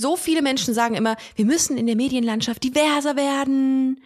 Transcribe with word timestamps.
So 0.00 0.14
viele 0.14 0.42
Menschen 0.42 0.74
sagen 0.74 0.94
immer, 0.94 1.16
wir 1.34 1.44
müssen 1.44 1.76
in 1.76 1.88
der 1.88 1.96
Medienlandschaft 1.96 2.62
diverser 2.62 3.16
werden. 3.16 4.00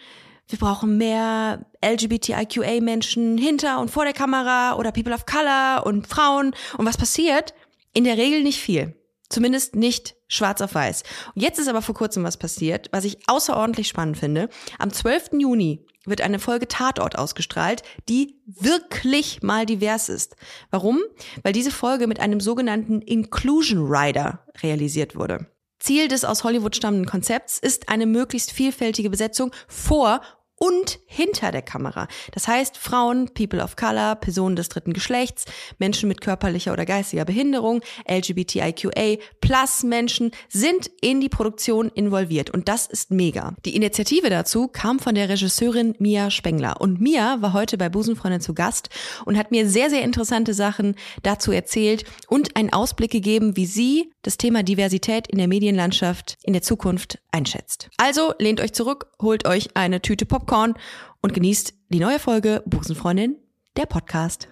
Wir 0.48 0.58
brauchen 0.58 0.96
mehr 0.96 1.66
LGBTIQA-Menschen 1.84 3.36
hinter 3.36 3.78
und 3.78 3.90
vor 3.90 4.04
der 4.04 4.14
Kamera 4.14 4.76
oder 4.76 4.90
People 4.90 5.12
of 5.12 5.26
Color 5.26 5.84
und 5.84 6.06
Frauen. 6.06 6.54
Und 6.78 6.86
was 6.86 6.96
passiert? 6.96 7.52
In 7.92 8.04
der 8.04 8.16
Regel 8.16 8.42
nicht 8.42 8.58
viel. 8.58 8.96
Zumindest 9.28 9.76
nicht 9.76 10.14
schwarz 10.28 10.62
auf 10.62 10.74
weiß. 10.74 11.02
Und 11.34 11.42
jetzt 11.42 11.58
ist 11.58 11.68
aber 11.68 11.82
vor 11.82 11.94
kurzem 11.94 12.24
was 12.24 12.38
passiert, 12.38 12.88
was 12.90 13.04
ich 13.04 13.18
außerordentlich 13.26 13.88
spannend 13.88 14.16
finde. 14.16 14.48
Am 14.78 14.90
12. 14.90 15.32
Juni 15.40 15.84
wird 16.06 16.22
eine 16.22 16.38
Folge 16.38 16.68
Tatort 16.68 17.18
ausgestrahlt, 17.18 17.82
die 18.08 18.40
wirklich 18.46 19.42
mal 19.42 19.66
divers 19.66 20.08
ist. 20.08 20.36
Warum? 20.70 21.00
Weil 21.42 21.52
diese 21.52 21.70
Folge 21.70 22.06
mit 22.06 22.18
einem 22.18 22.40
sogenannten 22.40 23.02
Inclusion 23.02 23.94
Rider 23.94 24.46
realisiert 24.62 25.16
wurde. 25.16 25.51
Ziel 25.82 26.06
des 26.06 26.24
aus 26.24 26.44
Hollywood 26.44 26.76
stammenden 26.76 27.06
Konzepts 27.06 27.58
ist 27.58 27.88
eine 27.88 28.06
möglichst 28.06 28.52
vielfältige 28.52 29.10
Besetzung 29.10 29.50
vor 29.66 30.20
und 30.62 31.00
hinter 31.06 31.50
der 31.50 31.62
Kamera. 31.62 32.06
Das 32.30 32.46
heißt, 32.46 32.78
Frauen, 32.78 33.28
People 33.34 33.60
of 33.60 33.74
Color, 33.74 34.14
Personen 34.14 34.54
des 34.54 34.68
dritten 34.68 34.92
Geschlechts, 34.92 35.44
Menschen 35.80 36.08
mit 36.08 36.20
körperlicher 36.20 36.72
oder 36.72 36.86
geistiger 36.86 37.24
Behinderung, 37.24 37.80
LGBTIQA, 38.08 39.16
plus 39.40 39.82
Menschen 39.82 40.30
sind 40.48 40.88
in 41.00 41.20
die 41.20 41.28
Produktion 41.28 41.88
involviert 41.88 42.50
und 42.50 42.68
das 42.68 42.86
ist 42.86 43.10
mega. 43.10 43.54
Die 43.64 43.74
Initiative 43.74 44.30
dazu 44.30 44.68
kam 44.68 45.00
von 45.00 45.16
der 45.16 45.28
Regisseurin 45.28 45.96
Mia 45.98 46.30
Spengler 46.30 46.80
und 46.80 47.00
Mia 47.00 47.42
war 47.42 47.54
heute 47.54 47.76
bei 47.76 47.88
Busenfreundin 47.88 48.40
zu 48.40 48.54
Gast 48.54 48.88
und 49.24 49.36
hat 49.36 49.50
mir 49.50 49.68
sehr, 49.68 49.90
sehr 49.90 50.02
interessante 50.02 50.54
Sachen 50.54 50.94
dazu 51.24 51.50
erzählt 51.50 52.04
und 52.28 52.54
einen 52.54 52.72
Ausblick 52.72 53.10
gegeben, 53.10 53.56
wie 53.56 53.66
sie 53.66 54.12
das 54.22 54.36
Thema 54.36 54.62
Diversität 54.62 55.26
in 55.26 55.38
der 55.38 55.48
Medienlandschaft 55.48 56.38
in 56.44 56.52
der 56.52 56.62
Zukunft 56.62 57.18
einschätzt. 57.32 57.88
Also 57.96 58.34
lehnt 58.38 58.60
euch 58.60 58.72
zurück, 58.72 59.08
holt 59.20 59.44
euch 59.44 59.70
eine 59.74 60.00
Tüte 60.00 60.24
Popcorn 60.24 60.51
und 60.52 61.32
genießt 61.32 61.72
die 61.88 61.98
neue 61.98 62.18
Folge 62.18 62.62
Busenfreundin, 62.66 63.36
der 63.78 63.86
Podcast. 63.86 64.50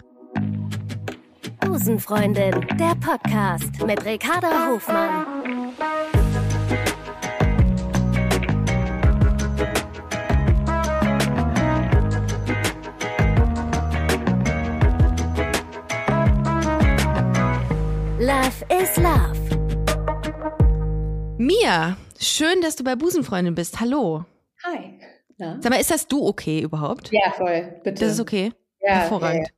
Busenfreundin, 1.61 2.67
der 2.79 2.95
Podcast 2.95 3.85
mit 3.87 4.03
Ricarda 4.07 4.69
Hofmann. 4.71 5.27
Love 18.19 18.65
is 18.83 18.97
Love. 18.97 19.37
Mia, 21.37 21.99
schön, 22.19 22.63
dass 22.63 22.77
du 22.77 22.85
bei 22.85 22.97
Busenfreundin 22.97 23.55
bist. 23.55 23.81
Hallo. 23.81 24.25
Na? 25.41 25.59
Sag 25.61 25.71
mal, 25.71 25.81
ist 25.81 25.91
das 25.91 26.07
du 26.07 26.27
okay 26.27 26.61
überhaupt? 26.61 27.11
Ja, 27.13 27.33
voll, 27.33 27.81
bitte. 27.83 28.05
Das 28.05 28.13
ist 28.13 28.21
okay. 28.21 28.53
Ja, 28.81 28.93
Hervorragend. 28.95 29.49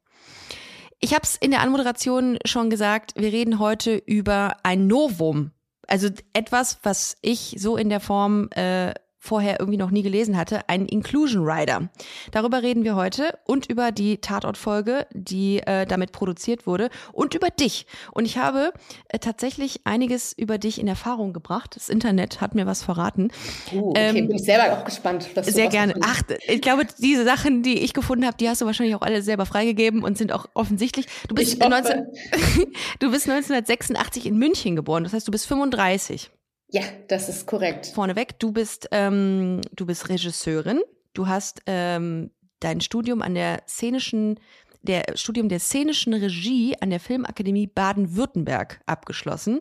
Ich 1.01 1.13
habe 1.13 1.25
es 1.25 1.37
in 1.37 1.51
der 1.51 1.61
Anmoderation 1.61 2.39
schon 2.45 2.71
gesagt, 2.71 3.13
wir 3.17 3.33
reden 3.33 3.59
heute 3.59 3.97
über 3.97 4.57
ein 4.63 4.87
Novum. 4.87 5.51
Also 5.89 6.09
etwas, 6.33 6.79
was 6.85 7.17
ich 7.21 7.57
so 7.59 7.77
in 7.77 7.89
der 7.89 7.99
Form 7.99 8.49
äh, 8.53 8.95
vorher 9.23 9.61
irgendwie 9.61 9.79
noch 9.79 9.93
nie 9.93 10.03
gelesen 10.03 10.37
hatte, 10.37 10.69
ein 10.69 10.87
Inclusion 10.87 11.49
Rider. 11.49 11.89
Darüber 12.33 12.61
reden 12.61 12.83
wir 12.83 12.97
heute 12.97 13.39
und 13.47 13.71
über 13.71 13.93
die 13.93 14.19
Tatortfolge, 14.19 15.07
die 15.13 15.61
äh, 15.61 15.87
damit 15.87 16.11
produziert 16.11 16.67
wurde 16.67 16.91
und 17.13 17.33
über 17.33 17.47
dich. 17.49 17.87
Und 18.11 18.25
ich 18.25 18.37
habe 18.37 18.73
äh, 19.09 19.21
tatsächlich 19.21 19.83
einiges 19.85 20.33
über 20.33 20.59
dich 20.59 20.81
in 20.81 20.89
Erfahrung 20.89 21.33
gebracht. 21.33 21.77
Das 21.77 21.89
Internet 21.89 22.41
hat 22.41 22.57
mir 22.57 22.67
was 22.67 22.83
verraten. 22.83 23.31
Uh, 23.73 23.91
okay, 23.91 24.09
Ähm, 24.09 24.27
bin 24.27 24.37
ich 24.37 24.43
selber 24.43 24.77
auch 24.77 24.85
gespannt. 24.85 25.29
Sehr 25.43 25.69
gerne. 25.69 25.95
Ach, 26.03 26.21
ich 26.49 26.61
glaube, 26.61 26.85
diese 26.99 27.25
Sachen, 27.25 27.63
die 27.63 27.79
ich 27.79 27.95
gefunden 27.95 28.27
habe, 28.27 28.37
die 28.37 28.49
hast 28.49 28.61
du 28.61 28.67
wahrscheinlich 28.67 28.97
auch 28.97 29.03
alle 29.03 29.23
selber 29.23 29.47
freigegeben 29.47 30.03
und 30.03 30.19
sind 30.19 30.33
auch 30.33 30.47
offensichtlich. 30.55 31.07
Du 31.29 31.37
bist, 31.37 31.55
Ich 31.55 31.61
hoffe. 31.61 31.71
19, 31.71 32.07
du 32.99 33.11
bist 33.13 33.31
1986 33.31 34.27
in 34.27 34.37
München 34.37 34.75
geboren. 34.75 35.05
Das 35.05 35.13
heißt, 35.13 35.29
du 35.29 35.31
bist 35.31 35.47
35. 35.47 36.33
Ja, 36.73 36.83
das 37.09 37.29
ist 37.29 37.47
korrekt. 37.47 37.87
Vorneweg, 37.95 38.39
du 38.39 38.51
bist, 38.51 38.89
ähm, 38.93 39.61
du 39.73 39.85
bist 39.85 40.09
Regisseurin. 40.09 40.81
Du 41.13 41.29
hast 41.29 41.61
ähm, 41.67 42.31
dein 42.61 42.81
Studium 42.81 43.21
an 43.21 43.35
der 43.35 43.63
szenischen, 43.69 44.41
der 44.81 45.05
Studium 45.15 45.51
der 45.51 45.61
szenischen 45.61 46.15
Regie 46.15 46.75
an 46.81 46.89
der 46.89 46.99
Filmakademie 46.99 47.67
Baden-Württemberg 47.67 48.81
abgeschlossen 48.87 49.61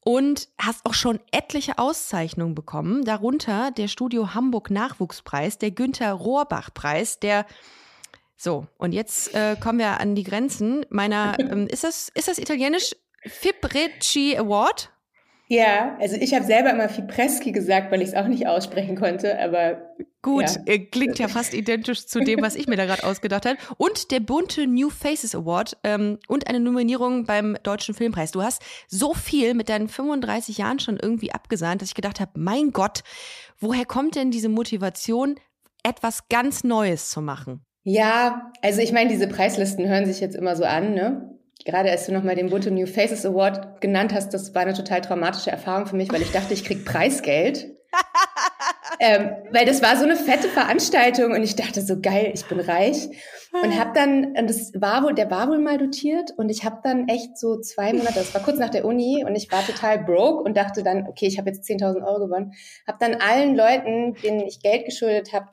und 0.00 0.48
hast 0.58 0.84
auch 0.86 0.94
schon 0.94 1.20
etliche 1.30 1.78
Auszeichnungen 1.78 2.56
bekommen, 2.56 3.04
darunter 3.04 3.70
der 3.70 3.86
Studio 3.86 4.34
Hamburg 4.34 4.70
Nachwuchspreis, 4.70 5.58
der 5.58 5.70
Günther 5.70 6.12
Rohrbach 6.12 6.70
Preis, 6.74 7.20
der 7.20 7.46
so 8.36 8.66
und 8.76 8.92
jetzt 8.92 9.32
äh, 9.36 9.54
kommen 9.54 9.78
wir 9.78 10.00
an 10.00 10.16
die 10.16 10.24
Grenzen 10.24 10.84
meiner. 10.90 11.36
Ähm, 11.44 11.68
ist 11.68 11.84
das 11.84 12.08
ist 12.14 12.26
das 12.26 12.38
italienisch 12.38 12.96
Fibrecci 13.22 14.36
Award? 14.36 14.90
Ja, 15.54 15.96
also 16.00 16.16
ich 16.16 16.34
habe 16.34 16.44
selber 16.44 16.70
immer 16.70 16.88
Fipreschi 16.88 17.52
gesagt, 17.52 17.92
weil 17.92 18.02
ich 18.02 18.08
es 18.08 18.14
auch 18.14 18.26
nicht 18.26 18.46
aussprechen 18.46 18.96
konnte, 18.96 19.38
aber 19.38 19.94
Gut, 20.22 20.42
Ja. 20.42 20.62
äh, 20.66 20.78
klingt 20.78 21.18
ja 21.18 21.28
fast 21.28 21.52
identisch 21.52 22.06
zu 22.06 22.18
dem, 22.20 22.40
was 22.42 22.56
ich 22.56 22.66
mir 22.66 22.76
da 22.76 22.86
gerade 22.86 23.04
ausgedacht 23.04 23.44
habe. 23.46 23.58
Und 23.76 24.10
der 24.10 24.20
bunte 24.20 24.66
New 24.66 24.88
Faces 24.90 25.34
Award 25.34 25.76
ähm, 25.84 26.18
und 26.28 26.48
eine 26.48 26.60
Nominierung 26.60 27.24
beim 27.24 27.56
Deutschen 27.62 27.94
Filmpreis. 27.94 28.30
Du 28.30 28.42
hast 28.42 28.62
so 28.88 29.12
viel 29.14 29.52
mit 29.54 29.68
deinen 29.68 29.88
35 29.88 30.58
Jahren 30.58 30.78
schon 30.78 30.98
irgendwie 31.00 31.30
abgesahnt, 31.32 31.82
dass 31.82 31.90
ich 31.90 31.94
gedacht 31.94 32.20
habe, 32.20 32.32
mein 32.36 32.72
Gott, 32.72 33.04
woher 33.60 33.84
kommt 33.84 34.16
denn 34.16 34.30
diese 34.30 34.48
Motivation, 34.48 35.36
etwas 35.82 36.28
ganz 36.28 36.64
Neues 36.64 37.10
zu 37.10 37.20
machen? 37.20 37.64
ja, 37.86 38.50
also 38.62 38.80
ich 38.80 38.92
meine, 38.92 39.10
diese 39.10 39.28
Preislisten 39.28 39.86
hören 39.86 40.06
sich 40.06 40.18
jetzt 40.20 40.34
immer 40.34 40.56
so 40.56 40.64
an, 40.64 40.94
ne? 40.94 41.38
Gerade 41.64 41.90
als 41.90 42.06
du 42.06 42.12
nochmal 42.12 42.34
den 42.34 42.50
Bunte 42.50 42.70
New 42.70 42.86
Faces 42.86 43.24
Award 43.24 43.80
genannt 43.80 44.12
hast, 44.12 44.34
das 44.34 44.54
war 44.54 44.62
eine 44.62 44.74
total 44.74 45.00
traumatische 45.00 45.50
Erfahrung 45.50 45.86
für 45.86 45.96
mich, 45.96 46.12
weil 46.12 46.22
ich 46.22 46.32
dachte, 46.32 46.52
ich 46.52 46.64
krieg 46.64 46.84
Preisgeld. 46.84 47.70
ähm, 49.00 49.30
weil 49.52 49.64
das 49.64 49.82
war 49.82 49.96
so 49.96 50.04
eine 50.04 50.16
fette 50.16 50.48
Veranstaltung 50.48 51.32
und 51.32 51.42
ich 51.42 51.56
dachte 51.56 51.80
so 51.80 52.00
geil, 52.00 52.32
ich 52.34 52.44
bin 52.46 52.60
reich 52.60 53.08
und 53.62 53.78
habe 53.78 53.92
dann 53.94 54.36
und 54.36 54.50
das 54.50 54.72
war 54.74 55.04
wohl, 55.04 55.14
der 55.14 55.30
war 55.30 55.48
wohl 55.48 55.58
mal 55.58 55.78
dotiert 55.78 56.32
und 56.36 56.48
ich 56.48 56.64
habe 56.64 56.80
dann 56.82 57.08
echt 57.08 57.38
so 57.38 57.60
zwei 57.60 57.92
Monate, 57.92 58.14
das 58.14 58.34
war 58.34 58.42
kurz 58.42 58.58
nach 58.58 58.70
der 58.70 58.84
Uni 58.84 59.24
und 59.24 59.36
ich 59.36 59.50
war 59.52 59.64
total 59.64 59.98
broke 59.98 60.42
und 60.42 60.56
dachte 60.56 60.82
dann, 60.82 61.06
okay, 61.06 61.26
ich 61.26 61.38
habe 61.38 61.50
jetzt 61.50 61.68
10.000 61.68 62.04
Euro 62.04 62.26
gewonnen, 62.26 62.54
habe 62.86 62.98
dann 62.98 63.14
allen 63.14 63.54
Leuten, 63.54 64.14
denen 64.22 64.40
ich 64.40 64.60
Geld 64.60 64.86
geschuldet 64.86 65.32
habe, 65.32 65.46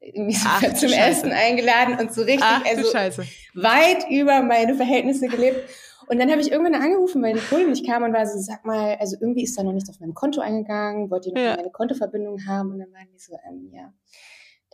irgendwie 0.00 0.36
Ach, 0.44 0.60
zum 0.74 0.88
Scheiße. 0.88 0.96
Essen 0.96 1.32
eingeladen 1.32 1.98
und 2.00 2.12
so 2.12 2.22
richtig, 2.22 2.42
Ach 2.42 2.64
also 2.64 2.90
Scheiße. 2.90 3.24
weit 3.54 4.06
über 4.10 4.42
meine 4.42 4.74
Verhältnisse 4.74 5.28
gelebt. 5.28 5.68
Und 6.08 6.20
dann 6.20 6.30
habe 6.30 6.40
ich 6.40 6.52
irgendwann 6.52 6.80
angerufen, 6.80 7.20
weil 7.20 7.34
die 7.34 7.40
Kohle 7.40 7.68
nicht 7.68 7.84
kam 7.84 8.04
und 8.04 8.12
war 8.12 8.24
so, 8.26 8.38
sag 8.38 8.64
mal, 8.64 8.96
also 9.00 9.16
irgendwie 9.20 9.42
ist 9.42 9.58
da 9.58 9.64
noch 9.64 9.72
nichts 9.72 9.90
auf 9.90 9.98
meinem 9.98 10.14
Konto 10.14 10.40
eingegangen, 10.40 11.10
wollt 11.10 11.26
ihr 11.26 11.32
noch 11.32 11.40
Ja. 11.40 11.56
meine 11.56 11.70
Kontoverbindung 11.70 12.46
haben? 12.46 12.70
Und 12.72 12.78
dann 12.78 12.92
waren 12.92 13.08
die 13.12 13.18
so, 13.18 13.36
ähm, 13.48 13.70
ja, 13.72 13.92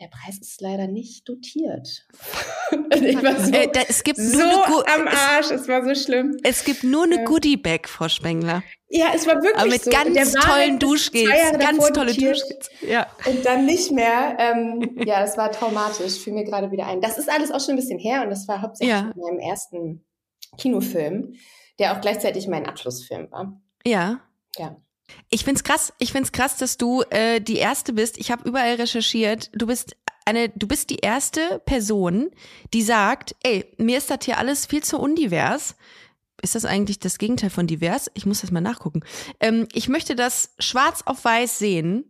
der 0.02 0.08
Preis 0.08 0.38
ist 0.38 0.60
leider 0.60 0.88
nicht 0.88 1.28
dotiert. 1.28 2.06
war 2.72 3.40
so, 3.40 3.52
Äh, 3.52 3.68
da, 3.72 3.80
es 3.88 4.02
gibt 4.02 4.18
so 4.18 4.38
nur 4.38 4.88
am 4.88 5.06
Arsch, 5.06 5.50
es 5.52 5.68
war 5.68 5.84
so 5.84 5.94
schlimm. 5.94 6.36
es, 6.42 6.58
es 6.58 6.64
gibt 6.64 6.82
nur 6.82 7.04
eine 7.04 7.16
Ja. 7.18 7.24
Goodie-Bag, 7.24 7.88
Frau 7.88 8.08
Spengler. 8.08 8.62
Ja, 8.88 9.12
es 9.14 9.26
war 9.26 9.36
wirklich 9.36 9.56
Aber 9.56 9.70
mit 9.70 9.84
so. 9.84 9.90
ganz 9.90 10.32
tollen 10.32 10.70
halt 10.72 10.82
Duschgels. 10.82 11.30
Ganz 11.58 11.88
tolle. 11.92 12.12
Duschgels. 12.12 12.68
Ja. 12.82 13.06
Und 13.26 13.46
dann 13.46 13.64
nicht 13.64 13.92
mehr. 13.92 14.36
Ähm, 14.38 14.96
ja, 15.06 15.20
das 15.20 15.36
war 15.38 15.50
traumatisch. 15.52 16.14
Fiel 16.18 16.32
mir 16.32 16.44
gerade 16.44 16.70
wieder 16.72 16.86
ein. 16.86 17.00
Das 17.00 17.16
ist 17.16 17.30
alles 17.30 17.50
auch 17.52 17.60
schon 17.60 17.74
ein 17.74 17.76
bisschen 17.76 17.98
her 18.00 18.22
und 18.22 18.30
das 18.30 18.48
war 18.48 18.60
hauptsächlich 18.60 18.92
Ja. 18.94 19.12
in 19.14 19.20
meinem 19.20 19.38
ersten 19.38 20.04
Kinofilm, 20.58 21.34
der 21.78 21.96
auch 21.96 22.00
gleichzeitig 22.00 22.48
mein 22.48 22.66
Abschlussfilm 22.66 23.30
war. 23.30 23.60
Ja. 23.86 24.20
Ja. 24.58 24.76
Ich 25.30 25.44
find's 25.44 25.64
krass. 25.64 25.92
Ich 25.98 26.12
find's 26.12 26.32
krass, 26.32 26.56
dass 26.56 26.76
du 26.76 27.02
äh, 27.10 27.40
die 27.40 27.56
erste 27.56 27.92
bist. 27.92 28.18
Ich 28.18 28.30
habe 28.30 28.48
überall 28.48 28.74
recherchiert. 28.74 29.50
Du 29.52 29.66
bist 29.66 29.96
eine, 30.24 30.48
du 30.50 30.66
bist 30.66 30.90
die 30.90 30.98
erste 30.98 31.60
Person, 31.64 32.30
die 32.72 32.82
sagt, 32.82 33.34
ey, 33.42 33.64
mir 33.78 33.98
ist 33.98 34.10
das 34.10 34.24
hier 34.24 34.38
alles 34.38 34.66
viel 34.66 34.82
zu 34.82 34.98
undivers. 34.98 35.74
Ist 36.42 36.54
das 36.54 36.64
eigentlich 36.64 36.98
das 36.98 37.18
Gegenteil 37.18 37.50
von 37.50 37.66
divers? 37.66 38.10
Ich 38.14 38.26
muss 38.26 38.40
das 38.40 38.50
mal 38.50 38.60
nachgucken. 38.60 39.00
Ähm, 39.40 39.68
ich 39.72 39.88
möchte 39.88 40.16
das 40.16 40.54
schwarz 40.58 41.02
auf 41.04 41.24
weiß 41.24 41.58
sehen, 41.58 42.04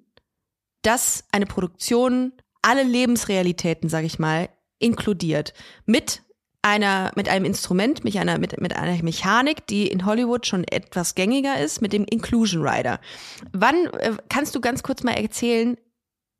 dass 0.82 1.24
eine 1.32 1.46
Produktion 1.46 2.32
alle 2.62 2.82
Lebensrealitäten, 2.82 3.88
sag 3.88 4.04
ich 4.04 4.18
mal, 4.18 4.48
inkludiert. 4.78 5.52
Mit 5.84 6.21
einer, 6.62 7.10
mit 7.16 7.28
einem 7.28 7.44
Instrument, 7.44 8.04
mit 8.04 8.16
einer, 8.16 8.38
mit, 8.38 8.60
mit 8.60 8.76
einer 8.76 9.02
Mechanik, 9.02 9.66
die 9.66 9.88
in 9.88 10.06
Hollywood 10.06 10.46
schon 10.46 10.64
etwas 10.64 11.16
gängiger 11.16 11.58
ist, 11.58 11.82
mit 11.82 11.92
dem 11.92 12.04
Inclusion 12.04 12.66
Rider. 12.66 13.00
Wann 13.52 13.86
äh, 13.98 14.12
kannst 14.28 14.54
du 14.54 14.60
ganz 14.60 14.84
kurz 14.84 15.02
mal 15.02 15.14
erzählen, 15.14 15.76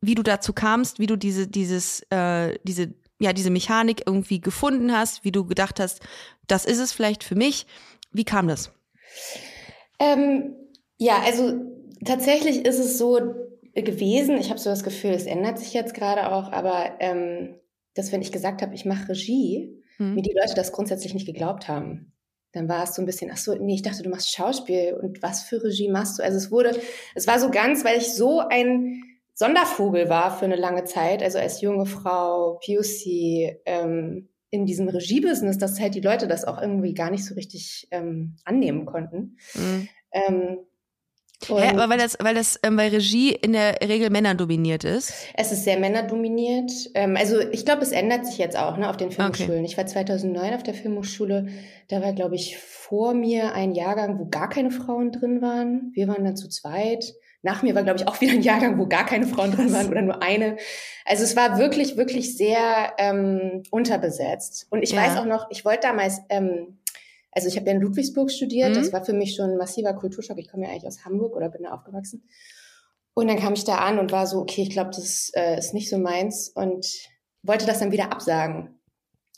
wie 0.00 0.14
du 0.14 0.22
dazu 0.22 0.52
kamst, 0.52 1.00
wie 1.00 1.06
du 1.06 1.16
diese, 1.16 1.48
dieses, 1.48 2.02
äh, 2.10 2.56
diese, 2.62 2.94
ja, 3.20 3.32
diese 3.32 3.50
Mechanik 3.50 4.02
irgendwie 4.06 4.40
gefunden 4.40 4.92
hast, 4.92 5.24
wie 5.24 5.32
du 5.32 5.44
gedacht 5.44 5.80
hast, 5.80 6.00
das 6.46 6.64
ist 6.64 6.78
es 6.78 6.92
vielleicht 6.92 7.24
für 7.24 7.34
mich. 7.34 7.66
Wie 8.12 8.24
kam 8.24 8.46
das? 8.48 8.72
Ähm, 9.98 10.54
ja, 10.98 11.20
also 11.24 11.54
tatsächlich 12.04 12.64
ist 12.64 12.78
es 12.78 12.98
so 12.98 13.18
gewesen, 13.74 14.36
ich 14.38 14.50
habe 14.50 14.60
so 14.60 14.70
das 14.70 14.84
Gefühl, 14.84 15.12
es 15.12 15.26
ändert 15.26 15.58
sich 15.58 15.72
jetzt 15.72 15.94
gerade 15.94 16.30
auch, 16.32 16.52
aber 16.52 16.96
ähm, 17.00 17.54
dass 17.94 18.12
wenn 18.12 18.22
ich 18.22 18.32
gesagt 18.32 18.62
habe, 18.62 18.74
ich 18.74 18.84
mache 18.84 19.10
Regie, 19.10 19.81
hm. 19.96 20.14
mir 20.14 20.22
die 20.22 20.34
Leute 20.38 20.54
das 20.54 20.72
grundsätzlich 20.72 21.14
nicht 21.14 21.26
geglaubt 21.26 21.68
haben. 21.68 22.12
Dann 22.52 22.68
war 22.68 22.84
es 22.84 22.94
so 22.94 23.02
ein 23.02 23.06
bisschen, 23.06 23.30
ach 23.32 23.38
so, 23.38 23.54
nee, 23.54 23.74
ich 23.74 23.82
dachte, 23.82 24.02
du 24.02 24.10
machst 24.10 24.34
Schauspiel 24.34 24.98
und 25.00 25.22
was 25.22 25.42
für 25.42 25.62
Regie 25.62 25.90
machst 25.90 26.18
du? 26.18 26.22
Also 26.22 26.36
es 26.36 26.50
wurde, 26.50 26.78
es 27.14 27.26
war 27.26 27.38
so 27.38 27.50
ganz, 27.50 27.84
weil 27.84 27.98
ich 27.98 28.12
so 28.12 28.40
ein 28.40 29.02
Sondervogel 29.34 30.08
war 30.10 30.36
für 30.36 30.44
eine 30.44 30.56
lange 30.56 30.84
Zeit, 30.84 31.22
also 31.22 31.38
als 31.38 31.62
junge 31.62 31.86
Frau, 31.86 32.60
POC, 32.64 33.60
ähm, 33.64 34.28
in 34.50 34.66
diesem 34.66 34.86
Regiebusiness, 34.86 35.56
dass 35.56 35.80
halt 35.80 35.94
die 35.94 36.02
Leute 36.02 36.28
das 36.28 36.44
auch 36.44 36.60
irgendwie 36.60 36.92
gar 36.92 37.10
nicht 37.10 37.24
so 37.24 37.34
richtig 37.34 37.88
ähm, 37.90 38.36
annehmen 38.44 38.84
konnten. 38.84 39.38
Mhm. 39.54 39.88
Ähm, 40.12 40.58
Hä, 41.48 41.70
aber 41.70 41.88
weil 41.88 41.98
das, 41.98 42.16
weil 42.20 42.34
das 42.34 42.58
ähm, 42.62 42.76
bei 42.76 42.88
Regie 42.88 43.32
in 43.32 43.52
der 43.52 43.80
Regel 43.82 44.10
Männer 44.10 44.34
dominiert 44.34 44.84
ist? 44.84 45.12
Es 45.34 45.52
ist 45.52 45.64
sehr 45.64 45.78
männerdominiert. 45.78 46.70
Ähm, 46.94 47.16
also 47.16 47.40
ich 47.40 47.64
glaube, 47.64 47.82
es 47.82 47.92
ändert 47.92 48.26
sich 48.26 48.38
jetzt 48.38 48.56
auch 48.56 48.76
ne, 48.76 48.88
auf 48.88 48.96
den 48.96 49.10
Filmhochschulen. 49.10 49.60
Okay. 49.60 49.64
Ich 49.64 49.76
war 49.76 49.86
2009 49.86 50.54
auf 50.54 50.62
der 50.62 50.74
Filmhochschule. 50.74 51.48
Da 51.88 52.02
war, 52.02 52.12
glaube 52.12 52.34
ich, 52.34 52.58
vor 52.58 53.14
mir 53.14 53.54
ein 53.54 53.72
Jahrgang, 53.72 54.18
wo 54.18 54.26
gar 54.26 54.48
keine 54.48 54.70
Frauen 54.70 55.12
drin 55.12 55.42
waren. 55.42 55.92
Wir 55.94 56.08
waren 56.08 56.24
dann 56.24 56.36
zu 56.36 56.48
zweit. 56.48 57.14
Nach 57.42 57.62
mir 57.62 57.74
war, 57.74 57.82
glaube 57.82 57.98
ich, 57.98 58.06
auch 58.06 58.20
wieder 58.20 58.32
ein 58.32 58.42
Jahrgang, 58.42 58.78
wo 58.78 58.86
gar 58.86 59.04
keine 59.04 59.26
Frauen 59.26 59.50
drin 59.52 59.72
waren 59.72 59.88
oder 59.88 60.02
nur 60.02 60.22
eine. 60.22 60.56
Also 61.04 61.24
es 61.24 61.34
war 61.34 61.58
wirklich, 61.58 61.96
wirklich 61.96 62.36
sehr 62.36 62.92
ähm, 62.98 63.64
unterbesetzt. 63.70 64.66
Und 64.70 64.82
ich 64.82 64.92
ja. 64.92 65.02
weiß 65.02 65.16
auch 65.16 65.24
noch, 65.24 65.46
ich 65.50 65.64
wollte 65.64 65.88
damals 65.88 66.20
ähm, 66.28 66.78
also 67.32 67.48
ich 67.48 67.56
habe 67.56 67.66
ja 67.66 67.72
in 67.72 67.80
Ludwigsburg 67.80 68.30
studiert, 68.30 68.70
mhm. 68.70 68.74
das 68.74 68.92
war 68.92 69.04
für 69.04 69.14
mich 69.14 69.34
schon 69.34 69.50
ein 69.50 69.56
massiver 69.56 69.94
Kulturschock. 69.94 70.38
Ich 70.38 70.50
komme 70.50 70.64
ja 70.64 70.70
eigentlich 70.70 70.86
aus 70.86 71.04
Hamburg 71.04 71.34
oder 71.34 71.48
bin 71.48 71.64
da 71.64 71.70
aufgewachsen. 71.70 72.28
Und 73.14 73.28
dann 73.28 73.38
kam 73.38 73.54
ich 73.54 73.64
da 73.64 73.76
an 73.76 73.98
und 73.98 74.12
war 74.12 74.26
so, 74.26 74.38
okay, 74.38 74.62
ich 74.62 74.70
glaube, 74.70 74.90
das 74.90 75.30
äh, 75.34 75.58
ist 75.58 75.74
nicht 75.74 75.90
so 75.90 75.98
meins 75.98 76.48
und 76.48 76.86
wollte 77.42 77.66
das 77.66 77.80
dann 77.80 77.92
wieder 77.92 78.12
absagen. 78.12 78.78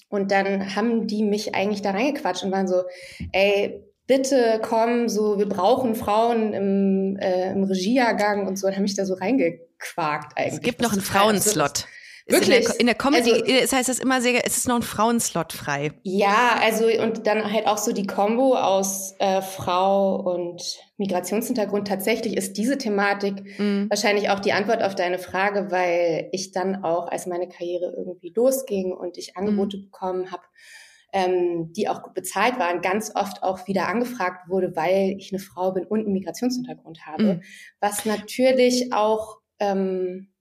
Und 0.09 0.31
dann 0.31 0.77
haben 0.77 1.07
die 1.07 1.25
mich 1.25 1.55
eigentlich 1.55 1.83
da 1.83 1.91
reingequatscht 1.91 2.45
und 2.45 2.53
waren 2.53 2.69
so, 2.69 2.83
ey, 3.33 3.83
bitte 4.07 4.61
komm, 4.63 5.09
so, 5.09 5.39
wir 5.39 5.49
brauchen 5.49 5.95
Frauen 5.95 6.53
im, 6.53 7.17
äh, 7.17 7.53
im 7.53 7.65
Regiejahrgang 7.65 8.47
und 8.47 8.59
so, 8.59 8.67
und 8.67 8.75
haben 8.75 8.83
mich 8.83 8.95
da 8.95 9.07
so 9.07 9.15
reingequakt 9.15 10.37
eigentlich. 10.37 10.55
Es 10.55 10.61
gibt 10.61 10.83
noch 10.83 10.93
einen 10.93 11.01
Frauenslot. 11.01 11.87
Wirklich? 12.27 12.61
In 12.61 12.65
der, 12.65 12.81
in 12.81 12.87
der 12.87 12.95
Comedy, 12.95 13.33
also, 13.33 13.45
das 13.61 13.73
heißt 13.73 13.89
das 13.91 13.99
immer 13.99 14.23
sehr, 14.23 14.47
es 14.47 14.57
ist 14.57 14.67
noch 14.67 14.77
ein 14.77 14.83
Frauenslot 14.83 15.53
frei. 15.53 15.93
Ja, 16.05 16.59
also 16.59 16.87
und 16.87 17.27
dann 17.27 17.53
halt 17.53 17.67
auch 17.67 17.77
so 17.77 17.93
die 17.93 18.07
Kombo 18.07 18.57
aus 18.57 19.15
äh, 19.19 19.43
Frau 19.43 20.17
und 20.17 20.63
Migrationshintergrund. 20.97 21.87
Tatsächlich 21.87 22.35
ist 22.37 22.57
diese 22.57 22.79
Thematik 22.79 23.59
mhm. 23.59 23.89
wahrscheinlich 23.91 24.31
auch 24.31 24.41
die 24.41 24.53
Antwort 24.53 24.83
auf 24.83 24.95
deine 24.95 25.19
Frage, 25.19 25.71
weil 25.71 26.31
ich 26.33 26.53
dann 26.53 26.83
auch, 26.83 27.09
als 27.09 27.27
meine 27.27 27.49
Karriere 27.49 27.93
irgendwie 27.95 28.33
losging 28.35 28.93
und 28.93 29.19
ich 29.19 29.37
Angebote 29.37 29.77
mhm. 29.77 29.83
bekommen 29.83 30.33
habe, 30.33 30.45
ähm, 31.13 31.73
die 31.75 31.89
auch 31.89 32.03
gut 32.03 32.15
bezahlt 32.15 32.59
waren, 32.59 32.81
ganz 32.81 33.13
oft 33.15 33.43
auch 33.43 33.69
wieder 33.69 33.87
angefragt 33.87 34.49
wurde, 34.49 34.75
weil 34.75 35.15
ich 35.19 35.31
eine 35.31 35.41
Frau 35.41 35.73
bin 35.73 35.85
und 35.85 36.01
einen 36.01 36.13
Migrationshintergrund 36.13 37.05
habe. 37.05 37.23
Mhm. 37.23 37.43
Was 37.81 38.07
natürlich 38.07 38.95
auch 38.95 39.41
ähm, 39.61 40.34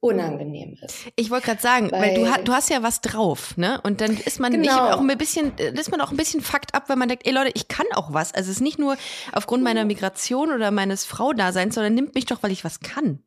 unangenehm 0.00 0.76
ist. 0.80 1.08
Ich 1.16 1.30
wollte 1.30 1.46
gerade 1.46 1.60
sagen, 1.60 1.90
weil, 1.90 2.00
weil, 2.00 2.14
du, 2.14 2.44
du 2.44 2.52
hast 2.52 2.70
ja 2.70 2.84
was 2.84 3.00
drauf, 3.00 3.56
ne? 3.56 3.80
Und 3.82 4.00
dann 4.00 4.16
ist 4.16 4.38
man 4.38 4.52
genau. 4.52 4.90
auch 4.90 5.00
ein 5.00 5.18
bisschen, 5.18 5.52
ist 5.58 5.90
man 5.90 6.00
auch 6.00 6.12
ein 6.12 6.16
bisschen 6.16 6.40
fucked 6.40 6.72
up, 6.74 6.88
wenn 6.88 6.98
man 6.98 7.08
denkt, 7.08 7.26
ey 7.26 7.32
Leute, 7.32 7.50
ich 7.54 7.66
kann 7.66 7.86
auch 7.94 8.12
was. 8.12 8.32
Also 8.32 8.50
es 8.50 8.56
ist 8.56 8.62
nicht 8.62 8.78
nur 8.78 8.96
aufgrund 9.32 9.64
meiner 9.64 9.82
mhm. 9.82 9.88
Migration 9.88 10.52
oder 10.52 10.70
meines 10.70 11.04
Fraudaseins, 11.04 11.74
sondern 11.74 11.94
nimmt 11.94 12.14
mich 12.14 12.26
doch, 12.26 12.42
weil 12.44 12.52
ich 12.52 12.64
was 12.64 12.78
kann. 12.78 13.24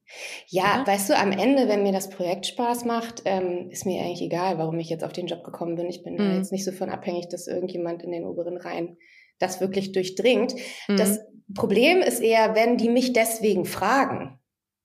Ja, 0.48 0.78
ja, 0.78 0.88
weißt 0.88 1.10
du, 1.10 1.18
am 1.18 1.34
Ende, 1.34 1.68
wenn 1.68 1.84
mir 1.84 1.92
das 1.92 2.10
Projekt 2.10 2.48
Spaß 2.48 2.86
macht, 2.86 3.24
ähm, 3.26 3.70
ist 3.70 3.86
mir 3.86 4.02
eigentlich 4.02 4.22
egal, 4.22 4.58
warum 4.58 4.80
ich 4.80 4.90
jetzt 4.90 5.04
auf 5.04 5.14
den 5.14 5.28
Job 5.28 5.44
gekommen 5.44 5.76
bin. 5.76 5.90
Ich 5.90 6.04
bin 6.04 6.16
mhm. 6.16 6.38
jetzt 6.38 6.54
nicht 6.54 6.64
so 6.64 6.72
von 6.72 6.90
abhängig, 6.90 7.28
dass 7.30 7.48
irgendjemand 7.48 8.02
in 8.04 8.12
den 8.12 8.24
oberen 8.24 8.56
Reihen 8.56 8.98
das 9.40 9.60
wirklich 9.60 9.92
durchdringt. 9.92 10.56
Mhm. 10.88 10.96
Das 10.96 11.20
Problem 11.54 12.00
ist 12.00 12.22
eher, 12.22 12.56
wenn 12.56 12.78
die 12.78 12.90
mich 12.90 13.12
deswegen 13.12 13.66
fragen. 13.66 14.38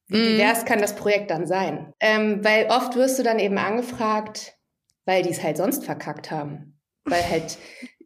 Wie 0.09 0.19
mhm. 0.19 0.37
divers 0.37 0.65
kann 0.65 0.81
das 0.81 0.95
Projekt 0.95 1.31
dann 1.31 1.47
sein? 1.47 1.93
Ähm, 2.01 2.45
weil 2.45 2.67
oft 2.67 2.97
wirst 2.97 3.19
du 3.19 3.23
dann 3.23 3.39
eben 3.39 3.59
angefragt, 3.59 4.57
weil 5.05 5.23
die 5.23 5.31
es 5.31 5.43
halt 5.43 5.57
sonst 5.57 5.85
verkackt 5.85 6.31
haben. 6.31 6.81
Weil 7.05 7.23
halt 7.31 7.59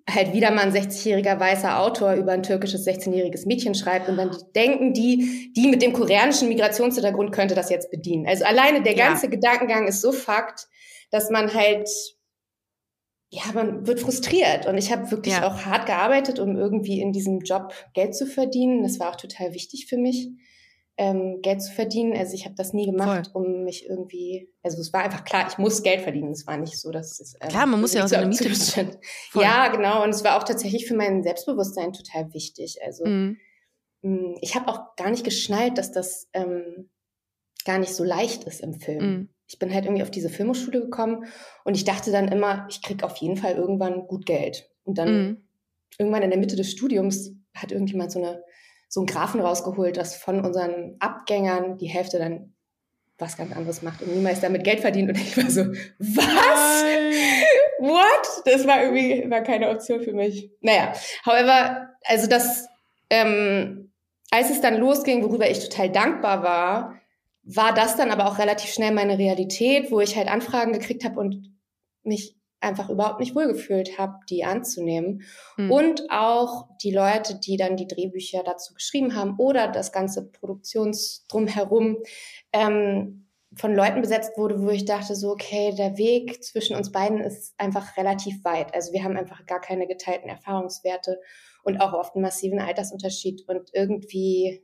halt 0.08 0.32
wieder 0.32 0.50
mal 0.50 0.62
ein 0.62 0.72
60-jähriger 0.72 1.38
weißer 1.38 1.78
Autor 1.78 2.14
über 2.14 2.32
ein 2.32 2.42
türkisches 2.42 2.86
16-jähriges 2.86 3.46
Mädchen 3.46 3.74
schreibt 3.74 4.08
und 4.08 4.16
dann 4.16 4.36
denken 4.56 4.92
die, 4.92 5.52
die 5.56 5.68
mit 5.68 5.82
dem 5.82 5.92
koreanischen 5.92 6.48
Migrationshintergrund 6.48 7.32
könnte 7.32 7.54
das 7.54 7.70
jetzt 7.70 7.90
bedienen. 7.90 8.26
Also 8.26 8.44
alleine 8.44 8.82
der 8.82 8.94
ganze 8.94 9.26
ja. 9.26 9.30
Gedankengang 9.30 9.86
ist 9.86 10.00
so 10.00 10.10
fakt, 10.10 10.66
dass 11.10 11.30
man 11.30 11.54
halt 11.54 11.88
ja, 13.32 13.42
man 13.54 13.86
wird 13.86 14.00
frustriert 14.00 14.66
und 14.66 14.76
ich 14.76 14.90
habe 14.90 15.12
wirklich 15.12 15.34
ja. 15.34 15.46
auch 15.46 15.64
hart 15.64 15.86
gearbeitet, 15.86 16.40
um 16.40 16.56
irgendwie 16.56 17.00
in 17.00 17.12
diesem 17.12 17.38
Job 17.38 17.72
Geld 17.94 18.16
zu 18.16 18.26
verdienen. 18.26 18.82
Das 18.82 18.98
war 18.98 19.10
auch 19.10 19.16
total 19.16 19.54
wichtig 19.54 19.86
für 19.86 19.98
mich 19.98 20.30
ähm, 21.00 21.40
Geld 21.40 21.62
zu 21.62 21.72
verdienen. 21.72 22.14
Also 22.14 22.34
ich 22.34 22.44
habe 22.44 22.54
das 22.56 22.74
nie 22.74 22.84
gemacht, 22.84 23.30
Voll. 23.32 23.42
um 23.42 23.64
mich 23.64 23.88
irgendwie, 23.88 24.52
also 24.62 24.78
es 24.82 24.92
war 24.92 25.02
einfach 25.02 25.24
klar, 25.24 25.46
ich 25.48 25.56
muss 25.56 25.82
Geld 25.82 26.02
verdienen. 26.02 26.32
Es 26.32 26.46
war 26.46 26.58
nicht 26.58 26.78
so, 26.78 26.90
dass 26.90 27.18
es 27.20 27.36
äh, 27.40 27.48
klar, 27.48 27.64
man 27.64 27.80
muss 27.80 27.94
ja 27.94 28.04
auch 28.04 28.08
seine 28.08 28.26
Miete 28.26 28.50
bezahlen. 28.50 28.98
Ja, 29.34 29.68
genau. 29.68 30.04
Und 30.04 30.10
es 30.10 30.22
war 30.24 30.36
auch 30.36 30.44
tatsächlich 30.44 30.86
für 30.86 30.94
mein 30.94 31.22
Selbstbewusstsein 31.22 31.94
total 31.94 32.34
wichtig. 32.34 32.80
Also 32.84 33.06
mhm. 33.06 33.38
Mm, 34.02 34.34
ich 34.42 34.54
habe 34.54 34.68
auch 34.68 34.94
gar 34.96 35.10
nicht 35.10 35.24
geschnallt, 35.24 35.78
dass 35.78 35.90
das 35.90 36.28
ähm, 36.34 36.90
gar 37.64 37.78
nicht 37.78 37.94
so 37.94 38.04
leicht 38.04 38.44
ist 38.44 38.60
im 38.60 38.74
Film. 38.74 39.04
Mhm. 39.04 39.28
Ich 39.46 39.58
bin 39.58 39.72
halt 39.72 39.86
irgendwie 39.86 40.02
auf 40.02 40.10
diese 40.10 40.28
Filmhochschule 40.28 40.82
gekommen 40.82 41.24
und 41.64 41.76
ich 41.76 41.84
dachte 41.84 42.12
dann 42.12 42.28
immer, 42.28 42.66
ich 42.68 42.82
krieg 42.82 43.02
auf 43.02 43.16
jeden 43.16 43.38
Fall 43.38 43.54
irgendwann 43.54 44.06
gut 44.06 44.26
Geld. 44.26 44.70
Und 44.84 44.98
dann 44.98 45.08
mhm. 45.12 45.48
irgendwann 45.98 46.22
in 46.22 46.30
der 46.30 46.38
Mitte 46.38 46.56
des 46.56 46.70
Studiums 46.70 47.32
hat 47.54 47.72
irgendjemand 47.72 48.12
so 48.12 48.18
eine 48.18 48.42
so 48.90 49.00
einen 49.00 49.06
Graphen 49.06 49.40
rausgeholt, 49.40 49.96
dass 49.96 50.16
von 50.16 50.44
unseren 50.44 50.96
Abgängern 50.98 51.78
die 51.78 51.86
Hälfte 51.86 52.18
dann 52.18 52.54
was 53.18 53.36
ganz 53.36 53.54
anderes 53.54 53.82
macht 53.82 54.02
und 54.02 54.14
niemals 54.14 54.40
damit 54.40 54.64
Geld 54.64 54.80
verdient. 54.80 55.10
Und 55.10 55.16
ich 55.16 55.36
war 55.36 55.48
so, 55.48 55.66
was? 55.98 56.84
What? 57.78 58.42
Das 58.46 58.66
war 58.66 58.82
irgendwie 58.82 59.30
war 59.30 59.42
keine 59.42 59.68
Option 59.70 60.00
für 60.02 60.12
mich. 60.12 60.50
Naja, 60.60 60.92
however, 61.24 61.90
also 62.04 62.26
das, 62.26 62.66
ähm, 63.10 63.92
als 64.30 64.50
es 64.50 64.60
dann 64.60 64.76
losging, 64.78 65.22
worüber 65.22 65.48
ich 65.48 65.60
total 65.60 65.90
dankbar 65.90 66.42
war, 66.42 67.00
war 67.42 67.72
das 67.72 67.96
dann 67.96 68.10
aber 68.10 68.26
auch 68.26 68.38
relativ 68.38 68.72
schnell 68.72 68.92
meine 68.92 69.18
Realität, 69.18 69.92
wo 69.92 70.00
ich 70.00 70.16
halt 70.16 70.28
Anfragen 70.28 70.72
gekriegt 70.72 71.04
habe 71.04 71.20
und 71.20 71.54
mich 72.02 72.39
einfach 72.60 72.90
überhaupt 72.90 73.20
nicht 73.20 73.34
wohlgefühlt 73.34 73.98
habe, 73.98 74.18
die 74.28 74.44
anzunehmen. 74.44 75.22
Mhm. 75.56 75.70
Und 75.70 76.02
auch 76.10 76.68
die 76.82 76.92
Leute, 76.92 77.38
die 77.40 77.56
dann 77.56 77.76
die 77.76 77.86
Drehbücher 77.86 78.42
dazu 78.42 78.74
geschrieben 78.74 79.14
haben 79.14 79.36
oder 79.38 79.68
das 79.68 79.92
ganze 79.92 80.30
Produktionsdrumherum 80.30 81.98
ähm, 82.52 83.26
von 83.56 83.74
Leuten 83.74 84.00
besetzt 84.00 84.36
wurde, 84.36 84.62
wo 84.62 84.70
ich 84.70 84.84
dachte 84.84 85.16
so, 85.16 85.30
okay, 85.30 85.74
der 85.76 85.98
Weg 85.98 86.44
zwischen 86.44 86.76
uns 86.76 86.92
beiden 86.92 87.20
ist 87.20 87.54
einfach 87.58 87.96
relativ 87.96 88.44
weit. 88.44 88.72
Also 88.74 88.92
wir 88.92 89.02
haben 89.02 89.16
einfach 89.16 89.44
gar 89.46 89.60
keine 89.60 89.88
geteilten 89.88 90.28
Erfahrungswerte 90.28 91.18
und 91.64 91.80
auch 91.80 91.92
oft 91.92 92.14
einen 92.14 92.22
massiven 92.22 92.60
Altersunterschied. 92.60 93.48
Und 93.48 93.70
irgendwie 93.72 94.62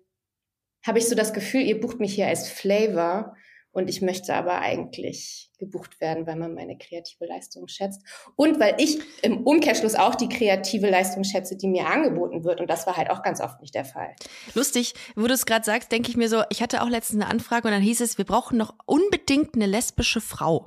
habe 0.87 0.99
ich 0.99 1.09
so 1.09 1.17
das 1.17 1.33
Gefühl, 1.33 1.63
ihr 1.63 1.81
bucht 1.81 1.99
mich 1.99 2.15
hier 2.15 2.29
als 2.29 2.49
Flavor 2.49 3.35
und 3.73 3.91
ich 3.91 4.03
möchte 4.03 4.35
aber 4.35 4.61
eigentlich 4.61 5.46
gebucht 5.59 6.01
werden, 6.01 6.27
weil 6.27 6.37
man 6.37 6.55
meine 6.55 6.77
kreative 6.77 7.27
Leistung 7.27 7.69
schätzt. 7.69 8.03
Und 8.37 8.61
weil 8.61 8.75
ich 8.79 8.99
im 9.23 9.45
Umkehrschluss 9.45 9.95
auch 9.95 10.15
die 10.15 10.29
kreative 10.29 10.91
Leistung 10.91 11.25
schätze, 11.25 11.57
die 11.57 11.69
mir 11.69 11.87
angeboten 11.87 12.45
wird. 12.45 12.61
Und 12.61 12.69
das 12.69 12.87
war 12.87 12.97
halt 12.97 13.11
auch 13.11 13.23
ganz 13.23 13.41
oft 13.41 13.61
nicht 13.61 13.75
der 13.75 13.85
Fall. 13.85 14.15
Lustig, 14.55 14.95
wo 15.15 15.27
du 15.27 15.35
es 15.35 15.47
gerade 15.47 15.65
sagst, 15.65 15.93
denke 15.93 16.11
ich 16.11 16.17
mir 16.17 16.29
so, 16.29 16.43
ich 16.51 16.63
hatte 16.63 16.83
auch 16.83 16.89
letztens 16.89 17.23
eine 17.23 17.31
Anfrage 17.31 17.69
und 17.69 17.73
dann 17.73 17.83
hieß 17.83 18.01
es, 18.01 18.19
wir 18.19 18.25
brauchen 18.25 18.59
noch 18.59 18.75
unbedingt 18.87 19.55
eine 19.55 19.67
lesbische 19.67 20.21
Frau. 20.21 20.67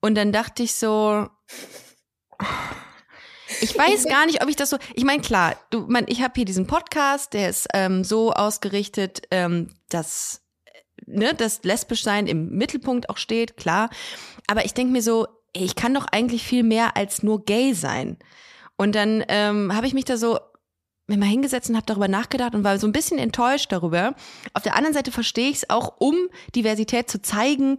Und 0.00 0.16
dann 0.16 0.32
dachte 0.32 0.62
ich 0.62 0.74
so, 0.74 1.28
ich 3.60 3.76
weiß 3.76 4.04
gar 4.08 4.26
nicht, 4.26 4.42
ob 4.42 4.48
ich 4.48 4.56
das 4.56 4.70
so. 4.70 4.76
Ich 4.94 5.04
meine, 5.04 5.22
klar, 5.22 5.56
du, 5.70 5.86
mein, 5.88 6.04
ich 6.08 6.22
habe 6.22 6.34
hier 6.36 6.44
diesen 6.44 6.66
Podcast, 6.66 7.32
der 7.32 7.48
ist 7.48 7.68
ähm, 7.72 8.04
so 8.04 8.32
ausgerichtet, 8.32 9.22
ähm, 9.30 9.74
dass 9.88 10.43
ne, 11.06 11.34
das 11.34 11.62
Lesbischsein 11.62 12.26
im 12.26 12.50
Mittelpunkt 12.50 13.10
auch 13.10 13.16
steht, 13.16 13.56
klar. 13.56 13.90
Aber 14.46 14.64
ich 14.64 14.74
denke 14.74 14.92
mir 14.92 15.02
so, 15.02 15.26
ich 15.52 15.76
kann 15.76 15.94
doch 15.94 16.06
eigentlich 16.10 16.42
viel 16.42 16.62
mehr 16.62 16.96
als 16.96 17.22
nur 17.22 17.44
gay 17.44 17.74
sein. 17.74 18.18
Und 18.76 18.94
dann 18.94 19.24
ähm, 19.28 19.74
habe 19.74 19.86
ich 19.86 19.94
mich 19.94 20.04
da 20.04 20.16
so 20.16 20.38
mir 21.06 21.18
mal 21.18 21.26
hingesetzt 21.26 21.68
und 21.68 21.76
habe 21.76 21.86
darüber 21.86 22.08
nachgedacht 22.08 22.54
und 22.54 22.64
war 22.64 22.78
so 22.78 22.86
ein 22.86 22.92
bisschen 22.92 23.18
enttäuscht 23.18 23.70
darüber. 23.70 24.14
Auf 24.54 24.62
der 24.62 24.74
anderen 24.74 24.94
Seite 24.94 25.12
verstehe 25.12 25.50
ich 25.50 25.56
es 25.56 25.70
auch, 25.70 25.96
um 25.98 26.14
Diversität 26.56 27.10
zu 27.10 27.20
zeigen, 27.20 27.76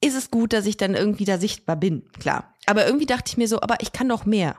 ist 0.00 0.16
es 0.16 0.30
gut, 0.30 0.52
dass 0.52 0.66
ich 0.66 0.76
dann 0.76 0.94
irgendwie 0.94 1.24
da 1.24 1.38
sichtbar 1.38 1.76
bin, 1.76 2.08
klar. 2.18 2.54
Aber 2.66 2.86
irgendwie 2.86 3.06
dachte 3.06 3.24
ich 3.28 3.36
mir 3.36 3.48
so, 3.48 3.60
aber 3.60 3.76
ich 3.80 3.92
kann 3.92 4.08
doch 4.08 4.26
mehr. 4.26 4.56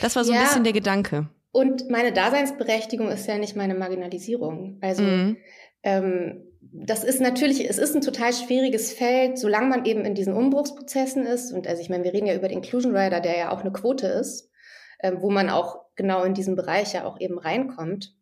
Das 0.00 0.16
war 0.16 0.24
so 0.24 0.32
ja. 0.32 0.40
ein 0.40 0.46
bisschen 0.46 0.64
der 0.64 0.72
Gedanke. 0.72 1.28
und 1.52 1.90
meine 1.90 2.12
Daseinsberechtigung 2.12 3.08
ist 3.08 3.26
ja 3.26 3.38
nicht 3.38 3.56
meine 3.56 3.74
Marginalisierung. 3.74 4.78
Also 4.80 5.02
mhm. 5.02 5.36
ähm, 5.82 6.42
das 6.60 7.04
ist 7.04 7.20
natürlich, 7.20 7.68
es 7.68 7.78
ist 7.78 7.94
ein 7.94 8.02
total 8.02 8.32
schwieriges 8.32 8.92
Feld, 8.92 9.38
solange 9.38 9.68
man 9.68 9.84
eben 9.84 10.04
in 10.04 10.14
diesen 10.14 10.34
Umbruchsprozessen 10.34 11.26
ist. 11.26 11.52
Und 11.52 11.66
also 11.66 11.80
ich 11.80 11.88
meine, 11.88 12.04
wir 12.04 12.12
reden 12.12 12.26
ja 12.26 12.34
über 12.34 12.48
den 12.48 12.58
Inclusion 12.58 12.94
Rider, 12.94 13.20
der 13.20 13.36
ja 13.36 13.50
auch 13.50 13.60
eine 13.60 13.72
Quote 13.72 14.06
ist, 14.06 14.50
äh, 14.98 15.12
wo 15.16 15.30
man 15.30 15.48
auch 15.48 15.80
genau 15.96 16.22
in 16.22 16.34
diesen 16.34 16.56
Bereich 16.56 16.92
ja 16.92 17.04
auch 17.04 17.18
eben 17.18 17.38
reinkommt. 17.38 18.14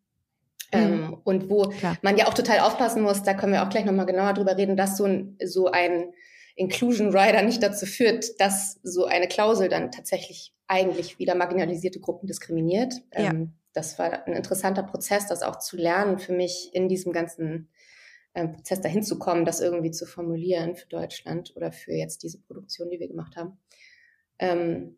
Mhm. 0.73 0.79
Ähm, 0.79 1.17
und 1.23 1.49
wo 1.49 1.63
Klar. 1.69 1.97
man 2.01 2.17
ja 2.17 2.27
auch 2.27 2.33
total 2.33 2.59
aufpassen 2.59 3.01
muss, 3.01 3.23
da 3.23 3.33
können 3.33 3.53
wir 3.53 3.63
auch 3.63 3.69
gleich 3.69 3.85
nochmal 3.85 4.05
genauer 4.05 4.33
drüber 4.33 4.55
reden, 4.55 4.77
dass 4.77 4.97
so 4.97 5.05
ein, 5.05 5.37
so 5.43 5.67
ein 5.67 6.13
Inclusion 6.55 7.15
Rider 7.15 7.41
nicht 7.41 7.61
dazu 7.63 7.85
führt, 7.85 8.39
dass 8.39 8.79
so 8.83 9.05
eine 9.05 9.27
Klausel 9.27 9.69
dann 9.69 9.91
tatsächlich 9.91 10.53
eigentlich 10.67 11.19
wieder 11.19 11.35
marginalisierte 11.35 11.99
Gruppen 11.99 12.27
diskriminiert. 12.27 12.93
Ja. 13.13 13.31
Ähm, 13.31 13.53
das 13.73 13.99
war 13.99 14.25
ein 14.27 14.33
interessanter 14.33 14.83
Prozess, 14.83 15.27
das 15.27 15.41
auch 15.41 15.59
zu 15.59 15.77
lernen 15.77 16.19
für 16.19 16.33
mich 16.33 16.71
in 16.73 16.89
diesem 16.89 17.13
ganzen 17.13 17.69
ähm, 18.35 18.53
Prozess 18.53 18.81
dahin 18.81 19.03
zu 19.03 19.19
kommen, 19.19 19.45
das 19.45 19.61
irgendwie 19.61 19.91
zu 19.91 20.05
formulieren 20.05 20.75
für 20.75 20.87
Deutschland 20.87 21.53
oder 21.55 21.71
für 21.71 21.93
jetzt 21.93 22.23
diese 22.23 22.39
Produktion, 22.39 22.89
die 22.89 22.99
wir 22.99 23.07
gemacht 23.07 23.35
haben. 23.35 23.57
Ähm, 24.39 24.97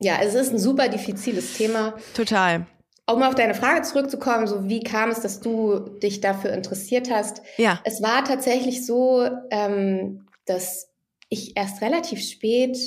ja, 0.00 0.18
es 0.22 0.34
ist 0.34 0.52
ein 0.52 0.58
super 0.58 0.88
diffiziles 0.88 1.56
Thema. 1.56 1.94
Total. 2.14 2.66
Um 3.06 3.22
auf 3.22 3.34
deine 3.34 3.54
Frage 3.54 3.82
zurückzukommen, 3.82 4.46
so 4.46 4.68
wie 4.68 4.80
kam 4.80 5.10
es, 5.10 5.20
dass 5.20 5.40
du 5.40 5.80
dich 5.98 6.20
dafür 6.20 6.52
interessiert 6.52 7.10
hast? 7.10 7.42
Ja. 7.56 7.80
Es 7.84 8.00
war 8.02 8.24
tatsächlich 8.24 8.86
so, 8.86 9.28
ähm, 9.50 10.26
dass 10.46 10.90
ich 11.28 11.56
erst 11.56 11.82
relativ 11.82 12.20
spät 12.22 12.78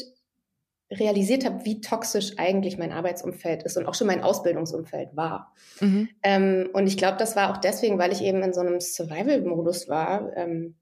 realisiert 0.99 1.45
habe, 1.45 1.65
wie 1.65 1.81
toxisch 1.81 2.33
eigentlich 2.37 2.77
mein 2.77 2.91
Arbeitsumfeld 2.91 3.63
ist 3.63 3.77
und 3.77 3.85
auch 3.85 3.93
schon 3.93 4.07
mein 4.07 4.23
Ausbildungsumfeld 4.23 5.15
war. 5.15 5.53
Mhm. 5.79 6.09
Ähm, 6.23 6.69
und 6.73 6.87
ich 6.87 6.97
glaube, 6.97 7.17
das 7.17 7.35
war 7.35 7.51
auch 7.51 7.57
deswegen, 7.57 7.97
weil 7.99 8.11
ich 8.11 8.21
eben 8.21 8.41
in 8.41 8.53
so 8.53 8.61
einem 8.61 8.79
Survival-Modus 8.79 9.89
war, 9.89 10.35
ähm, 10.35 10.75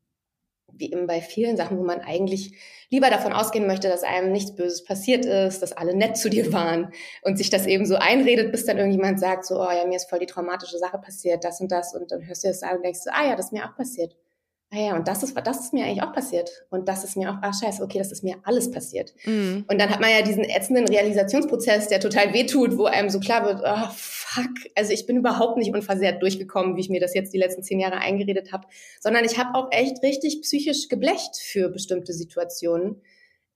wie 0.73 0.91
eben 0.91 1.05
bei 1.05 1.21
vielen 1.21 1.57
Sachen, 1.57 1.77
wo 1.77 1.83
man 1.83 1.99
eigentlich 1.99 2.57
lieber 2.89 3.09
davon 3.09 3.33
ausgehen 3.33 3.67
möchte, 3.67 3.89
dass 3.89 4.03
einem 4.03 4.31
nichts 4.31 4.55
Böses 4.55 4.83
passiert 4.83 5.25
ist, 5.25 5.61
dass 5.61 5.73
alle 5.73 5.95
nett 5.95 6.17
zu 6.17 6.29
dir 6.29 6.53
waren 6.53 6.93
und 7.23 7.37
sich 7.37 7.49
das 7.49 7.67
eben 7.67 7.85
so 7.85 7.95
einredet, 7.95 8.51
bis 8.51 8.65
dann 8.65 8.77
irgendjemand 8.77 9.19
sagt, 9.19 9.45
so, 9.45 9.59
oh 9.59 9.71
ja, 9.71 9.85
mir 9.85 9.97
ist 9.97 10.09
voll 10.09 10.19
die 10.19 10.25
traumatische 10.25 10.77
Sache 10.77 10.97
passiert, 10.97 11.43
das 11.43 11.59
und 11.59 11.71
das, 11.71 11.93
und 11.93 12.11
dann 12.11 12.25
hörst 12.25 12.43
du 12.43 12.47
das 12.47 12.63
an 12.63 12.77
und 12.77 12.83
denkst 12.83 13.01
so, 13.03 13.11
ah 13.11 13.25
ja, 13.25 13.35
das 13.35 13.47
ist 13.47 13.51
mir 13.51 13.65
auch 13.65 13.75
passiert 13.75 14.15
ah 14.73 14.79
ja, 14.79 14.95
und 14.95 15.07
das 15.07 15.21
ist, 15.21 15.35
das 15.45 15.59
ist 15.59 15.73
mir 15.73 15.85
eigentlich 15.85 16.01
auch 16.01 16.13
passiert. 16.13 16.49
Und 16.69 16.87
das 16.87 17.03
ist 17.03 17.17
mir 17.17 17.29
auch, 17.29 17.35
ah 17.41 17.51
scheiße, 17.51 17.83
okay, 17.83 17.97
das 17.97 18.11
ist 18.11 18.23
mir 18.23 18.37
alles 18.43 18.71
passiert. 18.71 19.13
Mhm. 19.25 19.65
Und 19.67 19.79
dann 19.79 19.89
hat 19.89 19.99
man 19.99 20.09
ja 20.09 20.21
diesen 20.21 20.45
ätzenden 20.45 20.87
Realisationsprozess, 20.87 21.89
der 21.89 21.99
total 21.99 22.33
wehtut, 22.33 22.77
wo 22.77 22.85
einem 22.85 23.09
so 23.09 23.19
klar 23.19 23.45
wird, 23.45 23.61
oh 23.63 23.89
fuck, 23.93 24.51
also 24.75 24.93
ich 24.93 25.05
bin 25.05 25.17
überhaupt 25.17 25.57
nicht 25.57 25.73
unversehrt 25.73 26.21
durchgekommen, 26.21 26.77
wie 26.77 26.81
ich 26.81 26.89
mir 26.89 27.01
das 27.01 27.13
jetzt 27.13 27.33
die 27.33 27.37
letzten 27.37 27.63
zehn 27.63 27.81
Jahre 27.81 27.97
eingeredet 27.97 28.53
habe, 28.53 28.65
sondern 29.01 29.25
ich 29.25 29.37
habe 29.37 29.55
auch 29.55 29.67
echt 29.71 30.01
richtig 30.03 30.41
psychisch 30.41 30.87
geblecht 30.87 31.35
für 31.35 31.67
bestimmte 31.67 32.13
Situationen, 32.13 33.01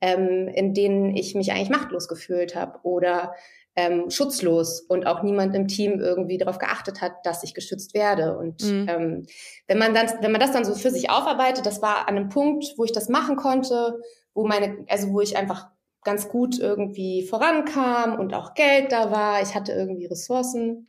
ähm, 0.02 0.50
in 0.50 0.74
denen 0.74 1.16
ich 1.16 1.34
mich 1.34 1.54
eigentlich 1.54 1.70
machtlos 1.70 2.10
gefühlt 2.10 2.56
habe 2.56 2.80
oder 2.84 3.34
ähm, 3.76 4.10
schutzlos 4.10 4.80
und 4.82 5.06
auch 5.06 5.22
niemand 5.22 5.54
im 5.56 5.68
Team 5.68 6.00
irgendwie 6.00 6.38
darauf 6.38 6.60
geachtet 6.60 7.02
hat, 7.02 7.26
dass 7.26 7.44
ich 7.44 7.54
geschützt 7.54 7.94
werde. 7.94 8.38
Und 8.38 8.64
mhm. 8.64 8.88
ähm, 8.90 9.26
wenn 9.68 9.78
man 9.78 9.94
dann, 9.94 10.08
wenn 10.22 10.32
man 10.32 10.40
das 10.40 10.54
dann 10.54 10.66
so 10.66 10.76
für 10.76 10.92
sich 10.92 11.10
aufarbeitet, 11.10 11.66
das 11.66 11.82
war 11.82 12.08
an 12.08 12.16
einem 12.16 12.30
Punkt, 12.30 12.74
wo 12.78 12.86
ich 12.86 12.94
das 12.94 13.10
machen 13.10 13.36
konnte, 13.36 14.00
wo 14.34 14.48
meine, 14.48 14.86
also 14.88 15.12
wo 15.12 15.20
ich 15.20 15.36
einfach 15.36 15.68
ganz 16.04 16.30
gut 16.30 16.60
irgendwie 16.60 17.24
vorankam 17.24 18.18
und 18.20 18.34
auch 18.34 18.54
Geld 18.54 18.92
da 18.92 19.12
war. 19.12 19.42
Ich 19.42 19.56
hatte 19.56 19.74
irgendwie 19.74 20.06
Ressourcen 20.06 20.88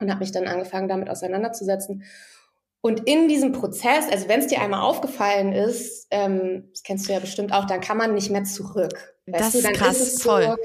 und 0.00 0.10
habe 0.10 0.20
mich 0.20 0.32
dann 0.32 0.48
angefangen, 0.48 0.88
damit 0.88 1.08
auseinanderzusetzen. 1.08 2.02
Und 2.80 3.08
in 3.08 3.28
diesem 3.28 3.52
Prozess, 3.52 4.08
also 4.10 4.28
wenn 4.28 4.40
es 4.40 4.48
dir 4.48 4.60
einmal 4.60 4.82
aufgefallen 4.82 5.52
ist, 5.52 6.06
ähm, 6.10 6.68
das 6.70 6.82
kennst 6.82 7.08
du 7.08 7.12
ja 7.12 7.20
bestimmt 7.20 7.52
auch, 7.52 7.64
dann 7.64 7.80
kann 7.80 7.96
man 7.96 8.14
nicht 8.14 8.30
mehr 8.30 8.44
zurück. 8.44 9.16
Das 9.26 9.54
ist 9.54 9.68
krass, 9.72 10.00
ist 10.00 10.14
es 10.14 10.22
so, 10.22 10.30
voll 10.30 10.56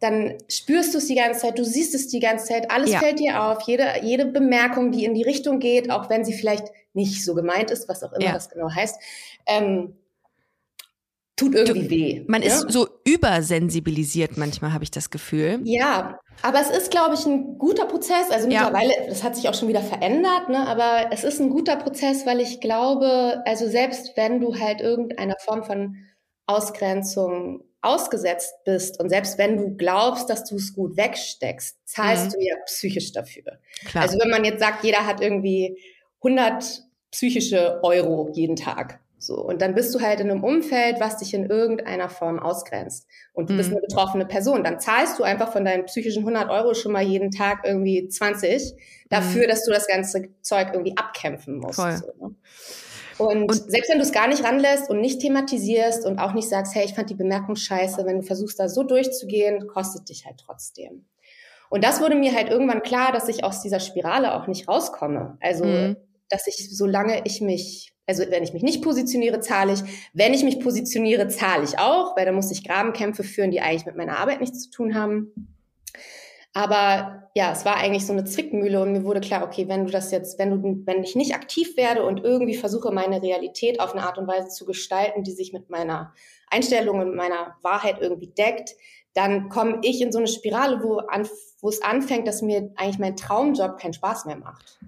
dann 0.00 0.34
spürst 0.48 0.94
du 0.94 0.98
es 0.98 1.06
die 1.06 1.14
ganze 1.14 1.40
Zeit, 1.40 1.58
du 1.58 1.64
siehst 1.64 1.94
es 1.94 2.08
die 2.08 2.20
ganze 2.20 2.46
Zeit, 2.46 2.70
alles 2.70 2.92
ja. 2.92 2.98
fällt 2.98 3.18
dir 3.18 3.42
auf, 3.42 3.62
jede, 3.66 3.86
jede 4.02 4.26
Bemerkung, 4.26 4.92
die 4.92 5.04
in 5.04 5.14
die 5.14 5.22
Richtung 5.22 5.58
geht, 5.58 5.90
auch 5.90 6.08
wenn 6.08 6.24
sie 6.24 6.32
vielleicht 6.32 6.66
nicht 6.94 7.24
so 7.24 7.34
gemeint 7.34 7.70
ist, 7.70 7.88
was 7.88 8.02
auch 8.02 8.12
immer 8.12 8.26
ja. 8.26 8.32
das 8.32 8.48
genau 8.48 8.70
heißt, 8.70 9.00
ähm, 9.46 9.94
tut 11.36 11.54
irgendwie 11.54 11.82
du, 11.82 11.90
weh. 11.90 12.24
Man 12.26 12.42
ja? 12.42 12.48
ist 12.48 12.70
so 12.70 12.88
übersensibilisiert 13.04 14.36
manchmal, 14.36 14.72
habe 14.72 14.84
ich 14.84 14.90
das 14.90 15.10
Gefühl. 15.10 15.60
Ja, 15.64 16.18
aber 16.42 16.60
es 16.60 16.70
ist, 16.70 16.90
glaube 16.90 17.14
ich, 17.14 17.26
ein 17.26 17.58
guter 17.58 17.86
Prozess. 17.86 18.30
Also 18.30 18.46
mittlerweile, 18.46 18.92
das 19.08 19.24
hat 19.24 19.36
sich 19.36 19.48
auch 19.48 19.54
schon 19.54 19.68
wieder 19.68 19.82
verändert, 19.82 20.48
ne? 20.48 20.66
aber 20.66 21.10
es 21.12 21.24
ist 21.24 21.40
ein 21.40 21.50
guter 21.50 21.76
Prozess, 21.76 22.26
weil 22.26 22.40
ich 22.40 22.60
glaube, 22.60 23.42
also 23.46 23.68
selbst 23.68 24.16
wenn 24.16 24.40
du 24.40 24.58
halt 24.58 24.80
irgendeiner 24.80 25.36
Form 25.44 25.64
von 25.64 25.96
Ausgrenzung 26.46 27.64
ausgesetzt 27.80 28.54
bist 28.64 29.00
und 29.00 29.08
selbst 29.08 29.38
wenn 29.38 29.56
du 29.56 29.76
glaubst, 29.76 30.28
dass 30.30 30.44
du 30.44 30.56
es 30.56 30.74
gut 30.74 30.96
wegsteckst, 30.96 31.76
zahlst 31.84 32.26
mhm. 32.26 32.30
du 32.32 32.46
ja 32.46 32.54
psychisch 32.66 33.12
dafür. 33.12 33.58
Klar. 33.86 34.04
Also 34.04 34.18
wenn 34.18 34.30
man 34.30 34.44
jetzt 34.44 34.60
sagt, 34.60 34.84
jeder 34.84 35.06
hat 35.06 35.20
irgendwie 35.20 35.78
100 36.22 36.82
psychische 37.10 37.80
Euro 37.82 38.30
jeden 38.32 38.56
Tag. 38.56 39.00
So. 39.20 39.36
Und 39.36 39.62
dann 39.62 39.74
bist 39.74 39.94
du 39.94 40.00
halt 40.00 40.20
in 40.20 40.30
einem 40.30 40.44
Umfeld, 40.44 41.00
was 41.00 41.16
dich 41.18 41.34
in 41.34 41.46
irgendeiner 41.46 42.08
Form 42.08 42.38
ausgrenzt. 42.38 43.06
Und 43.32 43.50
du 43.50 43.54
mhm. 43.54 43.58
bist 43.58 43.70
eine 43.70 43.80
betroffene 43.80 44.26
Person. 44.26 44.62
Dann 44.62 44.78
zahlst 44.78 45.18
du 45.18 45.24
einfach 45.24 45.52
von 45.52 45.64
deinen 45.64 45.86
psychischen 45.86 46.20
100 46.20 46.50
Euro 46.50 46.74
schon 46.74 46.92
mal 46.92 47.02
jeden 47.02 47.30
Tag 47.30 47.62
irgendwie 47.64 48.08
20 48.08 48.74
dafür, 49.08 49.44
mhm. 49.44 49.48
dass 49.48 49.64
du 49.64 49.72
das 49.72 49.88
ganze 49.88 50.28
Zeug 50.42 50.68
irgendwie 50.72 50.96
abkämpfen 50.96 51.58
musst. 51.58 51.76
Voll. 51.76 51.96
So, 51.96 52.12
ne? 52.20 52.34
Und, 53.18 53.50
und 53.50 53.70
selbst 53.70 53.90
wenn 53.90 53.98
du 53.98 54.04
es 54.04 54.12
gar 54.12 54.28
nicht 54.28 54.44
ranlässt 54.44 54.88
und 54.90 55.00
nicht 55.00 55.20
thematisierst 55.20 56.06
und 56.06 56.18
auch 56.18 56.34
nicht 56.34 56.48
sagst, 56.48 56.74
hey, 56.74 56.84
ich 56.84 56.94
fand 56.94 57.10
die 57.10 57.14
Bemerkung 57.14 57.56
scheiße, 57.56 58.06
wenn 58.06 58.20
du 58.20 58.22
versuchst, 58.22 58.58
da 58.58 58.68
so 58.68 58.84
durchzugehen, 58.84 59.66
kostet 59.66 60.08
dich 60.08 60.24
halt 60.24 60.36
trotzdem. 60.44 61.04
Und 61.70 61.84
das 61.84 62.00
wurde 62.00 62.14
mir 62.14 62.34
halt 62.34 62.48
irgendwann 62.48 62.82
klar, 62.82 63.12
dass 63.12 63.28
ich 63.28 63.44
aus 63.44 63.62
dieser 63.62 63.80
Spirale 63.80 64.34
auch 64.34 64.46
nicht 64.46 64.68
rauskomme. 64.68 65.36
Also, 65.40 65.64
mhm. 65.64 65.96
dass 66.28 66.46
ich, 66.46 66.74
solange 66.76 67.22
ich 67.24 67.40
mich, 67.40 67.92
also 68.06 68.24
wenn 68.30 68.42
ich 68.42 68.54
mich 68.54 68.62
nicht 68.62 68.82
positioniere, 68.82 69.40
zahle 69.40 69.74
ich. 69.74 69.80
Wenn 70.14 70.32
ich 70.32 70.44
mich 70.44 70.60
positioniere, 70.60 71.28
zahle 71.28 71.64
ich 71.64 71.78
auch, 71.78 72.16
weil 72.16 72.24
da 72.24 72.32
muss 72.32 72.50
ich 72.50 72.64
Grabenkämpfe 72.64 73.22
führen, 73.22 73.50
die 73.50 73.60
eigentlich 73.60 73.86
mit 73.86 73.96
meiner 73.96 74.18
Arbeit 74.18 74.40
nichts 74.40 74.62
zu 74.62 74.70
tun 74.70 74.94
haben. 74.94 75.56
Aber 76.54 77.30
ja, 77.34 77.52
es 77.52 77.64
war 77.64 77.76
eigentlich 77.76 78.06
so 78.06 78.12
eine 78.12 78.24
Zwickmühle 78.24 78.80
und 78.80 78.92
mir 78.92 79.04
wurde 79.04 79.20
klar, 79.20 79.44
okay, 79.44 79.68
wenn 79.68 79.84
du 79.84 79.92
das 79.92 80.10
jetzt, 80.10 80.38
wenn 80.38 80.50
du, 80.50 80.86
wenn 80.86 81.04
ich 81.04 81.14
nicht 81.14 81.34
aktiv 81.34 81.76
werde 81.76 82.04
und 82.04 82.24
irgendwie 82.24 82.56
versuche, 82.56 82.90
meine 82.90 83.22
Realität 83.22 83.80
auf 83.80 83.92
eine 83.92 84.02
Art 84.02 84.18
und 84.18 84.26
Weise 84.26 84.48
zu 84.48 84.64
gestalten, 84.64 85.22
die 85.22 85.32
sich 85.32 85.52
mit 85.52 85.70
meiner 85.70 86.14
Einstellung 86.48 86.98
und 86.98 87.14
meiner 87.14 87.56
Wahrheit 87.62 87.98
irgendwie 88.00 88.28
deckt, 88.28 88.74
dann 89.14 89.48
komme 89.48 89.80
ich 89.82 90.00
in 90.00 90.12
so 90.12 90.18
eine 90.18 90.28
Spirale, 90.28 90.82
wo, 90.82 90.98
an, 90.98 91.28
wo 91.60 91.68
es 91.68 91.82
anfängt, 91.82 92.26
dass 92.26 92.42
mir 92.42 92.72
eigentlich 92.76 92.98
mein 92.98 93.16
Traumjob 93.16 93.78
keinen 93.78 93.92
Spaß 93.92 94.24
mehr 94.24 94.36
macht. 94.36 94.78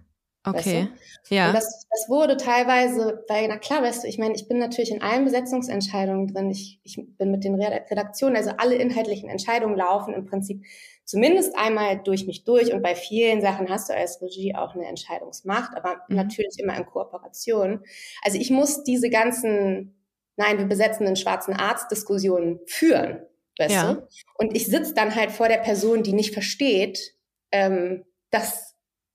Okay. 0.44 0.88
Weißt 0.88 1.30
du? 1.30 1.34
Ja. 1.34 1.48
Und 1.48 1.54
das, 1.54 1.86
das 1.90 2.08
wurde 2.08 2.36
teilweise, 2.38 3.24
weil, 3.28 3.48
na 3.48 3.58
klar, 3.58 3.82
weißt 3.82 4.04
du, 4.04 4.08
ich 4.08 4.18
meine, 4.18 4.34
ich 4.34 4.48
bin 4.48 4.58
natürlich 4.58 4.90
in 4.90 5.02
allen 5.02 5.24
Besetzungsentscheidungen 5.24 6.28
drin. 6.28 6.50
Ich, 6.50 6.80
ich 6.82 6.98
bin 7.18 7.30
mit 7.30 7.44
den 7.44 7.56
Redaktionen, 7.56 8.36
also 8.36 8.50
alle 8.56 8.76
inhaltlichen 8.76 9.28
Entscheidungen 9.28 9.76
laufen 9.76 10.14
im 10.14 10.24
Prinzip 10.24 10.64
zumindest 11.04 11.56
einmal 11.58 12.00
durch 12.02 12.26
mich 12.26 12.44
durch. 12.44 12.72
Und 12.72 12.82
bei 12.82 12.94
vielen 12.94 13.42
Sachen 13.42 13.68
hast 13.68 13.90
du 13.90 13.94
als 13.94 14.22
Regie 14.22 14.54
auch 14.54 14.74
eine 14.74 14.86
Entscheidungsmacht, 14.86 15.76
aber 15.76 16.00
mhm. 16.08 16.16
natürlich 16.16 16.58
immer 16.58 16.76
in 16.76 16.86
Kooperation. 16.86 17.84
Also 18.22 18.38
ich 18.38 18.50
muss 18.50 18.82
diese 18.84 19.10
ganzen, 19.10 20.00
nein, 20.36 20.58
wir 20.58 20.66
besetzen 20.66 21.06
einen 21.06 21.16
schwarzen 21.16 21.52
Arzt-Diskussionen 21.52 22.60
führen, 22.66 23.20
weißt 23.58 23.74
ja. 23.74 23.94
du? 23.94 24.08
Und 24.38 24.56
ich 24.56 24.66
sitze 24.66 24.94
dann 24.94 25.14
halt 25.14 25.32
vor 25.32 25.48
der 25.48 25.58
Person, 25.58 26.02
die 26.02 26.12
nicht 26.12 26.32
versteht, 26.32 27.14
ähm, 27.52 28.04
dass 28.30 28.69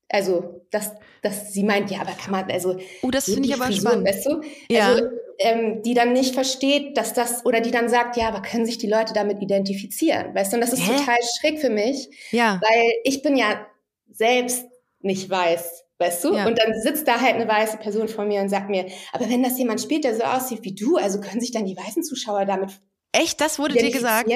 also, 0.08 0.66
dass, 0.70 0.92
dass 1.22 1.52
sie 1.52 1.64
meint, 1.64 1.90
ja, 1.90 2.00
aber 2.00 2.12
kann 2.12 2.30
man, 2.30 2.50
also. 2.50 2.78
Oh, 3.02 3.10
das 3.10 3.24
finde 3.24 3.48
ich 3.48 3.54
aber 3.54 3.66
Frisur, 3.66 3.90
spannend. 3.90 4.08
Weißt 4.08 4.26
du? 4.26 4.40
Ja. 4.70 4.88
Also, 4.88 5.04
ähm, 5.38 5.82
die 5.82 5.94
dann 5.94 6.12
nicht 6.12 6.34
versteht, 6.34 6.96
dass 6.96 7.12
das, 7.12 7.44
oder 7.44 7.60
die 7.60 7.70
dann 7.70 7.88
sagt, 7.88 8.16
ja, 8.16 8.28
aber 8.28 8.42
können 8.42 8.64
sich 8.64 8.78
die 8.78 8.88
Leute 8.88 9.12
damit 9.12 9.42
identifizieren? 9.42 10.34
Weißt 10.34 10.52
du, 10.52 10.56
und 10.56 10.60
das 10.60 10.72
ist 10.72 10.86
Hä? 10.86 10.96
total 10.96 11.16
schräg 11.38 11.58
für 11.58 11.70
mich. 11.70 12.08
Ja. 12.30 12.60
Weil 12.62 12.92
ich 13.04 13.22
bin 13.22 13.36
ja 13.36 13.66
selbst 14.10 14.64
nicht 15.00 15.28
weiß, 15.28 15.84
weißt 15.98 16.24
du? 16.24 16.34
Ja. 16.34 16.46
Und 16.46 16.58
dann 16.58 16.72
sitzt 16.80 17.06
da 17.06 17.20
halt 17.20 17.34
eine 17.34 17.48
weiße 17.48 17.78
Person 17.78 18.08
vor 18.08 18.24
mir 18.24 18.40
und 18.40 18.48
sagt 18.48 18.70
mir, 18.70 18.86
aber 19.12 19.28
wenn 19.28 19.42
das 19.42 19.58
jemand 19.58 19.80
spielt, 19.80 20.04
der 20.04 20.14
so 20.14 20.22
aussieht 20.22 20.60
wie 20.62 20.74
du, 20.74 20.96
also 20.96 21.20
können 21.20 21.40
sich 21.40 21.52
dann 21.52 21.66
die 21.66 21.76
weißen 21.76 22.02
Zuschauer 22.02 22.46
damit 22.46 22.80
Echt, 23.16 23.40
das 23.40 23.58
wurde 23.58 23.74
dir 23.74 23.90
gesagt? 23.90 24.30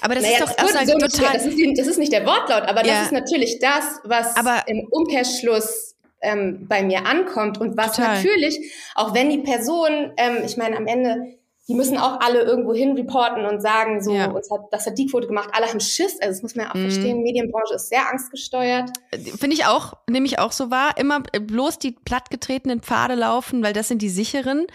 Aber 0.00 0.14
das 0.14 0.24
naja, 0.24 0.38
ist 0.38 0.42
doch 0.42 0.56
das 0.56 0.86
so 0.86 0.98
total. 0.98 1.32
Das 1.34 1.46
ist, 1.46 1.78
das 1.78 1.86
ist, 1.86 1.98
nicht 1.98 2.12
der 2.12 2.26
Wortlaut, 2.26 2.62
aber 2.62 2.84
ja. 2.84 2.94
das 2.94 3.02
ist 3.04 3.12
natürlich 3.12 3.58
das, 3.60 3.84
was 4.04 4.36
aber 4.36 4.64
im 4.66 4.86
Umkehrschluss 4.90 5.94
ähm, 6.22 6.66
bei 6.68 6.82
mir 6.82 7.06
ankommt 7.06 7.58
und 7.58 7.76
was 7.76 7.92
total. 7.96 8.16
natürlich, 8.16 8.72
auch 8.94 9.14
wenn 9.14 9.30
die 9.30 9.38
Person, 9.38 10.12
ähm, 10.16 10.38
ich 10.44 10.56
meine, 10.56 10.76
am 10.76 10.86
Ende 10.86 11.36
die 11.68 11.74
müssen 11.74 11.98
auch 11.98 12.20
alle 12.20 12.42
irgendwo 12.42 12.74
hin 12.74 12.92
reporten 12.92 13.44
und 13.44 13.60
sagen, 13.60 14.00
so, 14.00 14.14
ja. 14.14 14.30
uns 14.30 14.50
hat, 14.50 14.60
das 14.70 14.86
hat 14.86 14.98
die 14.98 15.06
Quote 15.06 15.26
gemacht, 15.26 15.50
alle 15.52 15.66
haben 15.66 15.80
Schiss. 15.80 16.16
Also 16.20 16.34
das 16.34 16.42
muss 16.42 16.54
man 16.54 16.66
ja 16.66 16.70
auch 16.70 16.76
mhm. 16.76 16.90
verstehen. 16.90 17.22
Medienbranche 17.22 17.74
ist 17.74 17.88
sehr 17.88 18.08
angstgesteuert. 18.08 18.90
Finde 19.38 19.54
ich 19.54 19.66
auch, 19.66 19.94
nehme 20.08 20.26
ich 20.26 20.38
auch 20.38 20.52
so 20.52 20.70
wahr. 20.70 20.96
Immer 20.96 21.20
bloß 21.20 21.78
die 21.80 21.92
plattgetretenen 21.92 22.80
Pfade 22.82 23.14
laufen, 23.14 23.64
weil 23.64 23.72
das 23.72 23.88
sind 23.88 24.00
die 24.00 24.08
sicheren. 24.08 24.66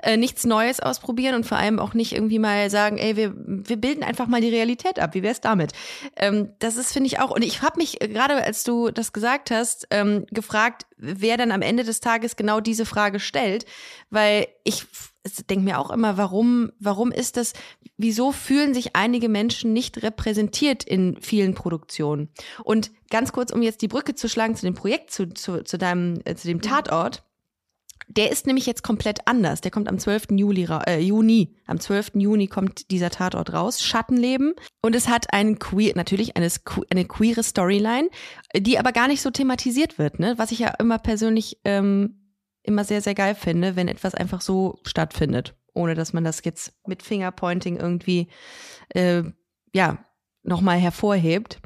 Äh, 0.00 0.16
nichts 0.16 0.44
Neues 0.44 0.78
ausprobieren 0.78 1.34
und 1.34 1.44
vor 1.44 1.58
allem 1.58 1.80
auch 1.80 1.92
nicht 1.92 2.12
irgendwie 2.12 2.38
mal 2.38 2.70
sagen, 2.70 2.98
ey, 2.98 3.16
wir, 3.16 3.34
wir 3.36 3.76
bilden 3.76 4.04
einfach 4.04 4.28
mal 4.28 4.40
die 4.40 4.48
Realität 4.48 5.00
ab. 5.00 5.14
Wie 5.14 5.24
wär's 5.24 5.40
damit? 5.40 5.72
Ähm, 6.14 6.50
das 6.60 6.76
ist, 6.76 6.92
finde 6.92 7.08
ich 7.08 7.18
auch. 7.18 7.32
Und 7.32 7.42
ich 7.42 7.62
habe 7.62 7.78
mich 7.78 8.00
äh, 8.00 8.06
gerade, 8.06 8.34
als 8.36 8.62
du 8.62 8.92
das 8.92 9.12
gesagt 9.12 9.50
hast, 9.50 9.88
ähm, 9.90 10.24
gefragt, 10.30 10.86
wer 10.98 11.36
dann 11.36 11.50
am 11.50 11.62
Ende 11.62 11.82
des 11.82 11.98
Tages 11.98 12.36
genau 12.36 12.60
diese 12.60 12.86
Frage 12.86 13.18
stellt, 13.18 13.64
weil 14.10 14.46
ich 14.62 14.86
denke 15.36 15.64
mir 15.64 15.78
auch 15.78 15.90
immer, 15.90 16.16
warum, 16.16 16.72
warum 16.78 17.12
ist 17.12 17.36
das, 17.36 17.52
wieso 17.96 18.32
fühlen 18.32 18.74
sich 18.74 18.96
einige 18.96 19.28
Menschen 19.28 19.72
nicht 19.72 20.02
repräsentiert 20.02 20.84
in 20.84 21.16
vielen 21.20 21.54
Produktionen? 21.54 22.28
Und 22.64 22.90
ganz 23.10 23.32
kurz, 23.32 23.52
um 23.52 23.62
jetzt 23.62 23.82
die 23.82 23.88
Brücke 23.88 24.14
zu 24.14 24.28
schlagen 24.28 24.56
zu 24.56 24.66
dem 24.66 24.74
Projekt, 24.74 25.10
zu, 25.10 25.28
zu, 25.28 25.64
zu 25.64 25.78
deinem, 25.78 26.20
äh, 26.24 26.34
zu 26.34 26.48
dem 26.48 26.60
Tatort. 26.60 27.24
Der 28.10 28.30
ist 28.30 28.46
nämlich 28.46 28.64
jetzt 28.64 28.82
komplett 28.82 29.26
anders. 29.26 29.60
Der 29.60 29.70
kommt 29.70 29.86
am 29.86 29.98
12. 29.98 30.28
Juli, 30.30 30.66
äh, 30.86 30.98
Juni. 30.98 31.54
Am 31.66 31.78
12. 31.78 32.12
Juni 32.14 32.46
kommt 32.46 32.90
dieser 32.90 33.10
Tatort 33.10 33.52
raus. 33.52 33.82
Schattenleben. 33.82 34.54
Und 34.80 34.96
es 34.96 35.08
hat 35.08 35.32
einen 35.34 35.58
queer, 35.58 35.92
natürlich 35.94 36.34
eine, 36.36 36.48
eine 36.90 37.04
queere 37.04 37.42
Storyline, 37.42 38.08
die 38.56 38.78
aber 38.78 38.92
gar 38.92 39.08
nicht 39.08 39.20
so 39.20 39.30
thematisiert 39.30 39.98
wird, 39.98 40.20
ne? 40.20 40.34
Was 40.38 40.52
ich 40.52 40.60
ja 40.60 40.72
immer 40.78 40.98
persönlich 40.98 41.58
ähm, 41.64 42.27
immer 42.68 42.84
sehr, 42.84 43.00
sehr 43.00 43.14
geil 43.14 43.34
finde, 43.34 43.74
wenn 43.74 43.88
etwas 43.88 44.14
einfach 44.14 44.40
so 44.40 44.78
stattfindet, 44.84 45.56
ohne 45.74 45.94
dass 45.94 46.12
man 46.12 46.22
das 46.22 46.44
jetzt 46.44 46.72
mit 46.86 47.02
Fingerpointing 47.02 47.76
irgendwie, 47.76 48.28
äh, 48.90 49.24
ja, 49.74 50.04
nochmal 50.42 50.78
hervorhebt. 50.78 51.58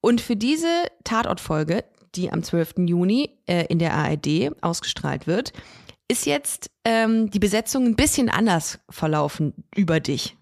Und 0.00 0.20
für 0.20 0.36
diese 0.36 0.86
Tatortfolge, 1.04 1.84
die 2.14 2.32
am 2.32 2.42
12. 2.42 2.74
Juni 2.86 3.38
äh, 3.46 3.66
in 3.66 3.78
der 3.78 3.94
ARD 3.94 4.50
ausgestrahlt 4.62 5.26
wird, 5.26 5.52
ist 6.08 6.26
jetzt 6.26 6.70
ähm, 6.84 7.30
die 7.30 7.38
Besetzung 7.38 7.86
ein 7.86 7.96
bisschen 7.96 8.28
anders 8.28 8.78
verlaufen 8.90 9.64
über 9.74 10.00
dich. 10.00 10.36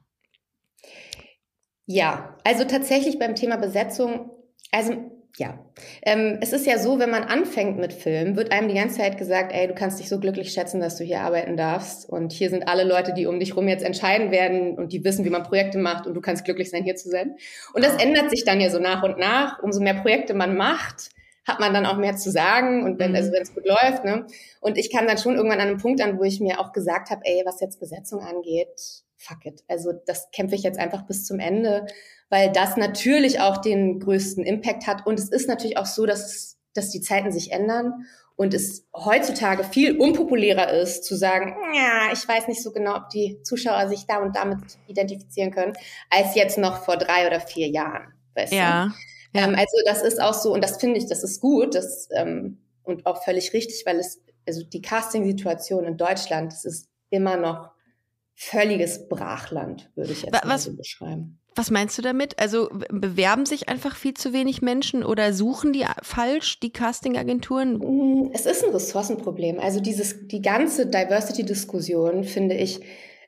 Ja, 1.87 2.37
also 2.45 2.65
tatsächlich 2.65 3.19
beim 3.19 3.35
Thema 3.35 3.57
Besetzung, 3.57 4.31
also 4.71 5.20
ja, 5.41 5.59
ähm, 6.03 6.37
es 6.43 6.53
ist 6.53 6.67
ja 6.67 6.79
so, 6.79 6.99
wenn 6.99 7.09
man 7.09 7.25
anfängt 7.25 7.79
mit 7.79 7.95
Film, 7.95 8.37
wird 8.37 8.53
einem 8.53 8.69
die 8.69 8.75
ganze 8.75 8.99
Zeit 8.99 9.17
gesagt, 9.17 9.53
ey, 9.55 9.67
du 9.67 9.75
kannst 9.75 9.99
dich 9.99 10.11
so 10.11 10.21
glücklich 10.21 10.53
schätzen, 10.53 10.81
dass 10.81 10.97
du 10.97 11.05
hier 11.05 11.23
arbeiten 11.23 11.57
darfst. 11.57 12.07
Und 12.07 12.31
hier 12.33 12.51
sind 12.51 12.69
alle 12.69 12.85
Leute, 12.85 13.15
die 13.15 13.25
um 13.25 13.41
dich 13.41 13.57
rum 13.57 13.67
jetzt 13.67 13.83
entscheiden 13.83 14.31
werden 14.31 14.77
und 14.77 14.93
die 14.93 15.03
wissen, 15.03 15.25
wie 15.25 15.31
man 15.31 15.43
Projekte 15.43 15.79
macht 15.79 16.07
und 16.07 16.13
du 16.13 16.21
kannst 16.21 16.45
glücklich 16.45 16.69
sein, 16.69 16.85
hier 16.85 16.95
zu 16.95 17.09
sein. 17.09 17.37
Und 17.73 17.83
das 17.83 17.97
ändert 17.97 18.29
sich 18.29 18.45
dann 18.45 18.61
ja 18.61 18.69
so 18.69 18.79
nach 18.79 19.03
und 19.03 19.17
nach. 19.17 19.63
Umso 19.63 19.81
mehr 19.81 19.95
Projekte 19.95 20.35
man 20.35 20.59
macht, 20.59 21.09
hat 21.47 21.59
man 21.59 21.73
dann 21.73 21.87
auch 21.87 21.97
mehr 21.97 22.17
zu 22.17 22.31
sagen 22.31 22.85
und 22.85 22.99
wenn, 22.99 23.17
also 23.17 23.31
mhm. 23.31 23.35
wenn 23.35 23.43
es 23.43 23.55
gut 23.55 23.67
läuft, 23.67 24.05
ne? 24.05 24.27
Und 24.61 24.77
ich 24.77 24.93
kam 24.93 25.07
dann 25.07 25.17
schon 25.17 25.37
irgendwann 25.37 25.61
an 25.61 25.69
einem 25.69 25.79
Punkt 25.79 26.03
an, 26.03 26.19
wo 26.19 26.23
ich 26.23 26.39
mir 26.41 26.61
auch 26.61 26.73
gesagt 26.73 27.09
habe, 27.09 27.23
ey, 27.25 27.43
was 27.47 27.63
jetzt 27.63 27.81
Besetzung 27.81 28.21
angeht, 28.21 28.69
fuck 29.17 29.47
it. 29.47 29.65
Also 29.69 29.93
das 30.05 30.31
kämpfe 30.33 30.55
ich 30.55 30.63
jetzt 30.63 30.79
einfach 30.79 31.07
bis 31.07 31.25
zum 31.25 31.39
Ende 31.39 31.87
weil 32.31 32.51
das 32.51 32.77
natürlich 32.77 33.41
auch 33.41 33.59
den 33.59 34.01
größten 34.01 34.45
Impact 34.45 34.87
hat. 34.87 35.07
Und 35.07 35.19
es 35.19 35.29
ist 35.29 35.49
natürlich 35.49 35.77
auch 35.77 35.87
so, 35.87 36.07
dass, 36.07 36.57
dass 36.75 36.91
die 36.91 37.01
Zeiten 37.01 37.33
sich 37.33 37.53
ändern 37.53 38.07
und 38.37 38.55
es 38.55 38.87
heutzutage 38.97 39.65
viel 39.65 39.99
unpopulärer 39.99 40.73
ist, 40.73 41.05
zu 41.05 41.15
sagen, 41.15 41.55
ja, 41.75 42.11
ich 42.11 42.27
weiß 42.27 42.49
nicht 42.49 42.63
so 42.63 42.73
genau, 42.73 42.97
ob 42.97 43.11
die 43.11 43.43
Zuschauer 43.43 43.87
sich 43.89 44.07
da 44.07 44.17
und 44.23 44.35
damit 44.35 44.61
identifizieren 44.87 45.51
können, 45.51 45.75
als 46.09 46.35
jetzt 46.35 46.57
noch 46.57 46.85
vor 46.85 46.97
drei 46.97 47.27
oder 47.27 47.41
vier 47.41 47.69
Jahren. 47.69 48.15
Weißt 48.35 48.55
ja. 48.55 48.87
Du? 48.87 49.39
ja. 49.39 49.45
Ähm, 49.47 49.55
also 49.57 49.77
das 49.85 50.01
ist 50.01 50.23
auch 50.23 50.33
so, 50.33 50.55
und 50.55 50.65
das 50.65 50.79
finde 50.79 50.99
ich, 50.99 51.07
das 51.07 51.23
ist 51.23 51.41
gut 51.41 51.75
das, 51.75 52.09
ähm, 52.15 52.59
und 52.83 53.05
auch 53.05 53.23
völlig 53.25 53.53
richtig, 53.53 53.83
weil 53.85 53.99
es, 53.99 54.23
also 54.47 54.63
die 54.65 54.81
Casting-Situation 54.81 55.85
in 55.85 55.99
Deutschland, 55.99 56.53
das 56.53 56.65
ist 56.65 56.89
immer 57.11 57.37
noch 57.37 57.73
völliges 58.35 59.07
Brachland, 59.07 59.91
würde 59.97 60.13
ich 60.13 60.23
jetzt 60.23 60.33
was, 60.33 60.45
mal 60.45 60.59
so 60.59 60.75
beschreiben. 60.75 61.40
Was 61.55 61.71
meinst 61.71 61.99
du 61.99 62.03
damit? 62.03 62.39
Also 62.39 62.69
bewerben 62.91 63.45
sich 63.45 63.69
einfach 63.69 63.97
viel 63.97 64.15
zu 64.15 64.33
wenig 64.33 64.63
Menschen 64.63 65.05
oder 65.05 65.33
suchen 65.33 65.73
die 65.73 65.85
falsch, 66.03 66.61
die 66.61 66.73
Castingagenturen? 66.73 67.79
Mm, 67.79 68.31
es 68.33 68.47
ist 68.47 68.65
ein 68.65 68.71
Ressourcenproblem. 68.71 69.59
Also 69.59 69.81
dieses, 69.81 70.29
die 70.29 70.43
ganze 70.43 70.87
Diversity-Diskussion, 70.87 72.25
finde 72.25 72.55
ich, 72.55 72.81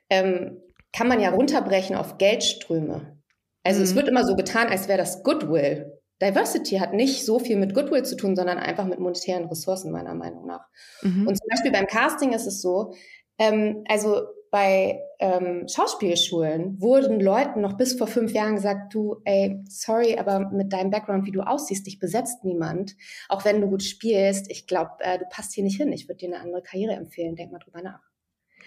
ähm, 0.09 0.61
kann 0.93 1.07
man 1.07 1.19
ja 1.19 1.31
runterbrechen 1.31 1.95
auf 1.95 2.17
Geldströme. 2.17 3.17
Also 3.63 3.79
mhm. 3.79 3.85
es 3.85 3.95
wird 3.95 4.07
immer 4.07 4.25
so 4.25 4.35
getan, 4.35 4.67
als 4.67 4.87
wäre 4.87 4.97
das 4.97 5.23
Goodwill. 5.23 5.99
Diversity 6.21 6.77
hat 6.77 6.93
nicht 6.93 7.25
so 7.25 7.39
viel 7.39 7.57
mit 7.57 7.73
Goodwill 7.73 8.03
zu 8.03 8.15
tun, 8.15 8.35
sondern 8.35 8.57
einfach 8.57 8.85
mit 8.85 8.99
monetären 8.99 9.45
Ressourcen, 9.45 9.91
meiner 9.91 10.13
Meinung 10.13 10.45
nach. 10.45 10.65
Mhm. 11.01 11.27
Und 11.27 11.35
zum 11.35 11.47
Beispiel 11.49 11.71
beim 11.71 11.87
Casting 11.87 12.31
ist 12.33 12.45
es 12.45 12.61
so, 12.61 12.93
ähm, 13.37 13.83
also 13.87 14.21
bei 14.53 15.01
ähm, 15.17 15.67
Schauspielschulen 15.67 16.79
wurden 16.79 17.19
Leuten 17.19 17.59
noch 17.59 17.73
bis 17.73 17.97
vor 17.97 18.05
fünf 18.05 18.33
Jahren 18.33 18.53
gesagt, 18.53 18.93
du, 18.93 19.19
ey, 19.25 19.59
sorry, 19.67 20.19
aber 20.19 20.51
mit 20.51 20.71
deinem 20.71 20.91
Background, 20.91 21.25
wie 21.25 21.31
du 21.31 21.41
aussiehst, 21.41 21.87
dich 21.87 21.97
besetzt 21.97 22.43
niemand. 22.43 22.95
Auch 23.29 23.45
wenn 23.45 23.61
du 23.61 23.67
gut 23.67 23.81
spielst, 23.81 24.51
ich 24.51 24.67
glaube, 24.67 24.91
äh, 24.99 25.17
du 25.17 25.25
passt 25.25 25.55
hier 25.55 25.63
nicht 25.63 25.77
hin. 25.77 25.91
Ich 25.91 26.07
würde 26.07 26.19
dir 26.19 26.27
eine 26.27 26.39
andere 26.39 26.61
Karriere 26.61 26.93
empfehlen. 26.93 27.35
Denk 27.35 27.51
mal 27.51 27.57
drüber 27.57 27.81
nach. 27.81 28.01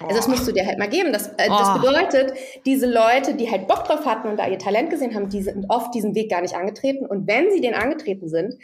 Oh. 0.01 0.07
Also 0.07 0.16
das 0.16 0.27
musst 0.27 0.49
du 0.49 0.51
dir 0.51 0.66
halt 0.66 0.81
mal 0.81 0.88
geben. 0.88 1.12
Das, 1.12 1.29
äh, 1.29 1.46
das 1.46 1.77
oh. 1.77 1.79
bedeutet, 1.79 2.33
diese 2.66 2.92
Leute, 2.92 3.35
die 3.35 3.49
halt 3.49 3.68
Bock 3.68 3.85
drauf 3.85 4.05
hatten 4.07 4.27
und 4.27 4.40
da 4.40 4.49
ihr 4.49 4.59
Talent 4.59 4.90
gesehen 4.90 5.14
haben, 5.14 5.29
die 5.29 5.42
sind 5.42 5.66
oft 5.68 5.94
diesen 5.94 6.16
Weg 6.16 6.33
gar 6.33 6.42
nicht 6.42 6.57
angetreten. 6.57 7.07
Und 7.07 7.29
wenn 7.29 7.53
sie 7.53 7.61
den 7.61 7.75
angetreten 7.75 8.29
sind, 8.29 8.57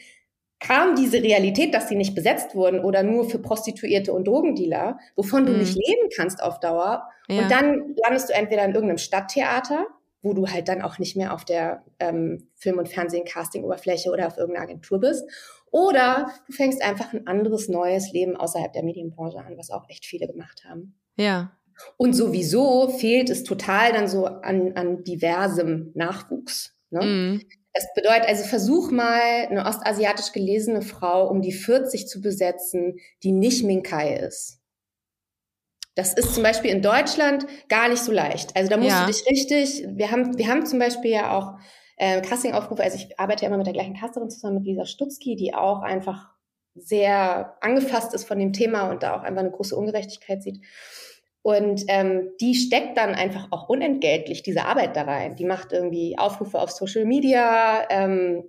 kam 0.63 0.95
diese 0.95 1.23
Realität, 1.23 1.75
dass 1.75 1.89
sie 1.89 1.97
nicht 1.97 2.15
besetzt 2.15 2.55
wurden 2.55 2.81
oder 2.81 3.03
nur 3.03 3.29
für 3.29 3.39
Prostituierte 3.39 4.13
und 4.13 4.27
Drogendealer, 4.27 4.99
wovon 5.17 5.45
du 5.45 5.53
mhm. 5.53 5.59
nicht 5.59 5.75
leben 5.75 6.09
kannst 6.17 6.43
auf 6.43 6.61
Dauer. 6.61 7.09
Ja. 7.29 7.43
Und 7.43 7.51
dann 7.51 7.97
landest 8.03 8.31
du 8.31 8.35
entweder 8.35 8.65
in 8.65 8.73
irgendeinem 8.73 8.99
Stadttheater, 8.99 9.87
wo 10.23 10.35
du 10.35 10.47
halt 10.47 10.69
dann 10.69 10.83
auch 10.83 10.99
nicht 10.99 11.17
mehr 11.17 11.35
auf 11.35 11.45
der 11.45 11.85
ähm, 11.99 12.49
Film- 12.55 12.79
und 12.79 12.89
Fernsehen-Casting-Oberfläche 12.89 14.11
oder 14.11 14.29
auf 14.29 14.39
irgendeiner 14.39 14.65
Agentur 14.65 15.01
bist. 15.01 15.25
Oder 15.73 16.31
du 16.47 16.53
fängst 16.53 16.83
einfach 16.83 17.13
ein 17.13 17.27
anderes 17.27 17.69
neues 17.69 18.13
Leben 18.13 18.37
außerhalb 18.37 18.73
der 18.73 18.85
Medienbranche 18.85 19.39
an, 19.39 19.57
was 19.57 19.71
auch 19.71 19.89
echt 19.89 20.07
viele 20.07 20.29
gemacht 20.29 20.65
haben. 20.69 20.95
Ja. 21.17 21.57
Und 21.97 22.13
sowieso 22.13 22.89
fehlt 22.89 23.31
es 23.31 23.43
total 23.43 23.93
dann 23.93 24.07
so 24.07 24.27
an, 24.27 24.75
an 24.75 25.03
diversem 25.03 25.91
Nachwuchs. 25.95 26.77
Ne? 26.91 27.05
Mhm. 27.05 27.43
Das 27.75 27.87
bedeutet 27.95 28.29
also, 28.29 28.45
versuch 28.45 28.91
mal 28.91 29.47
eine 29.49 29.65
ostasiatisch 29.65 30.33
gelesene 30.33 30.83
Frau 30.83 31.29
um 31.29 31.41
die 31.41 31.53
40 31.53 32.07
zu 32.07 32.21
besetzen, 32.21 32.99
die 33.23 33.33
nicht 33.33 33.65
Minkai 33.65 34.15
ist. 34.17 34.61
Das 35.95 36.15
ist 36.15 36.35
zum 36.35 36.43
Beispiel 36.43 36.71
in 36.71 36.83
Deutschland 36.83 37.47
gar 37.69 37.89
nicht 37.89 38.03
so 38.03 38.13
leicht. 38.13 38.57
Also 38.57 38.71
da 38.71 38.77
musst 38.79 38.91
ja. 38.91 39.07
du 39.07 39.13
dich 39.13 39.27
richtig, 39.27 39.87
wir 39.89 40.11
haben, 40.11 40.39
wir 40.39 40.49
haben 40.49 40.65
zum 40.65 40.79
Beispiel 40.79 41.11
ja 41.11 41.37
auch 41.37 41.59
äh, 41.97 42.23
Casting-Aufrufe, 42.23 42.83
also 42.83 42.97
ich 42.97 43.19
arbeite 43.19 43.43
ja 43.43 43.49
immer 43.49 43.59
mit 43.59 43.67
der 43.67 43.75
gleichen 43.75 43.95
Casterin 43.95 44.31
zusammen, 44.31 44.57
mit 44.57 44.65
Lisa 44.65 44.87
Stutzki, 44.87 45.37
die 45.37 45.55
auch 45.55 45.83
einfach 45.83 46.31
sehr 46.75 47.57
angefasst 47.61 48.15
ist 48.15 48.25
von 48.25 48.39
dem 48.39 48.55
Thema 48.55 48.91
und 48.91 49.03
da 49.03 49.17
auch 49.17 49.23
einfach 49.23 49.41
eine 49.41 49.51
große 49.51 49.77
Ungerechtigkeit 49.77 50.43
sieht. 50.43 50.65
Und 51.43 51.83
ähm, 51.89 52.31
die 52.41 52.55
steckt 52.55 52.97
dann 52.97 53.15
einfach 53.15 53.49
auch 53.51 53.69
unentgeltlich 53.69 54.43
diese 54.43 54.65
Arbeit 54.65 54.97
da 54.97 55.03
rein. 55.03 55.35
Die 55.35 55.45
macht 55.45 55.73
irgendwie 55.73 56.17
Aufrufe 56.17 56.59
auf 56.61 56.71
Social 56.71 57.05
Media 57.05 57.85
ähm, 57.91 58.49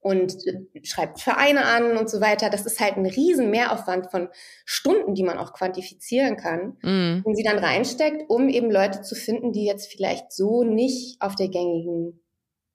und 0.00 0.46
äh, 0.46 0.84
schreibt 0.84 1.20
Vereine 1.20 1.64
an 1.64 1.96
und 1.96 2.08
so 2.08 2.20
weiter. 2.20 2.48
Das 2.48 2.64
ist 2.64 2.78
halt 2.78 2.96
ein 2.96 3.06
riesen 3.06 3.50
Mehraufwand 3.50 4.12
von 4.12 4.28
Stunden, 4.64 5.14
die 5.14 5.24
man 5.24 5.36
auch 5.36 5.52
quantifizieren 5.52 6.36
kann, 6.36 6.76
mm. 6.82 7.24
den 7.24 7.34
sie 7.34 7.42
dann 7.42 7.58
reinsteckt, 7.58 8.30
um 8.30 8.48
eben 8.48 8.70
Leute 8.70 9.02
zu 9.02 9.16
finden, 9.16 9.52
die 9.52 9.64
jetzt 9.64 9.90
vielleicht 9.90 10.32
so 10.32 10.62
nicht 10.62 11.20
auf 11.20 11.34
der 11.34 11.48
gängigen 11.48 12.20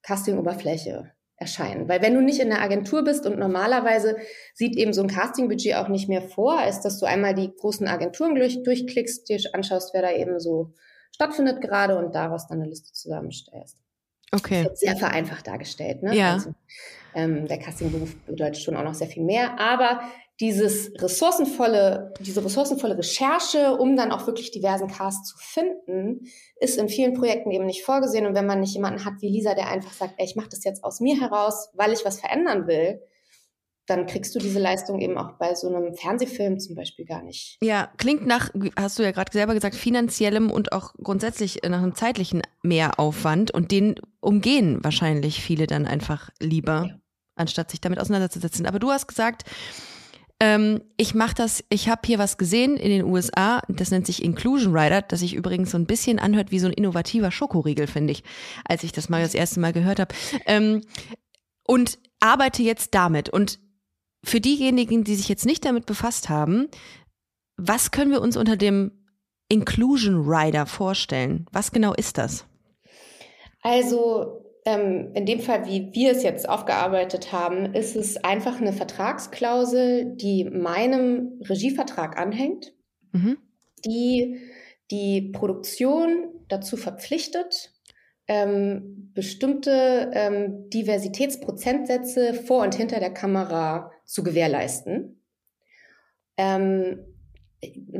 Casting-Oberfläche 0.02 1.14
erscheinen. 1.44 1.90
Weil 1.90 2.02
wenn 2.02 2.14
du 2.16 2.22
nicht 2.22 2.40
in 2.40 2.50
der 2.50 2.62
Agentur 2.62 3.04
bist 3.04 3.26
und 3.26 3.38
normalerweise 3.38 4.16
sieht 4.54 4.78
eben 4.78 4.94
so 4.94 5.02
ein 5.02 5.10
Castingbudget 5.10 5.76
auch 5.76 5.90
nicht 5.90 6.08
mehr 6.08 6.22
vor, 6.22 6.58
als 6.58 6.82
dass 6.82 7.00
du 7.00 7.06
einmal 7.06 7.36
die 7.36 7.52
großen 7.54 7.88
Agenturen 7.88 8.36
durch, 8.36 8.64
durchklickst, 8.64 9.28
dir 9.28 9.40
anschaust, 9.52 9.94
wer 9.94 10.02
da 10.02 10.12
eben 10.12 10.40
so 10.40 10.74
stattfindet 11.14 11.62
gerade 11.62 11.98
und 11.98 12.16
daraus 12.16 12.48
dann 12.48 12.62
eine 12.62 12.70
Liste 12.70 12.94
zusammenstellst. 12.94 13.78
Okay. 14.32 14.64
Das 14.64 14.80
sehr 14.80 14.96
vereinfacht 14.96 15.46
dargestellt. 15.46 16.02
Ne? 16.02 16.16
Ja. 16.16 16.34
Also, 16.34 16.54
ähm, 17.14 17.48
der 17.48 17.60
Castingberuf 17.60 18.16
bedeutet 18.26 18.58
schon 18.58 18.76
auch 18.76 18.84
noch 18.84 18.96
sehr 18.96 19.08
viel 19.08 19.24
mehr, 19.24 19.60
aber 19.60 20.02
dieses 20.40 20.92
ressourcenvolle, 21.00 22.14
diese 22.20 22.44
ressourcenvolle 22.44 22.98
Recherche, 22.98 23.78
um 23.78 23.96
dann 23.96 24.12
auch 24.12 24.26
wirklich 24.26 24.52
diversen 24.52 24.88
Cast 24.88 25.28
zu 25.28 25.38
finden, 25.38 26.28
ist 26.60 26.78
in 26.78 26.90
vielen 26.90 27.14
Projekten 27.14 27.52
eben 27.52 27.66
nicht 27.66 27.84
vorgesehen. 27.84 28.26
Und 28.26 28.36
wenn 28.36 28.48
man 28.48 28.60
nicht 28.60 28.74
jemanden 28.74 29.06
hat 29.06 29.22
wie 29.22 29.30
Lisa, 29.30 29.54
der 29.54 29.70
einfach 29.70 29.94
sagt, 29.94 30.16
ey, 30.18 30.26
ich 30.26 30.36
mache 30.36 30.50
das 30.50 30.64
jetzt 30.64 30.84
aus 30.84 31.00
mir 31.00 31.20
heraus, 31.20 31.70
weil 31.74 31.94
ich 31.94 32.04
was 32.04 32.20
verändern 32.20 32.68
will, 32.68 33.00
dann 33.86 34.06
kriegst 34.06 34.34
du 34.34 34.40
diese 34.40 34.60
Leistung 34.60 35.00
eben 35.02 35.18
auch 35.18 35.38
bei 35.38 35.56
so 35.56 35.68
einem 35.68 35.94
Fernsehfilm 35.94 36.60
zum 36.60 36.76
Beispiel 36.76 37.06
gar 37.06 37.22
nicht. 37.22 37.58
Ja, 37.62 37.92
klingt 37.98 38.26
nach, 38.26 38.50
hast 38.78 38.98
du 38.98 39.04
ja 39.04 39.12
gerade 39.12 39.32
selber 39.32 39.54
gesagt, 39.54 39.76
finanziellem 39.76 40.52
und 40.52 40.72
auch 40.72 40.94
grundsätzlich 41.04 41.60
nach 41.68 41.80
einem 41.80 41.94
zeitlichen 41.94 42.42
Mehraufwand 42.62 43.52
und 43.52 43.72
den 43.72 43.96
umgehen 44.22 44.84
wahrscheinlich 44.84 45.42
viele 45.42 45.68
dann 45.68 45.86
einfach 45.86 46.30
lieber, 46.40 46.86
ja. 46.88 47.00
anstatt 47.36 47.72
sich 47.72 47.82
damit 47.82 48.00
auseinanderzusetzen. 48.00 48.66
Aber 48.66 48.80
du 48.80 48.90
hast 48.90 49.08
gesagt, 49.08 49.44
ähm, 50.40 50.82
ich 50.98 51.14
mache 51.14 51.36
das, 51.36 51.64
ich 51.70 51.90
habe 51.90 52.02
hier 52.06 52.20
was 52.20 52.38
gesehen 52.38 52.76
in 52.78 52.90
den 52.90 53.06
USA, 53.06 53.62
das 53.70 53.92
nennt 53.92 54.06
sich 54.06 54.24
Inclusion 54.24 54.76
Rider, 54.76 55.02
das 55.02 55.22
sich 55.22 55.36
übrigens 55.36 55.72
so 55.72 55.78
ein 55.78 55.86
bisschen 55.86 56.20
anhört 56.20 56.52
wie 56.52 56.60
so 56.60 56.68
ein 56.68 56.74
innovativer 56.74 57.32
Schokoriegel, 57.32 57.88
finde 57.88 58.14
ich, 58.14 58.24
als 58.66 58.84
ich 58.84 58.92
das 58.92 59.10
mal 59.10 59.22
das 59.22 59.36
erste 59.36 59.60
Mal 59.60 59.74
gehört 59.74 60.00
habe. 60.00 60.14
Ähm, 60.46 60.82
und 61.66 61.98
arbeite 62.20 62.62
jetzt 62.62 62.94
damit. 62.94 63.30
Und 63.30 63.60
für 64.24 64.42
diejenigen, 64.42 65.04
die 65.04 65.16
sich 65.16 65.30
jetzt 65.30 65.46
nicht 65.46 65.66
damit 65.66 65.86
befasst 65.86 66.30
haben, 66.30 66.68
was 67.58 67.92
können 67.92 68.12
wir 68.12 68.22
uns 68.22 68.38
unter 68.38 68.58
dem 68.58 68.92
Inclusion 69.50 70.28
Rider 70.28 70.66
vorstellen? 70.66 71.46
Was 71.52 71.72
genau 71.72 71.94
ist 71.94 72.18
das? 72.18 72.46
Also 73.62 74.43
ähm, 74.66 75.12
in 75.14 75.26
dem 75.26 75.40
Fall, 75.40 75.66
wie 75.66 75.90
wir 75.94 76.12
es 76.12 76.24
jetzt 76.24 76.48
aufgearbeitet 76.48 77.32
haben, 77.32 77.74
ist 77.74 77.96
es 77.96 78.18
einfach 78.24 78.60
eine 78.60 78.74
Vertragsklausel, 78.74 80.16
die 80.16 80.46
meinem 80.46 81.42
Regievertrag 81.48 82.18
anhängt, 82.18 82.74
mhm. 83.12 83.38
die 83.86 84.40
die 84.92 85.32
Produktion 85.34 86.30
dazu 86.48 86.78
verpflichtet, 86.78 87.74
ähm, 88.28 89.12
bestimmte 89.14 90.12
ähm, 90.14 90.70
Diversitätsprozentsätze 90.70 92.34
vor 92.34 92.64
und 92.64 92.76
hinter 92.76 93.00
der 93.00 93.14
Kamera 93.14 93.92
zu 94.06 94.24
gewährleisten. 94.24 95.22
Ähm, 96.38 97.13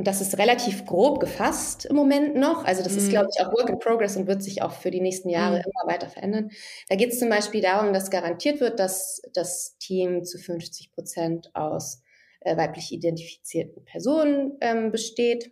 das 0.02 0.20
ist 0.20 0.38
relativ 0.38 0.84
grob 0.84 1.20
gefasst 1.20 1.84
im 1.86 1.96
Moment 1.96 2.36
noch. 2.36 2.64
Also 2.64 2.82
das 2.82 2.92
mhm. 2.92 2.98
ist, 2.98 3.10
glaube 3.10 3.28
ich, 3.34 3.44
auch 3.44 3.52
Work 3.52 3.68
in 3.68 3.78
Progress 3.78 4.16
und 4.16 4.26
wird 4.26 4.42
sich 4.42 4.62
auch 4.62 4.72
für 4.72 4.90
die 4.90 5.00
nächsten 5.00 5.28
Jahre 5.28 5.58
mhm. 5.58 5.64
immer 5.64 5.92
weiter 5.92 6.08
verändern. 6.08 6.50
Da 6.88 6.96
geht 6.96 7.12
es 7.12 7.18
zum 7.18 7.28
Beispiel 7.28 7.60
darum, 7.60 7.92
dass 7.92 8.10
garantiert 8.10 8.60
wird, 8.60 8.78
dass 8.80 9.22
das 9.32 9.76
Team 9.78 10.24
zu 10.24 10.38
50 10.38 10.92
Prozent 10.92 11.50
aus 11.54 12.02
äh, 12.40 12.56
weiblich 12.56 12.92
identifizierten 12.92 13.84
Personen 13.84 14.58
ähm, 14.60 14.90
besteht 14.90 15.50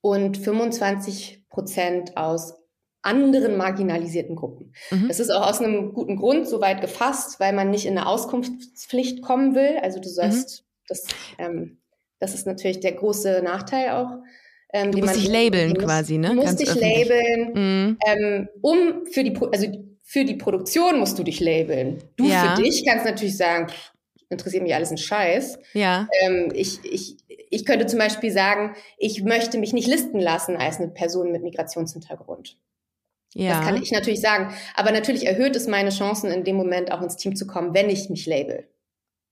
und 0.00 0.36
25 0.36 1.44
Prozent 1.48 2.16
aus 2.16 2.54
anderen 3.02 3.56
marginalisierten 3.56 4.34
Gruppen. 4.34 4.72
Mhm. 4.90 5.08
Das 5.08 5.20
ist 5.20 5.30
auch 5.30 5.46
aus 5.46 5.60
einem 5.60 5.92
guten 5.92 6.16
Grund 6.16 6.48
so 6.48 6.60
weit 6.60 6.80
gefasst, 6.80 7.38
weil 7.38 7.52
man 7.52 7.70
nicht 7.70 7.86
in 7.86 7.98
eine 7.98 8.06
Auskunftspflicht 8.06 9.22
kommen 9.22 9.54
will. 9.54 9.78
Also 9.82 10.00
du 10.00 10.08
sollst 10.08 10.62
mhm. 10.62 10.64
das, 10.88 11.06
ähm, 11.38 11.78
das 12.18 12.34
ist 12.34 12.46
natürlich 12.46 12.80
der 12.80 12.92
große 12.92 13.42
Nachteil 13.42 13.90
auch. 13.90 14.18
Ähm, 14.72 14.90
du 14.90 14.98
musst 14.98 15.16
dich 15.16 15.28
labeln 15.28 15.76
quasi, 15.78 16.18
ne? 16.18 16.30
Du 16.30 16.34
musst 16.34 16.46
Ganz 16.46 16.58
dich 16.58 16.70
öffentlich. 16.70 17.08
labeln, 17.08 17.52
mhm. 17.54 17.98
ähm, 18.06 18.48
um 18.60 19.06
für 19.06 19.22
die, 19.22 19.36
also 19.52 19.66
für 20.02 20.24
die 20.24 20.34
Produktion 20.34 20.98
musst 20.98 21.18
du 21.18 21.22
dich 21.22 21.40
labeln. 21.40 22.02
Du 22.16 22.26
ja. 22.26 22.54
für 22.56 22.62
dich 22.62 22.84
kannst 22.84 23.04
natürlich 23.04 23.36
sagen, 23.36 23.68
pff, 23.68 23.92
interessiert 24.30 24.62
mich 24.62 24.74
alles 24.74 24.90
ein 24.90 24.98
Scheiß. 24.98 25.58
Ja. 25.72 26.08
Ähm, 26.22 26.50
ich, 26.54 26.80
ich, 26.84 27.16
ich 27.28 27.64
könnte 27.64 27.86
zum 27.86 27.98
Beispiel 27.98 28.32
sagen, 28.32 28.74
ich 28.98 29.22
möchte 29.22 29.58
mich 29.58 29.72
nicht 29.72 29.86
listen 29.86 30.20
lassen 30.20 30.56
als 30.56 30.78
eine 30.78 30.88
Person 30.88 31.30
mit 31.32 31.42
Migrationshintergrund. 31.42 32.58
Ja. 33.34 33.58
Das 33.58 33.66
kann 33.66 33.82
ich 33.82 33.92
natürlich 33.92 34.20
sagen. 34.20 34.54
Aber 34.74 34.92
natürlich 34.92 35.26
erhöht 35.26 35.56
es 35.56 35.66
meine 35.66 35.90
Chancen, 35.90 36.30
in 36.30 36.44
dem 36.44 36.56
Moment 36.56 36.92
auch 36.92 37.02
ins 37.02 37.16
Team 37.16 37.36
zu 37.36 37.46
kommen, 37.46 37.74
wenn 37.74 37.90
ich 37.90 38.10
mich 38.10 38.26
label. 38.26 38.68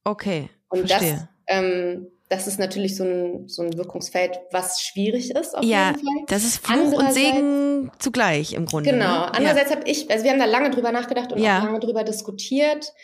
Okay. 0.04 0.48
Und 0.68 0.88
verstehe. 0.88 1.12
das, 1.12 1.28
ähm, 1.48 2.08
das 2.32 2.46
ist 2.46 2.58
natürlich 2.58 2.96
so 2.96 3.04
ein, 3.04 3.46
so 3.46 3.60
ein 3.60 3.76
Wirkungsfeld, 3.76 4.40
was 4.52 4.80
schwierig 4.80 5.32
ist 5.32 5.54
auf 5.54 5.62
ja, 5.62 5.88
jeden 5.90 5.98
Fall. 5.98 6.24
Das 6.28 6.44
ist 6.44 6.66
Fluch 6.66 6.94
und 6.94 7.12
Segen 7.12 7.90
zugleich 7.98 8.54
im 8.54 8.64
Grunde. 8.64 8.90
Genau. 8.90 9.26
Ne? 9.26 9.34
Andererseits 9.34 9.68
ja. 9.68 9.76
habe 9.76 9.86
ich, 9.86 10.10
also 10.10 10.24
wir 10.24 10.30
haben 10.30 10.38
da 10.38 10.46
lange 10.46 10.70
drüber 10.70 10.92
nachgedacht 10.92 11.30
und 11.34 11.42
ja. 11.42 11.58
auch 11.58 11.64
lange 11.64 11.80
drüber 11.80 12.04
diskutiert. 12.04 12.94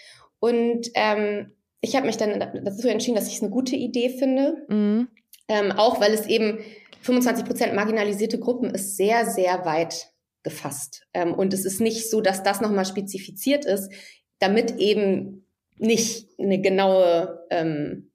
Und 0.41 0.89
ähm, 0.95 1.53
ich 1.83 1.95
habe 1.95 2.07
mich 2.07 2.17
dann 2.17 2.41
dazu 2.65 2.89
entschieden, 2.89 3.17
dass 3.17 3.29
ich 3.29 3.37
es 3.37 3.43
eine 3.43 3.51
gute 3.51 3.77
Idee 3.77 4.09
finde. 4.09 4.65
Mhm. 4.69 5.09
Ähm, 5.47 5.73
auch 5.73 6.01
weil 6.01 6.15
es 6.15 6.27
eben 6.27 6.61
25 7.03 7.45
Prozent 7.45 7.75
marginalisierte 7.75 8.39
Gruppen 8.39 8.71
ist 8.71 8.97
sehr, 8.97 9.27
sehr 9.27 9.67
weit 9.67 10.11
gefasst. 10.43 11.07
Ähm, 11.13 11.35
und 11.35 11.53
es 11.53 11.67
ist 11.67 11.83
nicht 11.83 12.09
so, 12.09 12.23
dass 12.23 12.43
das 12.43 12.63
nochmal 12.63 12.87
spezifiziert 12.87 13.67
ist, 13.67 13.93
damit 14.39 14.77
eben 14.79 15.47
nicht 15.77 16.29
eine 16.39 16.63
genaue 16.63 17.47
ähm, 17.51 18.08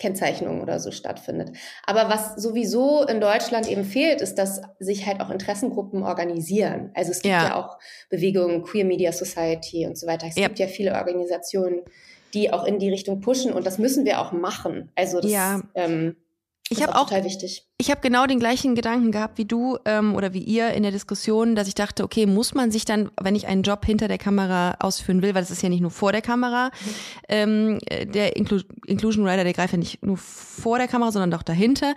Kennzeichnung 0.00 0.62
oder 0.62 0.80
so 0.80 0.90
stattfindet. 0.90 1.52
Aber 1.84 2.08
was 2.08 2.34
sowieso 2.34 3.04
in 3.04 3.20
Deutschland 3.20 3.68
eben 3.68 3.84
fehlt, 3.84 4.22
ist, 4.22 4.36
dass 4.36 4.62
sich 4.78 5.06
halt 5.06 5.20
auch 5.20 5.30
Interessengruppen 5.30 6.02
organisieren. 6.02 6.90
Also 6.94 7.10
es 7.10 7.20
gibt 7.20 7.34
ja, 7.34 7.48
ja 7.48 7.56
auch 7.56 7.78
Bewegungen, 8.08 8.62
Queer 8.62 8.86
Media 8.86 9.12
Society 9.12 9.86
und 9.86 9.98
so 9.98 10.06
weiter. 10.06 10.26
Es 10.26 10.36
ja. 10.36 10.46
gibt 10.46 10.58
ja 10.58 10.66
viele 10.66 10.94
Organisationen, 10.94 11.82
die 12.32 12.50
auch 12.52 12.64
in 12.64 12.78
die 12.78 12.88
Richtung 12.88 13.20
pushen 13.20 13.52
und 13.52 13.66
das 13.66 13.78
müssen 13.78 14.04
wir 14.06 14.20
auch 14.20 14.32
machen. 14.32 14.90
Also 14.94 15.20
das, 15.20 15.30
ja. 15.30 15.60
ähm, 15.74 16.16
ich 16.70 16.82
habe 16.82 16.96
auch, 16.96 17.08
total 17.08 17.24
wichtig. 17.24 17.69
Ich 17.80 17.90
habe 17.90 18.02
genau 18.02 18.26
den 18.26 18.38
gleichen 18.38 18.74
Gedanken 18.74 19.10
gehabt 19.10 19.38
wie 19.38 19.46
du 19.46 19.78
ähm, 19.86 20.14
oder 20.14 20.34
wie 20.34 20.42
ihr 20.42 20.68
in 20.74 20.82
der 20.82 20.92
Diskussion, 20.92 21.54
dass 21.54 21.66
ich 21.66 21.74
dachte, 21.74 22.04
okay, 22.04 22.26
muss 22.26 22.52
man 22.52 22.70
sich 22.70 22.84
dann, 22.84 23.10
wenn 23.18 23.34
ich 23.34 23.46
einen 23.46 23.62
Job 23.62 23.86
hinter 23.86 24.06
der 24.06 24.18
Kamera 24.18 24.76
ausführen 24.80 25.22
will, 25.22 25.34
weil 25.34 25.42
es 25.42 25.50
ist 25.50 25.62
ja 25.62 25.70
nicht 25.70 25.80
nur 25.80 25.90
vor 25.90 26.12
der 26.12 26.20
Kamera, 26.20 26.66
mhm. 26.66 26.90
ähm, 27.30 27.78
der 28.12 28.36
Inclu 28.36 28.60
Inclusion 28.84 29.26
Rider, 29.26 29.44
der 29.44 29.54
greift 29.54 29.72
ja 29.72 29.78
nicht 29.78 30.04
nur 30.04 30.18
vor 30.18 30.76
der 30.76 30.88
Kamera, 30.88 31.10
sondern 31.10 31.32
auch 31.32 31.42
dahinter. 31.42 31.94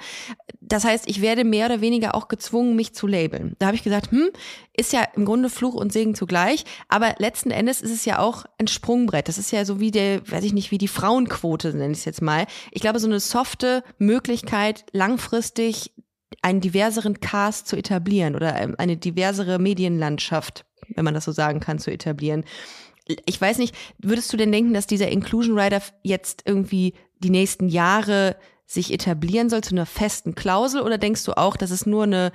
Das 0.62 0.86
heißt, 0.86 1.04
ich 1.10 1.22
werde 1.22 1.44
mehr 1.44 1.66
oder 1.66 1.82
weniger 1.82 2.16
auch 2.16 2.30
gezwungen, 2.30 2.78
mich 2.78 2.94
zu 2.94 3.06
labeln. 3.06 3.58
Da 3.60 3.66
habe 3.66 3.76
ich 3.76 3.84
gesagt, 3.84 4.12
hm, 4.12 4.30
ist 4.76 4.94
ja 4.94 5.04
im 5.16 5.26
Grunde 5.26 5.50
Fluch 5.50 5.74
und 5.74 5.92
Segen 5.92 6.16
zugleich, 6.16 6.64
aber 6.88 7.16
letzten 7.18 7.52
Endes 7.52 7.82
ist 7.82 7.92
es 7.92 8.06
ja 8.06 8.20
auch 8.20 8.46
ein 8.58 8.68
Sprungbrett. 8.68 9.28
Das 9.28 9.38
ist 9.38 9.52
ja 9.52 9.66
so 9.66 9.82
wie 9.82 9.92
der, 9.92 10.22
weiß 10.32 10.46
ich 10.46 10.54
nicht, 10.54 10.72
wie 10.72 10.78
die 10.78 10.88
Frauenquote, 10.88 11.74
nenne 11.74 11.92
ich 11.92 12.00
es 12.00 12.06
jetzt 12.06 12.22
mal. 12.22 12.48
Ich 12.72 12.82
glaube, 12.82 13.00
so 13.00 13.08
eine 13.08 13.20
softe 13.20 13.84
Möglichkeit, 13.98 14.86
langfristig 14.94 15.73
einen 16.42 16.62
diverseren 16.62 17.20
Cast 17.20 17.68
zu 17.68 17.76
etablieren 17.76 18.36
oder 18.36 18.56
eine 18.80 18.98
diversere 18.98 19.60
Medienlandschaft, 19.60 20.66
wenn 20.90 21.06
man 21.06 21.14
das 21.14 21.26
so 21.26 21.32
sagen 21.32 21.60
kann, 21.60 21.80
zu 21.80 21.92
etablieren. 21.92 22.44
Ich 23.26 23.40
weiß 23.40 23.58
nicht, 23.58 23.76
würdest 23.98 24.32
du 24.32 24.38
denn 24.38 24.52
denken, 24.52 24.74
dass 24.74 24.88
dieser 24.88 25.10
Inclusion 25.10 25.60
Rider 25.60 25.82
jetzt 26.04 26.44
irgendwie 26.46 26.94
die 27.20 27.30
nächsten 27.30 27.68
Jahre 27.68 28.36
sich 28.66 28.92
etablieren 28.92 29.50
soll 29.50 29.62
zu 29.62 29.76
einer 29.76 29.86
festen 29.86 30.36
Klausel 30.36 30.82
oder 30.82 30.98
denkst 30.98 31.24
du 31.26 31.38
auch, 31.38 31.58
dass 31.58 31.72
es 31.72 31.86
nur 31.86 32.04
eine, 32.04 32.32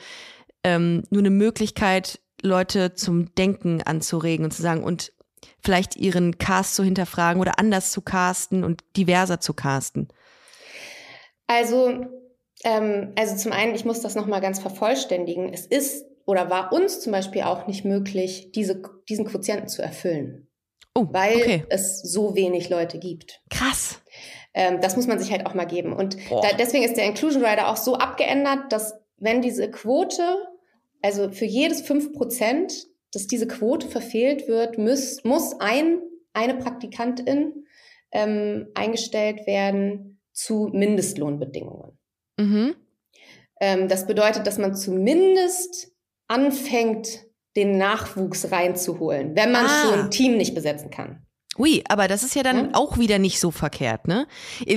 ähm, 0.62 1.02
nur 1.10 1.20
eine 1.20 1.30
Möglichkeit, 1.30 2.20
Leute 2.42 2.94
zum 2.94 3.34
Denken 3.34 3.82
anzuregen 3.82 4.44
und 4.44 4.52
zu 4.52 4.62
sagen 4.62 4.84
und 4.84 5.12
vielleicht 5.60 5.96
ihren 5.96 6.38
Cast 6.38 6.76
zu 6.76 6.84
hinterfragen 6.84 7.40
oder 7.40 7.58
anders 7.58 7.90
zu 7.90 8.00
casten 8.00 8.64
und 8.64 8.84
diverser 8.96 9.40
zu 9.40 9.54
casten? 9.54 10.08
Also, 11.46 12.06
ähm, 12.64 13.12
also 13.16 13.36
zum 13.36 13.52
einen, 13.52 13.74
ich 13.74 13.84
muss 13.84 14.00
das 14.00 14.14
nochmal 14.14 14.40
ganz 14.40 14.58
vervollständigen. 14.58 15.52
Es 15.52 15.66
ist 15.66 16.06
oder 16.26 16.50
war 16.50 16.72
uns 16.72 17.00
zum 17.00 17.12
Beispiel 17.12 17.42
auch 17.42 17.66
nicht 17.66 17.84
möglich, 17.84 18.52
diese, 18.54 18.82
diesen 19.08 19.24
Quotienten 19.24 19.68
zu 19.68 19.82
erfüllen. 19.82 20.48
Oh, 20.94 21.06
weil 21.10 21.36
okay. 21.36 21.64
es 21.70 22.02
so 22.02 22.34
wenig 22.34 22.68
Leute 22.68 22.98
gibt. 22.98 23.40
Krass. 23.50 24.02
Ähm, 24.52 24.80
das 24.80 24.96
muss 24.96 25.06
man 25.06 25.18
sich 25.18 25.30
halt 25.30 25.46
auch 25.46 25.54
mal 25.54 25.64
geben. 25.64 25.92
Und 25.92 26.16
da, 26.30 26.48
deswegen 26.58 26.84
ist 26.84 26.96
der 26.96 27.06
Inclusion 27.06 27.44
Rider 27.44 27.68
auch 27.68 27.76
so 27.76 27.94
abgeändert, 27.94 28.72
dass 28.72 28.94
wenn 29.16 29.40
diese 29.40 29.70
Quote 29.70 30.22
also 31.02 31.30
für 31.30 31.44
jedes 31.44 31.82
fünf 31.82 32.12
Prozent, 32.12 32.86
dass 33.12 33.26
diese 33.26 33.46
Quote 33.46 33.88
verfehlt 33.88 34.48
wird, 34.48 34.78
muss, 34.78 35.22
muss 35.24 35.54
ein, 35.60 36.00
eine 36.32 36.54
Praktikantin 36.54 37.66
ähm, 38.12 38.68
eingestellt 38.74 39.46
werden 39.46 40.20
zu 40.32 40.68
Mindestlohnbedingungen. 40.72 41.97
Mhm. 42.38 42.74
Ähm, 43.60 43.88
das 43.88 44.06
bedeutet, 44.06 44.46
dass 44.46 44.58
man 44.58 44.74
zumindest 44.74 45.92
anfängt, 46.28 47.26
den 47.56 47.76
Nachwuchs 47.76 48.52
reinzuholen, 48.52 49.34
wenn 49.34 49.50
man 49.50 49.66
ah. 49.66 49.82
schon 49.82 50.00
ein 50.00 50.10
Team 50.10 50.36
nicht 50.36 50.54
besetzen 50.54 50.90
kann. 50.90 51.26
Ui, 51.58 51.82
aber 51.88 52.06
das 52.06 52.22
ist 52.22 52.36
ja 52.36 52.44
dann 52.44 52.56
ja. 52.66 52.70
auch 52.74 52.98
wieder 52.98 53.18
nicht 53.18 53.40
so 53.40 53.50
verkehrt, 53.50 54.06
ne? 54.06 54.28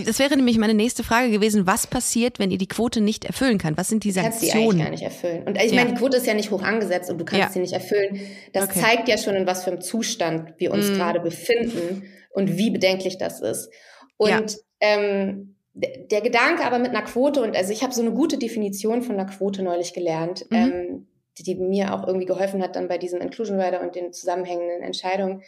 Das 0.06 0.18
wäre 0.18 0.36
nämlich 0.36 0.58
meine 0.58 0.74
nächste 0.74 1.04
Frage 1.04 1.30
gewesen, 1.30 1.68
was 1.68 1.86
passiert, 1.86 2.40
wenn 2.40 2.50
ihr 2.50 2.58
die 2.58 2.68
Quote 2.68 3.02
nicht 3.02 3.24
erfüllen 3.24 3.60
könnt? 3.60 3.78
Was 3.78 3.90
sind 3.90 4.04
die 4.04 4.12
Sanktionen? 4.12 4.40
Du 4.40 4.48
kannst 4.48 4.56
die 4.56 4.64
eigentlich 4.64 4.84
gar 4.84 4.90
nicht 4.90 5.04
erfüllen. 5.04 5.44
Und 5.48 5.58
ich 5.62 5.72
ja. 5.72 5.76
meine, 5.76 5.94
die 5.94 6.00
Quote 6.00 6.18
ist 6.18 6.26
ja 6.26 6.34
nicht 6.34 6.50
hoch 6.50 6.64
angesetzt 6.64 7.12
und 7.12 7.20
du 7.20 7.26
kannst 7.26 7.40
ja. 7.42 7.52
sie 7.52 7.60
nicht 7.60 7.74
erfüllen. 7.74 8.22
Das 8.54 8.66
okay. 8.66 8.80
zeigt 8.80 9.08
ja 9.10 9.20
schon, 9.20 9.36
in 9.36 9.46
was 9.46 9.64
für 9.64 9.72
einem 9.72 9.82
Zustand 9.82 10.56
wir 10.58 10.72
uns 10.72 10.90
mm. 10.90 10.94
gerade 10.96 11.20
befinden 11.20 12.04
und 12.32 12.58
wie 12.58 12.72
bedenklich 12.72 13.20
das 13.20 13.42
ist. 13.42 13.70
Und 14.18 14.58
ähm, 14.80 15.56
der 15.74 16.22
Gedanke 16.22 16.66
aber 16.66 16.80
mit 16.80 16.90
einer 16.90 17.04
Quote, 17.04 17.42
und 17.42 17.56
also 17.56 17.72
ich 17.72 17.84
habe 17.84 17.94
so 17.94 18.02
eine 18.02 18.12
gute 18.12 18.38
Definition 18.38 19.02
von 19.02 19.16
einer 19.16 19.30
Quote 19.30 19.64
neulich 19.64 19.94
gelernt, 19.94 20.46
mhm. 20.50 20.58
ähm, 20.58 21.08
die, 21.38 21.44
die 21.44 21.56
mir 21.56 21.94
auch 21.94 22.06
irgendwie 22.06 22.26
geholfen 22.26 22.62
hat 22.62 22.76
dann 22.76 22.90
bei 22.90 22.98
diesem 22.98 23.22
Inclusion 23.22 23.60
Rider 23.60 23.82
und 23.82 23.96
den 23.96 24.12
zusammenhängenden 24.12 24.82
Entscheidungen. 24.82 25.44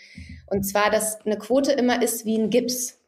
Und 0.48 0.64
zwar, 0.64 0.90
dass 0.90 1.20
eine 1.26 1.38
Quote 1.38 1.74
immer 1.74 2.02
ist 2.02 2.26
wie 2.26 2.38
ein 2.38 2.50
Gips. 2.50 3.00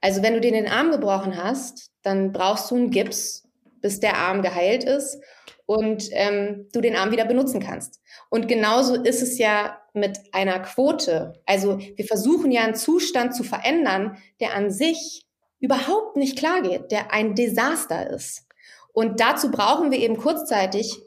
Also 0.00 0.22
wenn 0.22 0.34
du 0.34 0.40
dir 0.40 0.52
den 0.52 0.68
Arm 0.68 0.90
gebrochen 0.90 1.42
hast, 1.42 1.90
dann 2.02 2.32
brauchst 2.32 2.70
du 2.70 2.76
einen 2.76 2.90
Gips, 2.90 3.48
bis 3.80 4.00
der 4.00 4.18
Arm 4.18 4.42
geheilt 4.42 4.84
ist 4.84 5.20
und 5.64 6.08
ähm, 6.12 6.68
du 6.72 6.80
den 6.80 6.96
Arm 6.96 7.10
wieder 7.10 7.24
benutzen 7.24 7.60
kannst. 7.60 8.00
Und 8.28 8.46
genauso 8.46 8.94
ist 8.94 9.22
es 9.22 9.38
ja 9.38 9.78
mit 9.94 10.18
einer 10.32 10.60
Quote. 10.60 11.32
Also 11.46 11.78
wir 11.78 12.04
versuchen 12.04 12.50
ja 12.50 12.62
einen 12.62 12.74
Zustand 12.74 13.34
zu 13.34 13.42
verändern, 13.42 14.18
der 14.40 14.54
an 14.54 14.70
sich 14.70 15.27
überhaupt 15.60 16.16
nicht 16.16 16.38
klar 16.38 16.62
geht, 16.62 16.90
der 16.90 17.12
ein 17.12 17.34
Desaster 17.34 18.10
ist. 18.10 18.46
Und 18.92 19.20
dazu 19.20 19.50
brauchen 19.50 19.90
wir 19.90 19.98
eben 19.98 20.16
kurzzeitig 20.16 21.02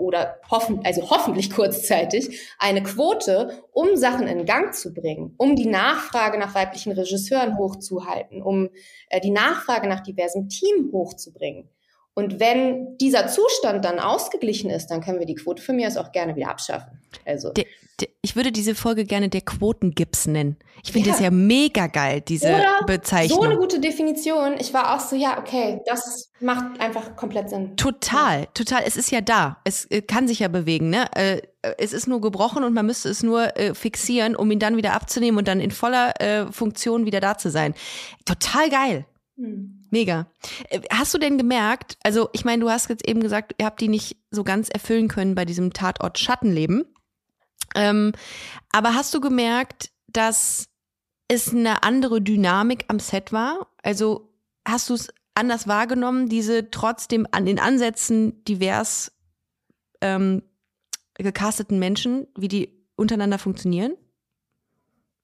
oder 0.00 0.38
hoffen, 0.50 0.80
also 0.84 1.10
hoffentlich 1.10 1.50
kurzzeitig 1.50 2.40
eine 2.58 2.82
Quote, 2.82 3.62
um 3.72 3.96
Sachen 3.96 4.26
in 4.26 4.46
Gang 4.46 4.74
zu 4.74 4.94
bringen, 4.94 5.34
um 5.36 5.56
die 5.56 5.66
Nachfrage 5.66 6.38
nach 6.38 6.54
weiblichen 6.54 6.92
Regisseuren 6.92 7.58
hochzuhalten, 7.58 8.42
um 8.42 8.70
äh, 9.10 9.20
die 9.20 9.30
Nachfrage 9.30 9.88
nach 9.88 10.00
diversem 10.00 10.48
Team 10.48 10.90
hochzubringen. 10.92 11.68
Und 12.14 12.40
wenn 12.40 12.98
dieser 12.98 13.28
Zustand 13.28 13.84
dann 13.84 14.00
ausgeglichen 14.00 14.70
ist, 14.70 14.88
dann 14.88 15.00
können 15.00 15.20
wir 15.20 15.26
die 15.26 15.36
Quote 15.36 15.62
für 15.62 15.74
aus 15.86 15.96
auch 15.96 16.12
gerne 16.12 16.34
wieder 16.34 16.48
abschaffen. 16.48 17.00
Also. 17.24 17.52
Der, 17.52 17.66
ich 18.22 18.36
würde 18.36 18.52
diese 18.52 18.74
Folge 18.74 19.04
gerne 19.04 19.28
der 19.28 19.40
Quotengips 19.40 20.26
nennen. 20.26 20.56
Ich 20.82 20.92
finde 20.92 21.08
ja. 21.08 21.14
das 21.14 21.22
ja 21.22 21.30
mega 21.30 21.86
geil, 21.86 22.20
diese 22.20 22.48
Oder 22.48 22.84
Bezeichnung. 22.86 23.40
So 23.40 23.44
eine 23.44 23.56
gute 23.56 23.80
Definition. 23.80 24.54
Ich 24.58 24.72
war 24.72 24.94
auch 24.94 25.00
so, 25.00 25.16
ja, 25.16 25.38
okay, 25.38 25.80
das 25.86 26.30
macht 26.40 26.80
einfach 26.80 27.16
komplett 27.16 27.50
Sinn. 27.50 27.76
Total, 27.76 28.46
total. 28.54 28.82
Es 28.86 28.96
ist 28.96 29.10
ja 29.10 29.20
da. 29.20 29.58
Es 29.64 29.84
äh, 29.90 30.02
kann 30.02 30.28
sich 30.28 30.40
ja 30.40 30.48
bewegen, 30.48 30.90
ne? 30.90 31.06
Äh, 31.14 31.42
es 31.78 31.92
ist 31.92 32.06
nur 32.06 32.20
gebrochen 32.20 32.64
und 32.64 32.72
man 32.72 32.86
müsste 32.86 33.10
es 33.10 33.22
nur 33.22 33.56
äh, 33.58 33.74
fixieren, 33.74 34.34
um 34.34 34.50
ihn 34.50 34.58
dann 34.58 34.76
wieder 34.76 34.94
abzunehmen 34.94 35.38
und 35.38 35.46
dann 35.46 35.60
in 35.60 35.70
voller 35.70 36.14
Funktion 36.50 37.04
wieder 37.04 37.20
da 37.20 37.36
zu 37.36 37.50
sein. 37.50 37.74
Total 38.24 38.70
geil. 38.70 39.06
Hm. 39.36 39.86
Mega. 39.90 40.26
Äh, 40.68 40.80
hast 40.92 41.14
du 41.14 41.18
denn 41.18 41.38
gemerkt, 41.38 41.96
also 42.02 42.28
ich 42.32 42.44
meine, 42.44 42.62
du 42.62 42.70
hast 42.70 42.88
jetzt 42.88 43.06
eben 43.08 43.20
gesagt, 43.20 43.54
ihr 43.58 43.66
habt 43.66 43.80
die 43.80 43.88
nicht 43.88 44.16
so 44.30 44.44
ganz 44.44 44.68
erfüllen 44.68 45.08
können 45.08 45.34
bei 45.34 45.44
diesem 45.44 45.72
Tatort 45.72 46.18
Schattenleben. 46.18 46.84
Ähm, 47.74 48.12
aber 48.72 48.94
hast 48.94 49.14
du 49.14 49.20
gemerkt, 49.20 49.90
dass 50.08 50.68
es 51.28 51.54
eine 51.54 51.82
andere 51.82 52.20
Dynamik 52.20 52.84
am 52.88 52.98
Set 52.98 53.32
war? 53.32 53.68
Also 53.82 54.32
hast 54.66 54.90
du 54.90 54.94
es 54.94 55.08
anders 55.34 55.68
wahrgenommen, 55.68 56.28
diese 56.28 56.70
trotzdem 56.70 57.26
an 57.30 57.46
den 57.46 57.58
Ansätzen 57.58 58.44
divers 58.44 59.12
ähm, 60.00 60.42
gecasteten 61.14 61.78
Menschen, 61.78 62.26
wie 62.36 62.48
die 62.48 62.86
untereinander 62.96 63.38
funktionieren? 63.38 63.94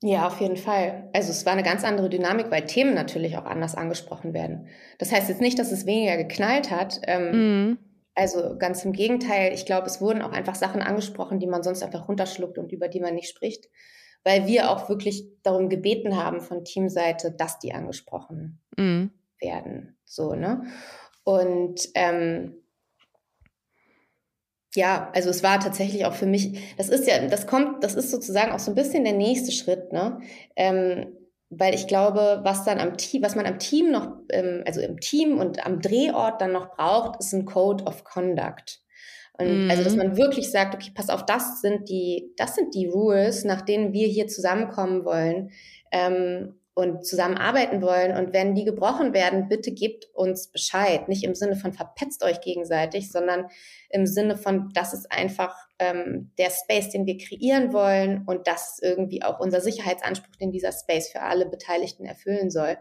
Ja, 0.02 0.26
auf 0.26 0.40
jeden 0.40 0.56
Fall. 0.56 1.08
Also 1.14 1.30
es 1.30 1.46
war 1.46 1.54
eine 1.54 1.62
ganz 1.62 1.82
andere 1.82 2.10
Dynamik, 2.10 2.50
weil 2.50 2.66
Themen 2.66 2.94
natürlich 2.94 3.38
auch 3.38 3.46
anders 3.46 3.74
angesprochen 3.74 4.34
werden. 4.34 4.68
Das 4.98 5.10
heißt 5.10 5.28
jetzt 5.28 5.40
nicht, 5.40 5.58
dass 5.58 5.72
es 5.72 5.86
weniger 5.86 6.16
geknallt 6.16 6.70
hat. 6.70 7.00
Ähm, 7.06 7.30
mhm. 7.68 7.78
Also 8.16 8.56
ganz 8.56 8.82
im 8.84 8.92
Gegenteil. 8.92 9.52
Ich 9.52 9.66
glaube, 9.66 9.86
es 9.86 10.00
wurden 10.00 10.22
auch 10.22 10.32
einfach 10.32 10.54
Sachen 10.54 10.80
angesprochen, 10.80 11.38
die 11.38 11.46
man 11.46 11.62
sonst 11.62 11.82
einfach 11.82 12.08
runterschluckt 12.08 12.56
und 12.56 12.72
über 12.72 12.88
die 12.88 13.00
man 13.00 13.14
nicht 13.14 13.28
spricht, 13.28 13.68
weil 14.24 14.46
wir 14.46 14.70
auch 14.70 14.88
wirklich 14.88 15.28
darum 15.42 15.68
gebeten 15.68 16.16
haben 16.16 16.40
von 16.40 16.64
Teamseite, 16.64 17.30
dass 17.30 17.58
die 17.58 17.74
angesprochen 17.74 18.62
mhm. 18.78 19.10
werden. 19.38 19.98
So 20.06 20.34
ne. 20.34 20.64
Und 21.24 21.90
ähm, 21.94 22.54
ja, 24.74 25.10
also 25.14 25.28
es 25.28 25.42
war 25.42 25.60
tatsächlich 25.60 26.06
auch 26.06 26.14
für 26.14 26.26
mich, 26.26 26.74
das 26.78 26.88
ist 26.88 27.06
ja, 27.06 27.26
das 27.26 27.46
kommt, 27.46 27.84
das 27.84 27.94
ist 27.94 28.10
sozusagen 28.10 28.52
auch 28.52 28.58
so 28.58 28.70
ein 28.70 28.76
bisschen 28.76 29.04
der 29.04 29.12
nächste 29.12 29.52
Schritt, 29.52 29.92
ne? 29.92 30.20
Ähm, 30.54 31.14
weil 31.50 31.74
ich 31.74 31.86
glaube, 31.86 32.40
was 32.42 32.64
dann 32.64 32.80
am 32.80 32.96
Team, 32.96 33.22
was 33.22 33.36
man 33.36 33.46
am 33.46 33.58
Team 33.58 33.90
noch, 33.90 34.16
ähm, 34.30 34.62
also 34.66 34.80
im 34.80 35.00
Team 35.00 35.38
und 35.38 35.64
am 35.64 35.80
Drehort 35.80 36.40
dann 36.40 36.52
noch 36.52 36.70
braucht, 36.70 37.20
ist 37.20 37.32
ein 37.32 37.44
Code 37.44 37.84
of 37.84 38.04
Conduct. 38.04 38.80
Und 39.38 39.64
mhm. 39.64 39.70
also, 39.70 39.84
dass 39.84 39.96
man 39.96 40.16
wirklich 40.16 40.50
sagt, 40.50 40.74
okay, 40.74 40.90
pass 40.94 41.10
auf, 41.10 41.24
das 41.26 41.60
sind 41.60 41.88
die, 41.88 42.32
das 42.36 42.54
sind 42.54 42.74
die 42.74 42.86
Rules, 42.86 43.44
nach 43.44 43.60
denen 43.60 43.92
wir 43.92 44.08
hier 44.08 44.28
zusammenkommen 44.28 45.04
wollen. 45.04 45.50
Ähm, 45.92 46.54
und 46.76 47.06
zusammenarbeiten 47.06 47.80
wollen. 47.80 48.14
Und 48.14 48.34
wenn 48.34 48.54
die 48.54 48.64
gebrochen 48.64 49.14
werden, 49.14 49.48
bitte 49.48 49.72
gebt 49.72 50.10
uns 50.12 50.48
Bescheid. 50.48 51.08
Nicht 51.08 51.24
im 51.24 51.34
Sinne 51.34 51.56
von 51.56 51.72
verpetzt 51.72 52.22
euch 52.22 52.42
gegenseitig, 52.42 53.10
sondern 53.10 53.46
im 53.88 54.04
Sinne 54.04 54.36
von, 54.36 54.70
das 54.74 54.92
ist 54.92 55.10
einfach 55.10 55.56
ähm, 55.78 56.32
der 56.38 56.50
Space, 56.50 56.90
den 56.90 57.06
wir 57.06 57.18
kreieren 57.18 57.72
wollen 57.72 58.24
und 58.26 58.46
das 58.46 58.78
irgendwie 58.82 59.22
auch 59.22 59.40
unser 59.40 59.60
Sicherheitsanspruch, 59.60 60.36
den 60.36 60.52
dieser 60.52 60.72
Space 60.72 61.10
für 61.10 61.22
alle 61.22 61.46
Beteiligten 61.46 62.04
erfüllen 62.04 62.50
soll. 62.50 62.76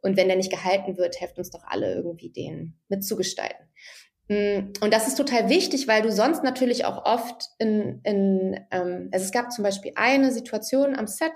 Und 0.00 0.16
wenn 0.16 0.28
der 0.28 0.36
nicht 0.36 0.50
gehalten 0.50 0.96
wird, 0.96 1.20
helft 1.20 1.38
uns 1.38 1.50
doch 1.50 1.64
alle 1.66 1.94
irgendwie 1.94 2.30
den 2.30 2.78
mitzugestalten. 2.88 3.66
Mm, 4.28 4.72
und 4.80 4.92
das 4.92 5.08
ist 5.08 5.16
total 5.16 5.48
wichtig, 5.48 5.88
weil 5.88 6.02
du 6.02 6.12
sonst 6.12 6.44
natürlich 6.44 6.84
auch 6.84 7.04
oft 7.04 7.48
in, 7.58 8.00
in 8.04 8.60
ähm, 8.70 9.08
also 9.12 9.24
es 9.24 9.32
gab 9.32 9.50
zum 9.52 9.64
Beispiel 9.64 9.92
eine 9.96 10.30
Situation 10.30 10.94
am 10.94 11.06
Set, 11.06 11.32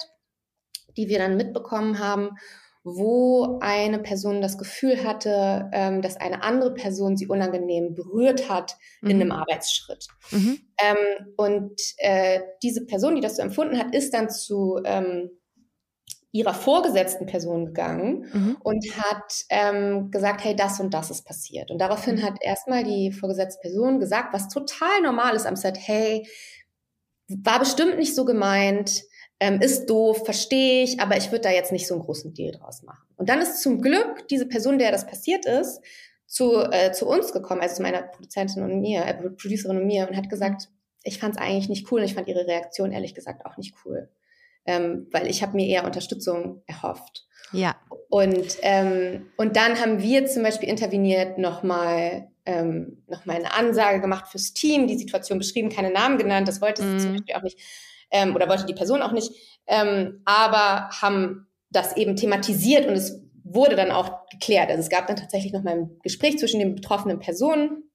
die 0.96 1.08
wir 1.08 1.18
dann 1.18 1.36
mitbekommen 1.36 1.98
haben, 1.98 2.36
wo 2.84 3.58
eine 3.60 4.00
Person 4.00 4.40
das 4.40 4.58
Gefühl 4.58 5.04
hatte, 5.04 5.70
ähm, 5.72 6.02
dass 6.02 6.16
eine 6.16 6.42
andere 6.42 6.74
Person 6.74 7.16
sie 7.16 7.28
unangenehm 7.28 7.94
berührt 7.94 8.48
hat 8.48 8.76
mhm. 9.00 9.10
in 9.10 9.20
einem 9.20 9.32
Arbeitsschritt. 9.32 10.08
Mhm. 10.30 10.58
Ähm, 10.82 11.34
und 11.36 11.80
äh, 11.98 12.40
diese 12.62 12.84
Person, 12.84 13.14
die 13.14 13.20
das 13.20 13.36
so 13.36 13.42
empfunden 13.42 13.78
hat, 13.78 13.94
ist 13.94 14.12
dann 14.14 14.30
zu 14.30 14.80
ähm, 14.84 15.30
ihrer 16.32 16.54
vorgesetzten 16.54 17.26
Person 17.26 17.66
gegangen 17.66 18.26
mhm. 18.32 18.56
und 18.62 18.84
hat 18.96 19.32
ähm, 19.50 20.10
gesagt, 20.10 20.42
hey, 20.42 20.56
das 20.56 20.80
und 20.80 20.92
das 20.92 21.10
ist 21.10 21.24
passiert. 21.24 21.70
Und 21.70 21.78
daraufhin 21.78 22.16
mhm. 22.16 22.22
hat 22.22 22.38
erstmal 22.40 22.82
die 22.84 23.12
vorgesetzte 23.12 23.60
Person 23.60 24.00
gesagt, 24.00 24.32
was 24.32 24.48
total 24.48 25.02
normal 25.02 25.36
ist 25.36 25.46
am 25.46 25.56
Set, 25.56 25.76
hey, 25.78 26.26
war 27.28 27.60
bestimmt 27.60 27.98
nicht 27.98 28.14
so 28.14 28.24
gemeint, 28.24 29.02
ähm, 29.42 29.60
ist 29.60 29.90
doof, 29.90 30.24
verstehe 30.24 30.84
ich, 30.84 31.00
aber 31.00 31.16
ich 31.16 31.32
würde 31.32 31.42
da 31.42 31.50
jetzt 31.50 31.72
nicht 31.72 31.88
so 31.88 31.94
einen 31.94 32.04
großen 32.04 32.32
Deal 32.32 32.52
draus 32.52 32.84
machen. 32.84 33.04
Und 33.16 33.28
dann 33.28 33.40
ist 33.40 33.60
zum 33.60 33.82
Glück 33.82 34.28
diese 34.28 34.46
Person, 34.46 34.78
der 34.78 34.92
das 34.92 35.04
passiert 35.04 35.46
ist, 35.46 35.80
zu, 36.26 36.62
äh, 36.70 36.92
zu 36.92 37.08
uns 37.08 37.32
gekommen, 37.32 37.60
also 37.60 37.74
zu 37.74 37.82
meiner 37.82 38.02
Produzentin 38.02 38.62
und 38.62 38.80
mir, 38.80 39.04
äh, 39.04 39.14
Producerin 39.14 39.78
und 39.78 39.86
mir, 39.86 40.08
und 40.08 40.16
hat 40.16 40.30
gesagt, 40.30 40.68
ich 41.02 41.18
fand 41.18 41.34
es 41.34 41.42
eigentlich 41.42 41.68
nicht 41.68 41.90
cool 41.90 41.98
und 41.98 42.06
ich 42.06 42.14
fand 42.14 42.28
ihre 42.28 42.46
Reaktion 42.46 42.92
ehrlich 42.92 43.16
gesagt 43.16 43.44
auch 43.44 43.56
nicht 43.56 43.74
cool. 43.84 44.08
Ähm, 44.64 45.08
weil 45.10 45.26
ich 45.26 45.42
habe 45.42 45.56
mir 45.56 45.66
eher 45.66 45.84
Unterstützung 45.84 46.62
erhofft. 46.68 47.26
Ja. 47.50 47.74
Und, 48.10 48.58
ähm, 48.62 49.32
und 49.36 49.56
dann 49.56 49.80
haben 49.80 50.00
wir 50.00 50.26
zum 50.26 50.44
Beispiel 50.44 50.68
interveniert, 50.68 51.38
nochmal 51.38 52.28
ähm, 52.46 53.02
noch 53.08 53.26
eine 53.26 53.52
Ansage 53.54 54.00
gemacht 54.00 54.28
fürs 54.28 54.52
Team, 54.52 54.86
die 54.86 54.98
Situation 54.98 55.38
beschrieben, 55.38 55.68
keine 55.68 55.90
Namen 55.90 56.16
genannt, 56.16 56.46
das 56.46 56.60
wollte 56.60 56.82
sie 56.82 56.88
mm. 56.88 57.00
zum 57.00 57.12
Beispiel 57.14 57.34
auch 57.34 57.42
nicht 57.42 57.58
ähm, 58.12 58.36
oder 58.36 58.48
wollte 58.48 58.66
die 58.66 58.74
Person 58.74 59.02
auch 59.02 59.12
nicht, 59.12 59.32
ähm, 59.66 60.22
aber 60.24 60.90
haben 61.00 61.48
das 61.70 61.96
eben 61.96 62.16
thematisiert 62.16 62.86
und 62.86 62.94
es 62.94 63.20
wurde 63.44 63.74
dann 63.74 63.90
auch 63.90 64.28
geklärt. 64.30 64.70
Also 64.70 64.80
es 64.80 64.88
gab 64.88 65.06
dann 65.06 65.16
tatsächlich 65.16 65.52
noch 65.52 65.62
mal 65.62 65.74
ein 65.74 65.98
Gespräch 66.02 66.38
zwischen 66.38 66.60
den 66.60 66.74
betroffenen 66.74 67.18
Personen 67.18 67.90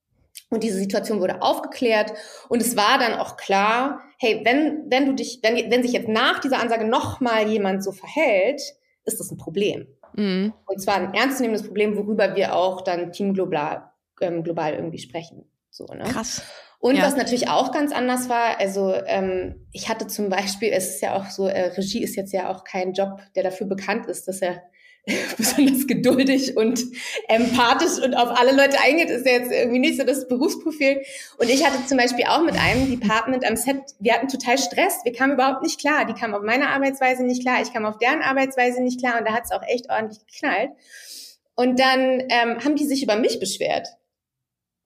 und 0.50 0.62
diese 0.62 0.78
Situation 0.78 1.20
wurde 1.20 1.42
aufgeklärt 1.42 2.12
und 2.48 2.60
es 2.60 2.76
war 2.76 2.98
dann 2.98 3.14
auch 3.14 3.36
klar, 3.36 4.00
hey, 4.18 4.42
wenn, 4.44 4.84
wenn 4.90 5.06
du 5.06 5.14
dich, 5.14 5.40
wenn, 5.42 5.70
wenn 5.70 5.82
sich 5.82 5.92
jetzt 5.92 6.08
nach 6.08 6.40
dieser 6.40 6.60
Ansage 6.60 6.84
noch 6.84 7.20
mal 7.20 7.48
jemand 7.48 7.82
so 7.82 7.92
verhält, 7.92 8.60
ist 9.04 9.20
das 9.20 9.30
ein 9.30 9.38
Problem. 9.38 9.86
Mhm. 10.14 10.52
Und 10.66 10.80
zwar 10.80 10.96
ein 10.96 11.14
ernstzunehmendes 11.14 11.66
Problem, 11.66 11.96
worüber 11.96 12.34
wir 12.34 12.54
auch 12.54 12.82
dann 12.82 13.12
Team 13.12 13.34
global, 13.34 13.90
ähm, 14.20 14.42
global 14.42 14.74
irgendwie 14.74 14.98
sprechen. 14.98 15.50
So, 15.70 15.86
ne? 15.86 16.04
Krass. 16.04 16.42
Und 16.80 16.96
ja. 16.96 17.02
was 17.02 17.16
natürlich 17.16 17.48
auch 17.48 17.72
ganz 17.72 17.92
anders 17.92 18.28
war, 18.28 18.60
also 18.60 18.94
ähm, 19.06 19.66
ich 19.72 19.88
hatte 19.88 20.06
zum 20.06 20.28
Beispiel, 20.28 20.70
es 20.72 20.94
ist 20.94 21.02
ja 21.02 21.16
auch 21.16 21.26
so, 21.26 21.48
äh, 21.48 21.72
Regie 21.76 22.02
ist 22.02 22.14
jetzt 22.14 22.32
ja 22.32 22.50
auch 22.50 22.62
kein 22.62 22.92
Job, 22.92 23.20
der 23.34 23.42
dafür 23.42 23.66
bekannt 23.66 24.06
ist, 24.06 24.28
dass 24.28 24.40
er 24.42 24.62
besonders 25.36 25.86
geduldig 25.86 26.56
und 26.56 26.84
empathisch 27.28 28.02
und 28.02 28.14
auf 28.14 28.38
alle 28.38 28.52
Leute 28.52 28.78
eingeht, 28.80 29.10
ist 29.10 29.26
ja 29.26 29.32
jetzt 29.32 29.50
irgendwie 29.50 29.78
nicht 29.78 29.98
so 29.98 30.04
das 30.04 30.28
Berufsprofil. 30.28 31.02
Und 31.38 31.48
ich 31.48 31.66
hatte 31.66 31.84
zum 31.86 31.98
Beispiel 31.98 32.26
auch 32.26 32.42
mit 32.42 32.56
einem 32.56 32.90
Department 32.90 33.44
am 33.48 33.56
Set, 33.56 33.80
wir 33.98 34.14
hatten 34.14 34.28
total 34.28 34.58
Stress, 34.58 35.00
wir 35.04 35.12
kamen 35.12 35.32
überhaupt 35.32 35.62
nicht 35.62 35.80
klar. 35.80 36.04
Die 36.04 36.12
kamen 36.12 36.34
auf 36.34 36.42
meine 36.42 36.68
Arbeitsweise 36.68 37.24
nicht 37.24 37.42
klar, 37.42 37.60
ich 37.62 37.72
kam 37.72 37.86
auf 37.86 37.98
deren 37.98 38.22
Arbeitsweise 38.22 38.82
nicht 38.82 39.00
klar 39.00 39.18
und 39.18 39.26
da 39.26 39.32
hat 39.32 39.44
es 39.44 39.52
auch 39.52 39.62
echt 39.66 39.90
ordentlich 39.90 40.20
geknallt. 40.26 40.70
Und 41.54 41.80
dann 41.80 42.22
ähm, 42.28 42.64
haben 42.64 42.76
die 42.76 42.86
sich 42.86 43.02
über 43.02 43.16
mich 43.16 43.40
beschwert 43.40 43.88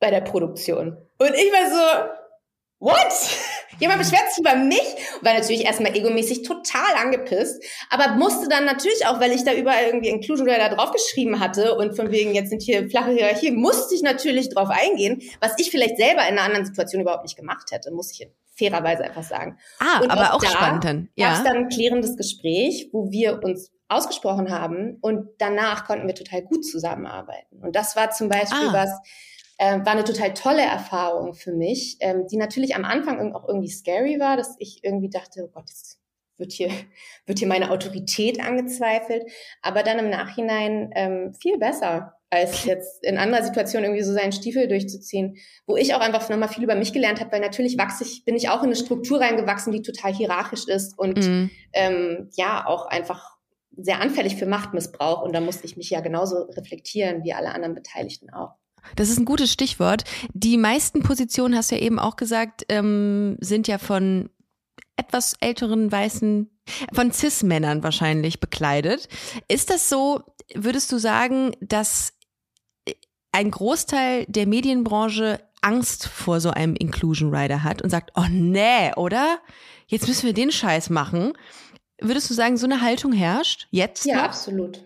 bei 0.01 0.11
der 0.11 0.21
Produktion. 0.21 0.97
Und 1.23 1.35
ich 1.35 1.53
war 1.53 1.71
so, 1.71 2.11
what? 2.81 3.13
Jemand 3.81 3.99
beschwert 4.01 4.31
sich 4.31 4.39
über 4.39 4.55
mich 4.55 4.85
und 5.17 5.25
war 5.25 5.35
natürlich 5.35 5.65
erstmal 5.65 5.97
egomäßig 5.97 6.43
total 6.43 6.95
angepisst, 7.03 7.61
aber 7.91 8.15
musste 8.17 8.49
dann 8.49 8.65
natürlich 8.65 9.07
auch, 9.07 9.19
weil 9.19 9.33
ich 9.33 9.45
da 9.45 9.55
überall 9.55 9.87
irgendwie 9.87 10.09
Inclusion 10.09 10.47
da 10.47 10.69
draufgeschrieben 10.69 11.41
hatte 11.41 11.75
und 11.75 11.97
von 11.97 12.13
wegen 12.13 12.35
jetzt 12.35 12.51
sind 12.51 12.63
hier 12.63 12.89
flache 12.91 13.11
Hierarchie, 13.11 13.51
musste 13.51 13.95
ich 13.95 14.03
natürlich 14.03 14.51
drauf 14.51 14.69
eingehen, 14.71 15.23
was 15.41 15.55
ich 15.57 15.71
vielleicht 15.71 15.97
selber 15.97 16.23
in 16.29 16.39
einer 16.39 16.43
anderen 16.43 16.67
Situation 16.67 17.03
überhaupt 17.03 17.25
nicht 17.25 17.37
gemacht 17.37 17.73
hätte, 17.73 17.91
muss 17.91 18.13
ich 18.13 18.29
fairerweise 18.57 19.05
einfach 19.05 19.25
sagen. 19.25 19.59
Ah, 19.81 20.01
und 20.01 20.11
aber 20.11 20.35
auch, 20.35 20.45
auch 20.45 20.51
spannend 20.51 20.85
dann. 20.85 21.09
Ja. 21.17 21.31
Gab 21.31 21.39
es 21.39 21.45
dann 21.45 21.57
ein 21.57 21.69
klärendes 21.69 22.17
Gespräch, 22.17 22.91
wo 22.93 23.11
wir 23.11 23.43
uns 23.43 23.73
ausgesprochen 23.89 24.51
haben 24.51 24.99
und 25.01 25.29
danach 25.39 25.87
konnten 25.87 26.07
wir 26.07 26.15
total 26.15 26.43
gut 26.43 26.65
zusammenarbeiten. 26.65 27.63
Und 27.63 27.77
das 27.77 27.97
war 27.97 28.11
zum 28.11 28.29
Beispiel 28.29 28.69
ah. 28.69 28.73
was, 28.73 28.91
äh, 29.59 29.79
war 29.79 29.93
eine 29.93 30.05
total 30.05 30.35
tolle 30.35 30.63
Erfahrung 30.63 31.35
für 31.35 31.53
mich, 31.53 31.97
ähm, 32.01 32.27
die 32.27 32.37
natürlich 32.37 32.75
am 32.75 32.85
Anfang 32.85 33.35
auch 33.35 33.49
irgendwie 33.49 33.71
scary 33.71 34.19
war, 34.19 34.37
dass 34.37 34.57
ich 34.59 34.83
irgendwie 34.83 35.11
dachte, 35.11 35.45
oh 35.45 35.51
Gott, 35.53 35.69
jetzt 35.69 36.01
wird 36.39 36.53
hier, 36.53 36.69
wird 37.27 37.39
hier 37.39 37.49
meine 37.49 37.71
Autorität 37.71 38.41
angezweifelt, 38.41 39.25
aber 39.63 39.83
dann 39.83 39.99
im 39.99 40.11
Nachhinein 40.11 40.91
ähm, 40.95 41.35
viel 41.35 41.59
besser 41.59 42.15
als 42.33 42.65
jetzt 42.65 43.05
in 43.05 43.19
anderer 43.19 43.43
Situation 43.43 43.85
irgendwie 43.85 44.03
so 44.03 44.15
seinen 44.15 44.33
Stiefel 44.33 44.67
durchzuziehen, 44.67 45.37
wo 45.67 45.77
ich 45.77 45.95
auch 45.95 46.01
einfach 46.01 46.27
nochmal 46.31 46.49
viel 46.49 46.65
über 46.65 46.75
mich 46.75 46.95
gelernt 46.95 47.21
habe, 47.21 47.31
weil 47.31 47.41
natürlich 47.41 47.77
wachse 47.77 48.05
ich, 48.05 48.25
bin 48.25 48.35
ich 48.35 48.49
auch 48.49 48.61
in 48.61 48.69
eine 48.69 48.77
Struktur 48.77 49.21
reingewachsen, 49.21 49.71
die 49.71 49.83
total 49.83 50.15
hierarchisch 50.15 50.67
ist 50.67 50.99
und 50.99 51.19
mhm. 51.19 51.51
ähm, 51.75 52.31
ja 52.35 52.67
auch 52.67 52.87
einfach 52.87 53.37
sehr 53.77 54.01
anfällig 54.01 54.37
für 54.37 54.47
Machtmissbrauch 54.47 55.23
und 55.23 55.35
da 55.35 55.41
musste 55.41 55.67
ich 55.67 55.77
mich 55.77 55.91
ja 55.91 56.01
genauso 56.01 56.45
reflektieren 56.45 57.23
wie 57.23 57.35
alle 57.35 57.53
anderen 57.53 57.75
Beteiligten 57.75 58.31
auch. 58.31 58.55
Das 58.97 59.09
ist 59.09 59.19
ein 59.19 59.25
gutes 59.25 59.53
Stichwort. 59.53 60.05
Die 60.33 60.57
meisten 60.57 61.03
Positionen, 61.03 61.57
hast 61.57 61.71
du 61.71 61.77
ja 61.77 61.83
eben 61.83 61.99
auch 61.99 62.17
gesagt, 62.17 62.65
ähm, 62.69 63.37
sind 63.41 63.69
ja 63.69 63.79
von 63.79 64.31
etwas 64.97 65.35
älteren 65.41 65.91
weißen, 65.91 66.51
von 66.93 67.13
Cis-Männern 67.13 67.83
wahrscheinlich 67.83 68.41
bekleidet. 68.41 69.09
Ist 69.49 69.71
das 69.71 69.89
so, 69.89 70.23
würdest 70.55 70.93
du 70.93 70.99
sagen, 70.99 71.57
dass 71.61 72.13
ein 73.33 73.51
Großteil 73.51 74.27
der 74.29 74.47
Medienbranche 74.47 75.41
Angst 75.63 76.09
vor 76.09 76.41
so 76.41 76.51
einem 76.51 76.75
Inclusion 76.75 77.35
Rider 77.35 77.63
hat 77.63 77.83
und 77.83 77.91
sagt, 77.91 78.13
oh 78.17 78.27
nee, 78.29 78.93
oder? 78.97 79.39
Jetzt 79.87 80.09
müssen 80.09 80.27
wir 80.27 80.35
den 80.35 80.53
Scheiß 80.53 80.91
machen. 80.91 81.33
Würdest 82.01 82.29
du 82.29 82.35
sagen, 82.35 82.57
so 82.57 82.67
eine 82.67 82.81
Haltung 82.81 83.13
herrscht 83.13 83.69
jetzt? 83.71 84.05
Ja, 84.05 84.17
noch? 84.17 84.25
absolut. 84.25 84.85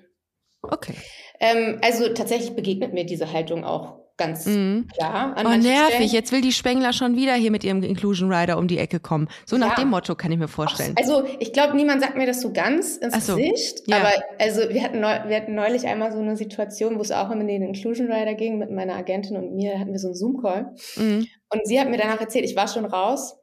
Okay. 0.63 0.97
Ähm, 1.41 1.79
also 1.83 2.09
tatsächlich 2.09 2.55
begegnet 2.55 2.93
mir 2.93 3.05
diese 3.05 3.33
Haltung 3.33 3.65
auch 3.65 4.07
ganz 4.17 4.47
mhm. 4.47 4.89
klar. 4.97 5.35
oh, 5.39 5.43
nervig. 5.43 5.95
Stellen. 5.95 6.09
Jetzt 6.09 6.33
will 6.33 6.41
die 6.41 6.53
Spengler 6.53 6.93
schon 6.93 7.17
wieder 7.17 7.35
hier 7.35 7.51
mit 7.51 7.65
ihrem 7.65 7.83
Inclusion 7.83 8.33
Rider 8.33 8.59
um 8.59 8.69
die 8.69 8.79
Ecke 8.79 9.01
kommen. 9.01 9.29
So 9.45 9.59
nach 9.59 9.77
ja. 9.77 9.83
dem 9.83 9.91
Motto 9.91 10.15
kann 10.15 10.33
ich 10.33 10.39
mir 10.39 10.49
vorstellen. 10.49 10.95
Also 10.97 11.25
ich 11.39 11.53
glaube, 11.53 11.77
niemand 11.77 12.03
sagt 12.03 12.17
mir 12.17 12.27
das 12.27 12.41
so 12.41 12.53
ganz 12.53 12.97
ins 12.97 13.27
so. 13.27 13.37
Gesicht. 13.37 13.83
Ja. 13.87 13.99
Aber 13.99 14.13
also 14.39 14.69
wir 14.69 14.83
hatten, 14.83 15.01
neu, 15.01 15.19
wir 15.27 15.37
hatten 15.37 15.55
neulich 15.55 15.87
einmal 15.87 16.13
so 16.13 16.19
eine 16.19 16.37
Situation, 16.37 16.97
wo 16.97 17.03
es 17.03 17.13
auch 17.13 17.31
um 17.31 17.47
den 17.47 17.63
Inclusion 17.63 18.11
Rider 18.11 18.35
ging 18.35 18.59
mit 18.59 18.71
meiner 18.71 18.95
Agentin 18.95 19.37
und 19.37 19.55
mir. 19.55 19.79
hatten 19.79 19.93
wir 19.93 19.99
so 19.99 20.09
einen 20.09 20.17
Zoom-Call. 20.17 20.75
Mhm. 20.97 21.27
Und 21.51 21.67
sie 21.67 21.79
hat 21.79 21.91
mir 21.91 21.99
danach 21.99 22.21
erzählt, 22.21 22.45
ich 22.45 22.57
war 22.57 22.69
schon 22.69 22.87
raus. 22.87 23.37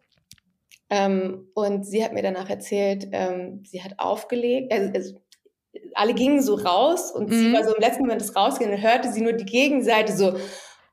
Ähm, 0.90 1.48
und 1.54 1.86
sie 1.86 2.04
hat 2.04 2.14
mir 2.14 2.22
danach 2.22 2.50
erzählt, 2.50 3.08
ähm, 3.14 3.64
sie 3.66 3.82
hat 3.82 3.94
aufgelegt, 3.98 4.72
also, 4.72 4.92
also 4.94 5.16
alle 5.96 6.14
gingen 6.14 6.42
so 6.42 6.56
raus 6.56 7.12
und 7.12 7.30
mhm. 7.30 7.34
sie 7.34 7.54
war 7.54 7.64
so 7.64 7.76
im 7.76 7.82
letzten 7.82 8.04
Moment 8.04 8.22
des 8.22 8.36
Rausgehen 8.36 8.72
und 8.72 8.82
hörte 8.82 9.12
sie 9.12 9.22
nur 9.22 9.34
die 9.34 9.46
Gegenseite 9.46 10.16
so, 10.16 10.36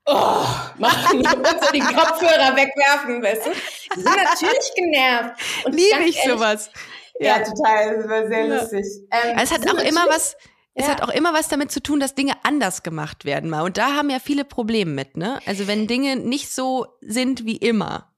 oh, 0.07 0.45
machen 0.79 1.19
und 1.19 1.64
so 1.64 1.73
den 1.73 1.85
Kopfhörer 1.85 2.57
wegwerfen, 2.57 3.23
weißt 3.23 3.47
du? 3.47 3.51
Die 3.97 4.01
sind 4.01 4.16
natürlich 4.16 4.73
genervt. 4.75 5.40
Und 5.64 5.73
Liebe 5.73 6.05
ich 6.07 6.16
ehrlich, 6.19 6.23
sowas. 6.25 6.71
Ja, 7.19 7.38
ja, 7.38 7.45
total, 7.45 7.97
das 7.97 8.09
war 8.09 8.27
sehr 8.27 8.47
ja. 8.47 8.55
lustig. 8.55 8.87
Ähm, 9.11 9.38
es 9.43 9.53
hat 9.53 9.69
auch 9.69 9.83
immer 9.83 10.07
was, 10.09 10.37
es 10.75 10.87
ja. 10.87 10.93
hat 10.93 11.03
auch 11.03 11.12
immer 11.12 11.35
was 11.35 11.49
damit 11.49 11.71
zu 11.71 11.83
tun, 11.83 12.01
dass 12.01 12.14
Dinge 12.14 12.33
anders 12.43 12.83
gemacht 12.83 13.25
werden 13.25 13.51
mal. 13.51 13.62
Und 13.62 13.77
da 13.77 13.97
haben 13.97 14.09
ja 14.09 14.19
viele 14.19 14.45
Probleme 14.45 14.90
mit, 14.90 15.16
ne? 15.16 15.38
Also 15.47 15.66
wenn 15.66 15.87
Dinge 15.87 16.16
nicht 16.16 16.53
so 16.53 16.87
sind 17.01 17.45
wie 17.45 17.57
immer. 17.57 18.11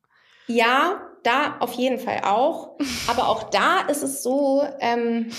Ja, 0.46 1.00
da 1.22 1.56
auf 1.60 1.72
jeden 1.72 1.98
Fall 1.98 2.22
auch. 2.24 2.76
Aber 3.08 3.28
auch 3.28 3.50
da 3.50 3.80
ist 3.80 4.02
es 4.02 4.22
so, 4.22 4.66
ähm, 4.80 5.32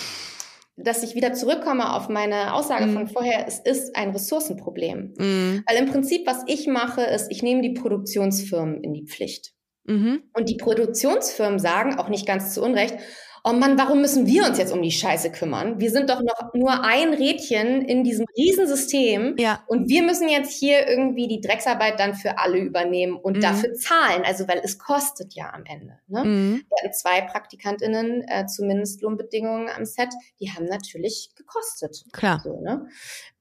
dass 0.76 1.04
ich 1.04 1.16
wieder 1.16 1.34
zurückkomme 1.34 1.94
auf 1.94 2.10
meine 2.10 2.54
Aussage 2.54 2.88
mm. 2.88 2.94
von 2.94 3.08
vorher, 3.08 3.48
es 3.48 3.60
ist 3.60 3.96
ein 3.96 4.10
Ressourcenproblem. 4.10 5.14
Mm. 5.18 5.64
Weil 5.68 5.78
im 5.78 5.92
Prinzip, 5.92 6.26
was 6.26 6.44
ich 6.48 6.68
mache, 6.68 7.02
ist, 7.02 7.32
ich 7.32 7.44
nehme 7.44 7.62
die 7.62 7.74
Produktionsfirmen 7.74 8.84
in 8.84 8.94
die 8.94 9.06
Pflicht. 9.06 9.54
Mhm. 9.86 10.24
Und 10.34 10.50
die 10.50 10.56
Produktionsfirmen 10.56 11.60
sagen, 11.60 11.96
auch 11.96 12.08
nicht 12.08 12.26
ganz 12.26 12.54
zu 12.54 12.64
Unrecht, 12.64 12.96
oh 13.43 13.53
Mann, 13.53 13.77
warum 13.77 14.01
müssen 14.01 14.25
wir 14.25 14.45
uns 14.45 14.58
jetzt 14.58 14.71
um 14.71 14.82
die 14.82 14.91
Scheiße 14.91 15.32
kümmern? 15.32 15.79
Wir 15.79 15.91
sind 15.91 16.10
doch 16.10 16.21
noch 16.21 16.53
nur 16.53 16.84
ein 16.84 17.13
Rädchen 17.13 17.82
in 17.82 18.03
diesem 18.03 18.25
Riesensystem 18.38 19.36
ja. 19.38 19.63
und 19.67 19.89
wir 19.89 20.03
müssen 20.03 20.29
jetzt 20.29 20.58
hier 20.58 20.88
irgendwie 20.88 21.27
die 21.27 21.41
Drecksarbeit 21.41 21.99
dann 21.99 22.13
für 22.13 22.38
alle 22.38 22.58
übernehmen 22.58 23.17
und 23.17 23.38
mhm. 23.38 23.41
dafür 23.41 23.73
zahlen, 23.73 24.23
also 24.23 24.47
weil 24.47 24.62
es 24.63 24.77
kostet 24.77 25.34
ja 25.34 25.51
am 25.53 25.65
Ende. 25.65 25.99
Ne? 26.08 26.23
Mhm. 26.23 26.65
Wir 26.69 26.77
hatten 26.82 26.93
zwei 26.93 27.21
PraktikantInnen, 27.21 28.23
äh, 28.27 28.45
zumindest 28.45 29.01
Lohnbedingungen 29.01 29.69
am 29.69 29.86
Set, 29.86 30.10
die 30.39 30.51
haben 30.51 30.65
natürlich 30.65 31.32
gekostet. 31.36 32.06
Klar. 32.13 32.41
So, 32.43 32.62
ne? 32.62 32.88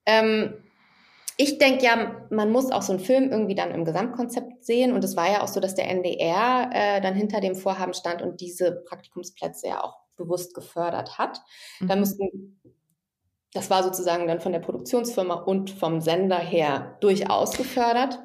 ähm, 0.05 0.55
ich 1.37 1.57
denke 1.57 1.83
ja, 1.83 2.27
man 2.29 2.51
muss 2.51 2.71
auch 2.71 2.81
so 2.81 2.93
einen 2.93 3.01
Film 3.01 3.31
irgendwie 3.31 3.55
dann 3.55 3.71
im 3.71 3.85
Gesamtkonzept 3.85 4.63
sehen. 4.63 4.93
Und 4.93 5.03
es 5.03 5.15
war 5.15 5.31
ja 5.31 5.41
auch 5.41 5.47
so, 5.47 5.59
dass 5.59 5.75
der 5.75 5.89
NDR 5.89 6.69
äh, 6.71 7.01
dann 7.01 7.15
hinter 7.15 7.41
dem 7.41 7.55
Vorhaben 7.55 7.93
stand 7.93 8.21
und 8.21 8.41
diese 8.41 8.83
Praktikumsplätze 8.87 9.67
ja 9.67 9.83
auch 9.83 9.97
bewusst 10.15 10.53
gefördert 10.53 11.17
hat. 11.17 11.41
Mhm. 11.79 11.87
Da 11.87 11.95
müssten, 11.95 12.61
das 13.53 13.69
war 13.69 13.83
sozusagen 13.83 14.27
dann 14.27 14.41
von 14.41 14.51
der 14.51 14.59
Produktionsfirma 14.59 15.35
und 15.35 15.71
vom 15.71 16.01
Sender 16.01 16.37
her 16.37 16.97
durchaus 17.01 17.57
gefördert. 17.57 18.19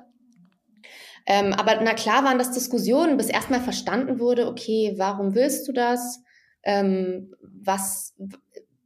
Ähm, 1.27 1.53
aber 1.53 1.79
na 1.83 1.92
klar 1.94 2.25
waren 2.25 2.38
das 2.38 2.53
Diskussionen, 2.53 3.18
bis 3.18 3.29
erstmal 3.29 3.61
verstanden 3.61 4.18
wurde, 4.18 4.49
okay, 4.49 4.94
warum 4.97 5.35
willst 5.35 5.68
du 5.68 5.73
das? 5.73 6.23
Ähm, 6.62 7.35
was, 7.40 8.14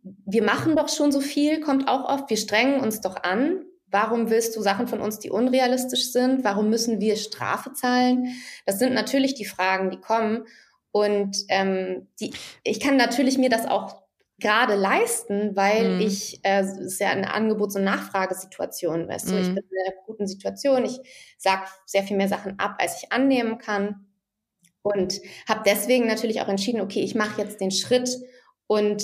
wir 0.02 0.42
machen 0.42 0.74
doch 0.74 0.88
schon 0.88 1.12
so 1.12 1.20
viel, 1.20 1.60
kommt 1.60 1.88
auch 1.88 2.08
oft, 2.08 2.30
wir 2.30 2.36
strengen 2.36 2.80
uns 2.80 3.00
doch 3.00 3.22
an. 3.22 3.64
Warum 3.92 4.30
willst 4.30 4.56
du 4.56 4.62
Sachen 4.62 4.88
von 4.88 5.00
uns, 5.00 5.18
die 5.18 5.30
unrealistisch 5.30 6.10
sind? 6.10 6.42
Warum 6.44 6.70
müssen 6.70 7.00
wir 7.00 7.16
Strafe 7.16 7.72
zahlen? 7.72 8.34
Das 8.66 8.78
sind 8.78 8.94
natürlich 8.94 9.34
die 9.34 9.44
Fragen, 9.44 9.90
die 9.90 10.00
kommen. 10.00 10.46
Und 10.90 11.44
ähm, 11.48 12.08
die, 12.18 12.32
ich 12.64 12.80
kann 12.80 12.96
natürlich 12.96 13.38
mir 13.38 13.50
das 13.50 13.66
auch 13.66 14.02
gerade 14.40 14.74
leisten, 14.74 15.54
weil 15.54 15.96
mhm. 15.96 16.00
ich, 16.00 16.40
äh, 16.42 16.60
es 16.60 16.76
ist 16.76 17.00
ja 17.00 17.10
eine 17.10 17.32
Angebots- 17.32 17.76
und 17.76 17.84
Nachfragesituation, 17.84 19.08
weißt 19.08 19.30
du, 19.30 19.38
ich 19.38 19.48
mhm. 19.48 19.54
bin 19.54 19.64
in 19.70 19.86
einer 19.86 20.02
guten 20.04 20.26
Situation, 20.26 20.84
ich 20.84 20.98
sage 21.38 21.62
sehr 21.86 22.02
viel 22.02 22.16
mehr 22.16 22.28
Sachen 22.28 22.58
ab, 22.58 22.74
als 22.78 23.02
ich 23.02 23.12
annehmen 23.12 23.58
kann 23.58 24.06
und 24.82 25.20
habe 25.48 25.62
deswegen 25.64 26.06
natürlich 26.06 26.40
auch 26.40 26.48
entschieden, 26.48 26.80
okay, 26.80 27.00
ich 27.00 27.14
mache 27.14 27.40
jetzt 27.40 27.60
den 27.60 27.70
Schritt 27.70 28.10
und 28.66 29.02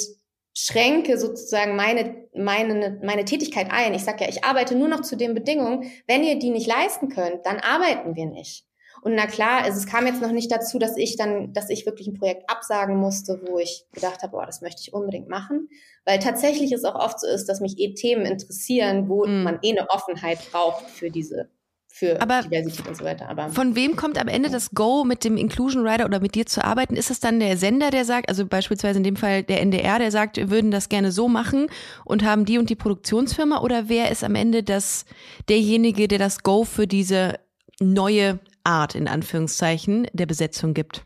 schränke 0.55 1.19
sozusagen 1.19 1.77
meine, 1.77 2.28
meine, 2.39 3.01
meine 3.03 3.25
Tätigkeit 3.25 3.69
ein. 3.71 3.95
Ich 3.95 4.05
sage 4.05 4.25
ja, 4.25 4.31
ich 4.31 4.45
arbeite 4.45 4.75
nur 4.75 4.89
noch 4.89 5.03
zu 5.03 5.17
den 5.17 5.35
Bedingungen. 5.35 5.91
Wenn 6.07 6.25
ihr 6.25 6.39
die 6.39 6.51
nicht 6.51 6.67
leisten 6.67 7.09
könnt, 7.09 7.45
dann 7.45 7.59
arbeiten 7.59 8.15
wir 8.17 8.27
nicht. 8.27 8.65
Und 9.03 9.15
na 9.15 9.27
klar, 9.27 9.63
also 9.63 9.79
es 9.79 9.87
kam 9.87 10.07
jetzt 10.07 10.21
noch 10.21 10.33
nicht 10.33 10.51
dazu, 10.51 10.79
dass 10.79 10.97
ich 10.97 11.17
dann, 11.17 11.53
dass 11.53 11.71
ich 11.71 11.87
wirklich 11.87 12.09
ein 12.09 12.19
Projekt 12.19 12.51
absagen 12.51 12.97
musste, 12.97 13.41
wo 13.47 13.59
ich 13.59 13.87
gedacht 13.93 14.23
habe, 14.23 14.33
boah, 14.33 14.47
das 14.47 14.61
möchte 14.61 14.83
ich 14.83 14.93
unbedingt 14.93 15.29
machen. 15.29 15.69
Weil 16.05 16.19
tatsächlich 16.19 16.73
es 16.73 16.85
auch 16.85 16.97
oft 16.97 17.21
so 17.21 17.29
ist, 17.29 17.47
dass 17.49 17.61
mich 17.61 17.79
eh 17.79 17.95
Themen 17.95 18.27
interessieren, 18.27 19.09
wo 19.09 19.25
mm. 19.25 19.43
man 19.45 19.59
eh 19.63 19.71
eine 19.71 19.89
Offenheit 19.91 20.39
braucht 20.51 20.89
für 20.91 21.11
diese 21.11 21.49
für 21.91 22.21
aber 22.21 22.43
Diversität 22.43 22.87
und 22.87 22.97
so 22.97 23.05
weiter. 23.05 23.29
Aber 23.29 23.49
von 23.49 23.75
wem 23.75 23.97
kommt 23.97 24.19
am 24.19 24.29
Ende 24.29 24.51
das 24.51 24.71
Go, 24.71 25.05
mit 25.05 25.25
dem 25.25 25.37
Inclusion 25.37 25.87
Rider 25.87 26.05
oder 26.05 26.21
mit 26.21 26.35
dir 26.35 26.47
zu 26.47 26.65
arbeiten? 26.65 26.95
Ist 26.95 27.11
es 27.11 27.21
dann 27.21 27.41
der 27.41 27.57
Sender, 27.57 27.91
der 27.91 28.05
sagt, 28.05 28.29
also 28.29 28.47
beispielsweise 28.47 28.99
in 28.99 29.05
dem 29.05 29.17
Fall 29.17 29.43
der 29.43 29.61
NDR, 29.61 29.99
der 29.99 30.11
sagt, 30.11 30.37
wir 30.37 30.51
würden 30.51 30.71
das 30.71 30.89
gerne 30.89 31.11
so 31.11 31.29
machen 31.29 31.69
und 32.05 32.23
haben 32.25 32.45
die 32.45 32.59
und 32.59 32.71
die 32.71 32.77
Produktionsfirma? 32.77 33.61
Oder 33.61 33.89
wer 33.89 34.11
ist 34.11 34.23
am 34.23 34.35
Ende 34.35 34.63
das 34.63 35.07
derjenige, 35.49 36.09
der 36.09 36.19
das 36.19 36.43
Go 36.43 36.65
für 36.65 36.87
diese 36.87 37.41
neue 37.81 38.39
Art 38.65 38.95
in 38.95 39.09
Anführungszeichen 39.09 40.09
der 40.13 40.27
Besetzung 40.27 40.75
gibt? 40.75 41.05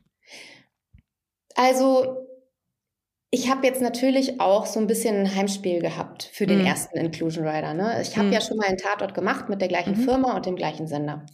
Also 1.55 2.27
ich 3.35 3.51
habe 3.51 3.67
jetzt 3.67 3.81
natürlich 3.81 4.41
auch 4.43 4.67
so 4.67 4.79
ein 4.79 4.87
bisschen 4.87 5.17
ein 5.17 5.35
Heimspiel 5.35 5.81
gehabt 5.81 6.29
für 6.35 6.47
den 6.47 6.61
mhm. 6.61 6.67
ersten 6.67 6.99
Inclusion 6.99 7.49
Rider. 7.49 7.73
Ne? 7.73 7.99
Ich 8.03 8.19
habe 8.19 8.27
mhm. 8.27 8.33
ja 8.35 8.43
schon 8.43 8.59
mal 8.59 8.67
einen 8.67 8.77
Tatort 8.77 9.15
gemacht 9.15 9.49
mit 9.49 9.63
der 9.63 9.69
gleichen 9.69 9.99
mhm. 9.99 10.05
Firma 10.05 10.37
und 10.37 10.45
dem 10.45 10.55
gleichen 10.55 10.87
Sender. 10.87 11.25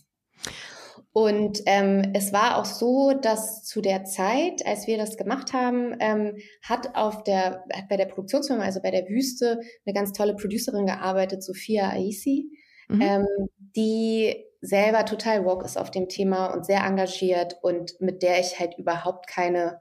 Und 1.12 1.60
ähm, 1.66 2.12
es 2.14 2.32
war 2.32 2.58
auch 2.58 2.66
so, 2.66 3.14
dass 3.20 3.64
zu 3.64 3.80
der 3.80 4.04
Zeit, 4.04 4.64
als 4.64 4.86
wir 4.86 4.96
das 4.96 5.16
gemacht 5.16 5.52
haben, 5.52 5.96
ähm, 5.98 6.36
hat 6.62 6.94
auf 6.94 7.24
der 7.24 7.64
hat 7.74 7.88
bei 7.88 7.96
der 7.96 8.06
Produktionsfirma, 8.06 8.62
also 8.62 8.80
bei 8.80 8.92
der 8.92 9.08
Wüste, 9.08 9.58
eine 9.84 9.92
ganz 9.92 10.12
tolle 10.12 10.36
Producerin 10.36 10.86
gearbeitet, 10.86 11.42
Sophia 11.42 11.90
Aisi, 11.90 12.48
mhm. 12.86 13.00
ähm, 13.00 13.26
die 13.74 14.44
selber 14.60 15.04
total 15.04 15.44
woke 15.44 15.64
ist 15.64 15.76
auf 15.76 15.90
dem 15.90 16.08
Thema 16.08 16.54
und 16.54 16.64
sehr 16.64 16.84
engagiert 16.84 17.56
und 17.60 18.00
mit 18.00 18.22
der 18.22 18.38
ich 18.38 18.60
halt 18.60 18.78
überhaupt 18.78 19.26
keine 19.26 19.80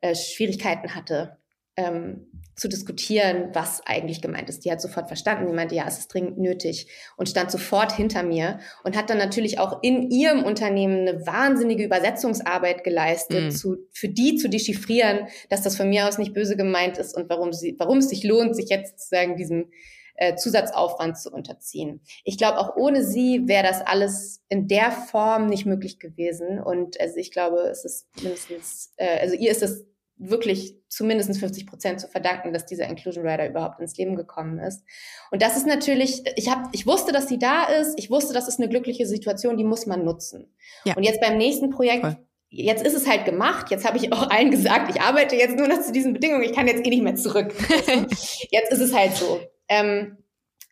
äh, 0.00 0.14
Schwierigkeiten 0.14 0.94
hatte, 0.94 1.38
ähm, 1.76 2.26
zu 2.56 2.68
diskutieren, 2.68 3.50
was 3.52 3.82
eigentlich 3.84 4.22
gemeint 4.22 4.48
ist. 4.48 4.64
Die 4.64 4.72
hat 4.72 4.80
sofort 4.80 5.08
verstanden. 5.08 5.46
Die 5.46 5.52
meinte, 5.52 5.74
ja, 5.74 5.84
es 5.86 5.98
ist 5.98 6.12
dringend 6.12 6.38
nötig 6.38 6.88
und 7.18 7.28
stand 7.28 7.50
sofort 7.50 7.92
hinter 7.92 8.22
mir 8.22 8.60
und 8.82 8.96
hat 8.96 9.10
dann 9.10 9.18
natürlich 9.18 9.58
auch 9.58 9.82
in 9.82 10.10
ihrem 10.10 10.42
Unternehmen 10.42 11.06
eine 11.06 11.26
wahnsinnige 11.26 11.84
Übersetzungsarbeit 11.84 12.82
geleistet, 12.82 13.44
mhm. 13.44 13.50
zu, 13.50 13.76
für 13.92 14.08
die 14.08 14.36
zu 14.36 14.48
dechiffrieren, 14.48 15.28
dass 15.50 15.62
das 15.62 15.76
von 15.76 15.90
mir 15.90 16.08
aus 16.08 16.16
nicht 16.16 16.32
böse 16.32 16.56
gemeint 16.56 16.96
ist 16.96 17.14
und 17.14 17.28
warum, 17.28 17.52
sie, 17.52 17.76
warum 17.78 17.98
es 17.98 18.08
sich 18.08 18.24
lohnt, 18.24 18.56
sich 18.56 18.70
jetzt 18.70 18.98
sozusagen 18.98 19.36
diesem 19.36 19.70
äh, 20.14 20.34
Zusatzaufwand 20.36 21.18
zu 21.18 21.30
unterziehen. 21.30 22.00
Ich 22.24 22.38
glaube, 22.38 22.58
auch 22.58 22.74
ohne 22.76 23.04
sie 23.04 23.42
wäre 23.46 23.64
das 23.64 23.82
alles 23.82 24.42
in 24.48 24.66
der 24.66 24.90
Form 24.90 25.46
nicht 25.46 25.66
möglich 25.66 25.98
gewesen. 25.98 26.58
Und 26.58 26.98
also 26.98 27.16
ich 27.16 27.32
glaube, 27.32 27.68
es 27.68 27.84
ist 27.84 28.06
mindestens, 28.22 28.94
äh, 28.96 29.20
also 29.20 29.34
ihr 29.34 29.50
ist 29.50 29.62
es 29.62 29.84
wirklich 30.18 30.76
zumindest 30.88 31.36
50 31.38 31.66
Prozent 31.66 32.00
zu 32.00 32.08
verdanken, 32.08 32.52
dass 32.52 32.66
dieser 32.66 32.86
Inclusion 32.86 33.26
Rider 33.26 33.48
überhaupt 33.48 33.80
ins 33.80 33.96
Leben 33.96 34.16
gekommen 34.16 34.58
ist. 34.58 34.82
Und 35.30 35.42
das 35.42 35.56
ist 35.56 35.66
natürlich, 35.66 36.22
ich 36.36 36.50
habe, 36.50 36.68
ich 36.72 36.86
wusste, 36.86 37.12
dass 37.12 37.28
sie 37.28 37.38
da 37.38 37.64
ist. 37.64 37.98
Ich 37.98 38.10
wusste, 38.10 38.32
das 38.32 38.48
ist 38.48 38.58
eine 38.58 38.68
glückliche 38.68 39.06
Situation, 39.06 39.56
die 39.56 39.64
muss 39.64 39.86
man 39.86 40.04
nutzen. 40.04 40.54
Ja. 40.84 40.96
Und 40.96 41.02
jetzt 41.02 41.20
beim 41.20 41.36
nächsten 41.36 41.70
Projekt 41.70 42.02
Voll 42.02 42.16
jetzt 42.48 42.84
ist 42.84 42.94
es 42.94 43.06
halt 43.06 43.24
gemacht. 43.24 43.70
Jetzt 43.70 43.86
habe 43.86 43.98
ich 43.98 44.12
auch 44.12 44.30
allen 44.30 44.50
gesagt, 44.50 44.94
ich 44.94 45.00
arbeite 45.00 45.36
jetzt 45.36 45.56
nur 45.56 45.68
noch 45.68 45.80
zu 45.80 45.92
diesen 45.92 46.12
Bedingungen. 46.12 46.42
Ich 46.42 46.52
kann 46.52 46.66
jetzt 46.66 46.84
eh 46.84 46.90
nicht 46.90 47.02
mehr 47.02 47.16
zurück. 47.16 47.52
jetzt 48.50 48.72
ist 48.72 48.80
es 48.80 48.94
halt 48.94 49.14
so. 49.14 49.40
Ähm, 49.68 50.16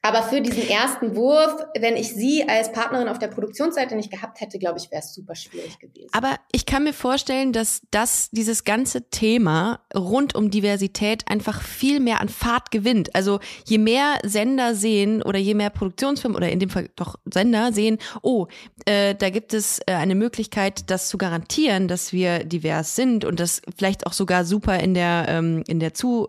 aber 0.04 0.22
für 0.22 0.42
diesen 0.42 0.68
ersten 0.68 1.16
Wurf, 1.16 1.64
wenn 1.78 1.96
ich 1.96 2.14
sie 2.14 2.46
als 2.46 2.70
Partnerin 2.72 3.08
auf 3.08 3.18
der 3.18 3.28
Produktionsseite 3.28 3.96
nicht 3.96 4.10
gehabt 4.10 4.38
hätte, 4.42 4.58
glaube 4.58 4.78
ich, 4.78 4.90
wäre 4.90 5.00
es 5.00 5.14
super 5.14 5.34
schwierig 5.34 5.78
gewesen. 5.78 6.10
Aber 6.12 6.36
ich 6.52 6.66
kann 6.66 6.84
mir 6.84 6.92
vorstellen, 6.92 7.54
dass 7.54 7.80
das, 7.90 8.28
dieses 8.30 8.64
ganze 8.64 9.08
Thema 9.08 9.80
rund 9.96 10.34
um 10.34 10.50
Diversität 10.50 11.26
einfach 11.26 11.62
viel 11.62 12.00
mehr 12.00 12.20
an 12.20 12.28
Fahrt 12.28 12.70
gewinnt. 12.70 13.14
Also 13.14 13.40
je 13.64 13.78
mehr 13.78 14.18
Sender 14.22 14.74
sehen 14.74 15.22
oder 15.22 15.38
je 15.38 15.54
mehr 15.54 15.70
Produktionsfirmen 15.70 16.36
oder 16.36 16.50
in 16.50 16.60
dem 16.60 16.68
Fall 16.68 16.90
doch 16.96 17.16
Sender 17.24 17.72
sehen, 17.72 17.96
oh, 18.20 18.46
äh, 18.84 19.14
da 19.14 19.30
gibt 19.30 19.54
es 19.54 19.78
äh, 19.86 19.92
eine 19.92 20.14
Möglichkeit, 20.14 20.90
das 20.90 21.08
zu 21.08 21.16
garantieren, 21.16 21.88
dass 21.88 22.12
wir 22.12 22.44
divers 22.44 22.94
sind 22.94 23.24
und 23.24 23.40
das 23.40 23.62
vielleicht 23.74 24.06
auch 24.06 24.12
sogar 24.12 24.44
super 24.44 24.78
in 24.80 24.92
der, 24.92 25.24
ähm, 25.30 25.64
in 25.66 25.80
der 25.80 25.94
Zu 25.94 26.28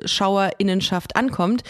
Zuschauerinnenschaft 0.00 1.16
ankommt, 1.16 1.62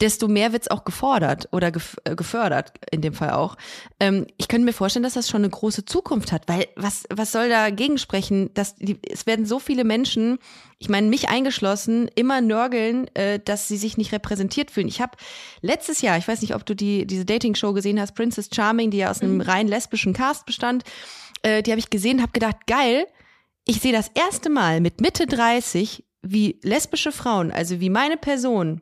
desto 0.00 0.28
mehr 0.28 0.52
wird's 0.52 0.68
auch 0.68 0.84
gefordert 0.84 1.48
oder 1.52 1.72
äh, 2.04 2.14
gefördert, 2.14 2.72
in 2.90 3.00
dem 3.00 3.14
Fall 3.14 3.30
auch. 3.30 3.56
Ähm, 4.00 4.26
ich 4.36 4.48
könnte 4.48 4.64
mir 4.64 4.72
vorstellen, 4.72 5.02
dass 5.02 5.14
das 5.14 5.28
schon 5.28 5.42
eine 5.42 5.50
große 5.50 5.84
Zukunft 5.84 6.32
hat, 6.32 6.42
weil 6.48 6.66
was, 6.76 7.04
was 7.10 7.32
soll 7.32 7.48
dagegen 7.48 7.98
sprechen, 7.98 8.52
dass 8.54 8.76
die, 8.76 8.98
es 9.10 9.26
werden 9.26 9.46
so 9.46 9.58
viele 9.58 9.84
Menschen, 9.84 10.38
ich 10.78 10.88
meine 10.88 11.08
mich 11.08 11.28
eingeschlossen, 11.28 12.08
immer 12.14 12.40
nörgeln, 12.40 13.08
äh, 13.14 13.38
dass 13.38 13.68
sie 13.68 13.76
sich 13.76 13.96
nicht 13.96 14.12
repräsentiert 14.12 14.70
fühlen. 14.70 14.88
Ich 14.88 15.00
habe 15.00 15.16
letztes 15.60 16.00
Jahr, 16.00 16.18
ich 16.18 16.28
weiß 16.28 16.42
nicht, 16.42 16.54
ob 16.54 16.66
du 16.66 16.74
die, 16.74 17.06
diese 17.06 17.24
Dating-Show 17.24 17.72
gesehen 17.72 18.00
hast, 18.00 18.14
Princess 18.14 18.48
Charming, 18.54 18.90
die 18.90 18.98
ja 18.98 19.10
aus 19.10 19.20
einem 19.20 19.36
mhm. 19.36 19.42
rein 19.42 19.68
lesbischen 19.68 20.12
Cast 20.12 20.46
bestand, 20.46 20.84
äh, 21.42 21.62
die 21.62 21.70
habe 21.70 21.80
ich 21.80 21.90
gesehen, 21.90 22.22
habe 22.22 22.32
gedacht, 22.32 22.66
geil, 22.66 23.06
ich 23.66 23.80
sehe 23.80 23.92
das 23.92 24.10
erste 24.14 24.50
Mal 24.50 24.80
mit 24.80 25.00
Mitte 25.00 25.26
30 25.26 26.04
wie 26.24 26.58
lesbische 26.62 27.12
Frauen, 27.12 27.50
also 27.50 27.80
wie 27.80 27.90
meine 27.90 28.16
Person, 28.16 28.80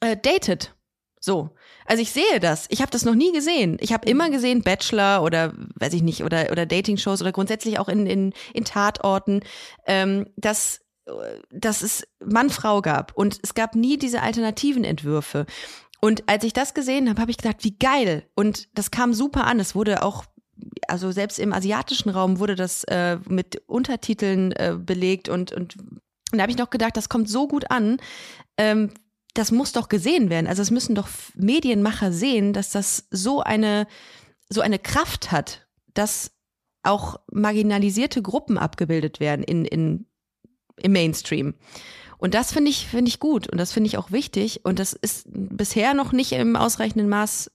äh, 0.00 0.16
datet. 0.16 0.74
So. 1.20 1.50
Also 1.84 2.02
ich 2.02 2.12
sehe 2.12 2.40
das. 2.40 2.66
Ich 2.70 2.80
habe 2.80 2.90
das 2.90 3.04
noch 3.04 3.14
nie 3.14 3.32
gesehen. 3.32 3.76
Ich 3.80 3.92
habe 3.92 4.08
immer 4.08 4.30
gesehen 4.30 4.62
Bachelor 4.62 5.22
oder 5.22 5.52
weiß 5.74 5.92
ich 5.94 6.02
nicht 6.02 6.22
oder 6.22 6.50
oder 6.52 6.64
Dating-Shows 6.64 7.20
oder 7.20 7.32
grundsätzlich 7.32 7.78
auch 7.78 7.88
in 7.88 8.06
in, 8.06 8.32
in 8.54 8.64
Tatorten, 8.64 9.40
ähm, 9.86 10.26
dass 10.36 10.80
dass 11.50 11.82
es 11.82 12.06
Mann-Frau 12.24 12.82
gab 12.82 13.16
und 13.16 13.40
es 13.42 13.54
gab 13.54 13.74
nie 13.74 13.98
diese 13.98 14.22
alternativen 14.22 14.84
Entwürfe. 14.84 15.46
Und 16.00 16.28
als 16.28 16.44
ich 16.44 16.52
das 16.52 16.74
gesehen 16.74 17.08
habe, 17.08 17.20
habe 17.20 17.30
ich 17.30 17.38
gedacht, 17.38 17.64
wie 17.64 17.76
geil. 17.76 18.28
Und 18.36 18.68
das 18.74 18.90
kam 18.90 19.14
super 19.14 19.44
an. 19.46 19.58
Es 19.58 19.74
wurde 19.74 20.02
auch 20.02 20.24
also 20.86 21.10
selbst 21.10 21.38
im 21.38 21.52
asiatischen 21.52 22.10
Raum 22.10 22.38
wurde 22.38 22.54
das 22.54 22.84
äh, 22.84 23.18
mit 23.28 23.62
Untertiteln 23.66 24.52
äh, 24.52 24.76
belegt 24.78 25.28
und, 25.28 25.52
und 25.52 25.76
und 26.32 26.38
da 26.38 26.42
habe 26.42 26.52
ich 26.52 26.58
noch 26.58 26.70
gedacht, 26.70 26.96
das 26.96 27.08
kommt 27.08 27.28
so 27.28 27.48
gut 27.48 27.70
an. 27.70 27.98
Ähm, 28.56 28.90
das 29.34 29.52
muss 29.52 29.72
doch 29.72 29.88
gesehen 29.88 30.30
werden. 30.30 30.46
Also 30.46 30.62
es 30.62 30.70
müssen 30.70 30.94
doch 30.94 31.08
Medienmacher 31.34 32.12
sehen, 32.12 32.52
dass 32.52 32.70
das 32.70 33.06
so 33.10 33.40
eine, 33.40 33.86
so 34.48 34.60
eine 34.60 34.78
Kraft 34.78 35.30
hat, 35.30 35.66
dass 35.94 36.32
auch 36.82 37.20
marginalisierte 37.30 38.22
Gruppen 38.22 38.58
abgebildet 38.58 39.20
werden 39.20 39.42
in, 39.42 39.64
in, 39.64 40.06
im 40.76 40.92
Mainstream. 40.92 41.54
Und 42.18 42.34
das 42.34 42.52
finde 42.52 42.70
ich, 42.70 42.88
finde 42.88 43.08
ich 43.08 43.20
gut 43.20 43.48
und 43.48 43.58
das 43.58 43.72
finde 43.72 43.88
ich 43.88 43.96
auch 43.96 44.10
wichtig. 44.10 44.64
Und 44.64 44.78
das 44.78 44.92
ist 44.92 45.26
bisher 45.28 45.94
noch 45.94 46.12
nicht 46.12 46.32
im 46.32 46.56
ausreichenden 46.56 47.08
Maß 47.08 47.50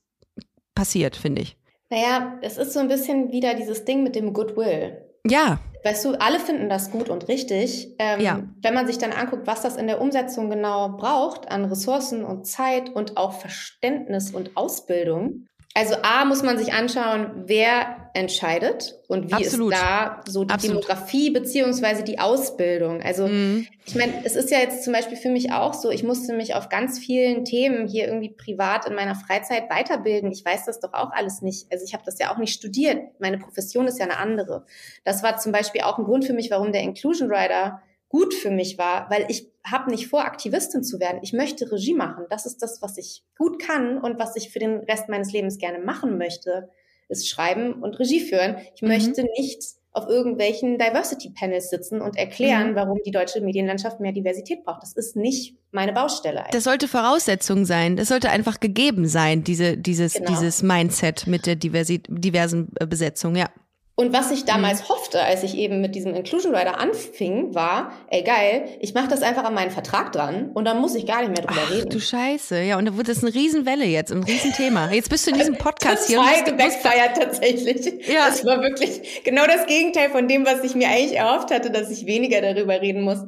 passiert, 0.74 1.16
finde 1.16 1.42
ich. 1.42 1.56
Naja, 1.90 2.38
es 2.40 2.56
ist 2.56 2.72
so 2.72 2.80
ein 2.80 2.88
bisschen 2.88 3.30
wieder 3.30 3.54
dieses 3.54 3.84
Ding 3.84 4.02
mit 4.02 4.16
dem 4.16 4.32
Goodwill. 4.32 5.04
Ja. 5.26 5.58
Weißt 5.84 6.04
du, 6.04 6.18
alle 6.18 6.40
finden 6.40 6.70
das 6.70 6.90
gut 6.90 7.10
und 7.10 7.28
richtig. 7.28 7.94
Ähm, 7.98 8.20
ja. 8.20 8.42
Wenn 8.62 8.74
man 8.74 8.86
sich 8.86 8.96
dann 8.98 9.12
anguckt, 9.12 9.46
was 9.46 9.62
das 9.62 9.76
in 9.76 9.86
der 9.86 10.00
Umsetzung 10.00 10.48
genau 10.48 10.96
braucht 10.96 11.50
an 11.50 11.66
Ressourcen 11.66 12.24
und 12.24 12.46
Zeit 12.46 12.88
und 12.90 13.18
auch 13.18 13.32
Verständnis 13.32 14.30
und 14.30 14.56
Ausbildung, 14.56 15.46
also 15.74 15.96
A 16.02 16.24
muss 16.24 16.42
man 16.44 16.56
sich 16.56 16.72
anschauen, 16.72 17.44
wer 17.46 18.10
entscheidet 18.14 18.94
und 19.08 19.28
wie 19.28 19.44
Absolut. 19.44 19.72
ist 19.72 19.82
da 19.82 20.20
so 20.24 20.44
die 20.44 20.54
Absolut. 20.54 20.84
Demografie 20.84 21.30
beziehungsweise 21.30 22.04
die 22.04 22.20
Ausbildung. 22.20 23.02
Also 23.02 23.26
mhm. 23.26 23.66
ich 23.84 23.96
meine, 23.96 24.24
es 24.24 24.36
ist 24.36 24.52
ja 24.52 24.60
jetzt 24.60 24.84
zum 24.84 24.92
Beispiel 24.92 25.16
für 25.16 25.30
mich 25.30 25.50
auch 25.50 25.74
so, 25.74 25.90
ich 25.90 26.04
musste 26.04 26.32
mich 26.32 26.54
auf 26.54 26.68
ganz 26.68 27.00
vielen 27.00 27.44
Themen 27.44 27.88
hier 27.88 28.06
irgendwie 28.06 28.28
privat 28.28 28.86
in 28.86 28.94
meiner 28.94 29.16
Freizeit 29.16 29.68
weiterbilden. 29.68 30.30
Ich 30.30 30.44
weiß 30.44 30.64
das 30.64 30.78
doch 30.78 30.94
auch 30.94 31.10
alles 31.10 31.42
nicht. 31.42 31.66
Also 31.72 31.84
ich 31.84 31.92
habe 31.92 32.04
das 32.06 32.20
ja 32.20 32.32
auch 32.32 32.38
nicht 32.38 32.54
studiert. 32.54 33.02
Meine 33.18 33.38
Profession 33.38 33.88
ist 33.88 33.98
ja 33.98 34.04
eine 34.04 34.18
andere. 34.18 34.64
Das 35.02 35.24
war 35.24 35.38
zum 35.38 35.50
Beispiel 35.50 35.80
auch 35.80 35.98
ein 35.98 36.04
Grund 36.04 36.24
für 36.24 36.34
mich, 36.34 36.52
warum 36.52 36.70
der 36.70 36.82
Inclusion 36.82 37.32
Rider 37.32 37.82
gut 38.14 38.32
für 38.32 38.52
mich 38.52 38.78
war, 38.78 39.10
weil 39.10 39.26
ich 39.28 39.50
habe 39.64 39.90
nicht 39.90 40.06
vor, 40.06 40.24
Aktivistin 40.24 40.84
zu 40.84 41.00
werden. 41.00 41.18
Ich 41.22 41.32
möchte 41.32 41.72
Regie 41.72 41.94
machen. 41.94 42.26
Das 42.30 42.46
ist 42.46 42.62
das, 42.62 42.80
was 42.80 42.96
ich 42.96 43.24
gut 43.36 43.60
kann 43.60 43.98
und 43.98 44.20
was 44.20 44.36
ich 44.36 44.50
für 44.50 44.60
den 44.60 44.76
Rest 44.76 45.08
meines 45.08 45.32
Lebens 45.32 45.58
gerne 45.58 45.80
machen 45.80 46.16
möchte, 46.16 46.70
ist 47.08 47.28
schreiben 47.28 47.82
und 47.82 47.98
Regie 47.98 48.20
führen. 48.20 48.58
Ich 48.76 48.82
mhm. 48.82 48.88
möchte 48.88 49.24
nicht 49.36 49.64
auf 49.90 50.08
irgendwelchen 50.08 50.78
Diversity-Panels 50.78 51.70
sitzen 51.70 52.00
und 52.00 52.16
erklären, 52.16 52.70
mhm. 52.70 52.74
warum 52.76 53.00
die 53.04 53.10
deutsche 53.10 53.40
Medienlandschaft 53.40 53.98
mehr 53.98 54.12
Diversität 54.12 54.62
braucht. 54.64 54.84
Das 54.84 54.92
ist 54.92 55.16
nicht 55.16 55.56
meine 55.72 55.92
Baustelle. 55.92 56.38
Eigentlich. 56.38 56.52
Das 56.52 56.64
sollte 56.64 56.86
Voraussetzung 56.86 57.64
sein. 57.64 57.96
Das 57.96 58.08
sollte 58.08 58.30
einfach 58.30 58.60
gegeben 58.60 59.08
sein, 59.08 59.42
diese, 59.42 59.76
dieses, 59.76 60.14
genau. 60.14 60.30
dieses 60.30 60.62
Mindset 60.62 61.26
mit 61.26 61.46
der 61.46 61.56
diversi 61.56 62.00
diversen 62.06 62.68
Besetzung, 62.88 63.34
ja. 63.34 63.48
Und 63.96 64.12
was 64.12 64.32
ich 64.32 64.44
damals 64.44 64.80
mhm. 64.82 64.88
hoffte, 64.88 65.22
als 65.22 65.44
ich 65.44 65.56
eben 65.56 65.80
mit 65.80 65.94
diesem 65.94 66.14
Inclusion 66.14 66.52
Rider 66.52 66.80
anfing, 66.80 67.54
war, 67.54 67.92
ey 68.10 68.22
geil, 68.22 68.68
ich 68.80 68.92
mache 68.92 69.06
das 69.06 69.22
einfach 69.22 69.44
an 69.44 69.54
meinen 69.54 69.70
Vertrag 69.70 70.10
dran 70.10 70.50
und 70.52 70.64
dann 70.64 70.80
muss 70.80 70.96
ich 70.96 71.06
gar 71.06 71.20
nicht 71.20 71.30
mehr 71.30 71.46
drüber 71.46 71.62
Ach, 71.64 71.70
reden. 71.70 71.90
Du 71.90 72.00
Scheiße, 72.00 72.60
ja, 72.62 72.76
und 72.76 72.86
da 72.86 72.96
wird 72.96 73.06
das 73.06 73.22
eine 73.22 73.32
Riesenwelle 73.32 73.84
jetzt, 73.84 74.10
ein 74.10 74.24
Riesenthema. 74.24 74.90
Jetzt 74.90 75.10
bist 75.10 75.26
du 75.26 75.30
in 75.30 75.38
diesem 75.38 75.54
Podcast 75.58 76.08
hier. 76.08 76.18
Zwei 76.18 76.40
gebackfired 76.40 77.16
tatsächlich. 77.16 78.08
Ja. 78.08 78.26
Das 78.26 78.44
war 78.44 78.60
wirklich 78.62 79.22
genau 79.22 79.46
das 79.46 79.66
Gegenteil 79.66 80.10
von 80.10 80.26
dem, 80.26 80.44
was 80.44 80.64
ich 80.64 80.74
mir 80.74 80.88
eigentlich 80.88 81.16
erhofft 81.16 81.52
hatte, 81.52 81.70
dass 81.70 81.88
ich 81.90 82.04
weniger 82.04 82.40
darüber 82.40 82.80
reden 82.80 83.02
muss. 83.02 83.18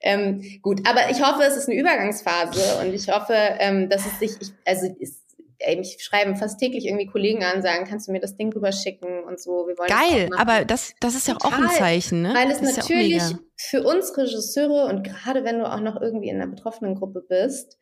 Ähm, 0.00 0.58
gut, 0.62 0.80
aber 0.88 1.10
ich 1.10 1.22
hoffe, 1.22 1.44
es 1.44 1.56
ist 1.56 1.68
eine 1.68 1.78
Übergangsphase 1.78 2.80
und 2.80 2.92
ich 2.92 3.08
hoffe, 3.08 3.34
ähm, 3.34 3.88
dass 3.88 4.04
es 4.04 4.18
sich, 4.18 4.32
ich, 4.40 4.48
also 4.64 4.86
es, 5.00 5.27
ey, 5.58 5.76
mich 5.76 5.98
schreiben 6.00 6.36
fast 6.36 6.60
täglich 6.60 6.86
irgendwie 6.86 7.06
Kollegen 7.06 7.42
an, 7.44 7.62
sagen, 7.62 7.84
kannst 7.88 8.08
du 8.08 8.12
mir 8.12 8.20
das 8.20 8.36
Ding 8.36 8.52
rüber 8.52 8.72
schicken 8.72 9.24
und 9.24 9.40
so. 9.40 9.66
Wir 9.66 9.76
wollen 9.78 9.88
Geil, 9.88 10.30
aber 10.36 10.64
das, 10.64 10.94
das 11.00 11.14
ist 11.14 11.28
ja 11.28 11.36
auch 11.36 11.52
ein 11.52 11.68
Zeichen, 11.70 12.22
ne? 12.22 12.34
Weil 12.34 12.50
es 12.50 12.60
natürlich 12.60 13.16
ja 13.16 13.38
für 13.56 13.82
uns 13.82 14.16
Regisseure 14.16 14.86
und 14.86 15.02
gerade 15.02 15.44
wenn 15.44 15.58
du 15.58 15.70
auch 15.70 15.80
noch 15.80 16.00
irgendwie 16.00 16.28
in 16.28 16.36
einer 16.36 16.50
betroffenen 16.50 16.94
Gruppe 16.94 17.24
bist, 17.28 17.76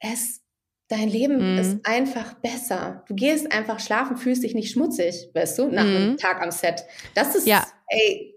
es 0.00 0.44
Dein 0.88 1.08
Leben 1.08 1.54
mhm. 1.54 1.58
ist 1.58 1.78
einfach 1.84 2.34
besser. 2.34 3.04
Du 3.08 3.14
gehst 3.14 3.50
einfach 3.50 3.80
schlafen, 3.80 4.18
fühlst 4.18 4.44
dich 4.44 4.54
nicht 4.54 4.70
schmutzig, 4.70 5.30
weißt 5.32 5.58
du, 5.58 5.68
nach 5.68 5.84
mhm. 5.84 5.96
einem 5.96 6.16
Tag 6.18 6.42
am 6.42 6.50
Set. 6.50 6.84
Das 7.14 7.34
ist, 7.34 7.46
ja. 7.46 7.66
ey, 7.88 8.33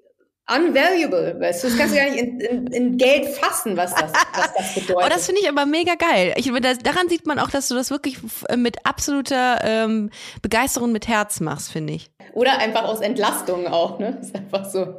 unvaluable, 0.49 1.39
weißt 1.39 1.63
du, 1.63 1.67
das 1.67 1.77
kannst 1.77 1.93
du 1.93 1.99
gar 1.99 2.09
nicht 2.09 2.23
in, 2.23 2.39
in, 2.39 2.67
in 2.67 2.97
Geld 2.97 3.27
fassen, 3.27 3.75
was 3.75 3.93
das, 3.93 4.11
was 4.13 4.53
das 4.53 4.73
bedeutet. 4.75 4.95
Oh, 5.05 5.09
das 5.09 5.25
finde 5.25 5.41
ich 5.41 5.49
aber 5.49 5.65
mega 5.65 5.95
geil. 5.95 6.33
Ich, 6.37 6.51
das, 6.61 6.79
daran 6.79 7.09
sieht 7.09 7.25
man 7.25 7.39
auch, 7.39 7.49
dass 7.49 7.67
du 7.67 7.75
das 7.75 7.91
wirklich 7.91 8.17
mit 8.55 8.85
absoluter 8.85 9.59
ähm, 9.63 10.09
Begeisterung 10.41 10.91
mit 10.91 11.07
Herz 11.07 11.39
machst, 11.39 11.71
finde 11.71 11.93
ich. 11.93 12.09
Oder 12.33 12.59
einfach 12.59 12.83
aus 12.83 13.01
Entlastung 13.01 13.67
auch, 13.67 13.99
ne? 13.99 14.19
Ist 14.21 14.35
einfach 14.35 14.65
so, 14.65 14.97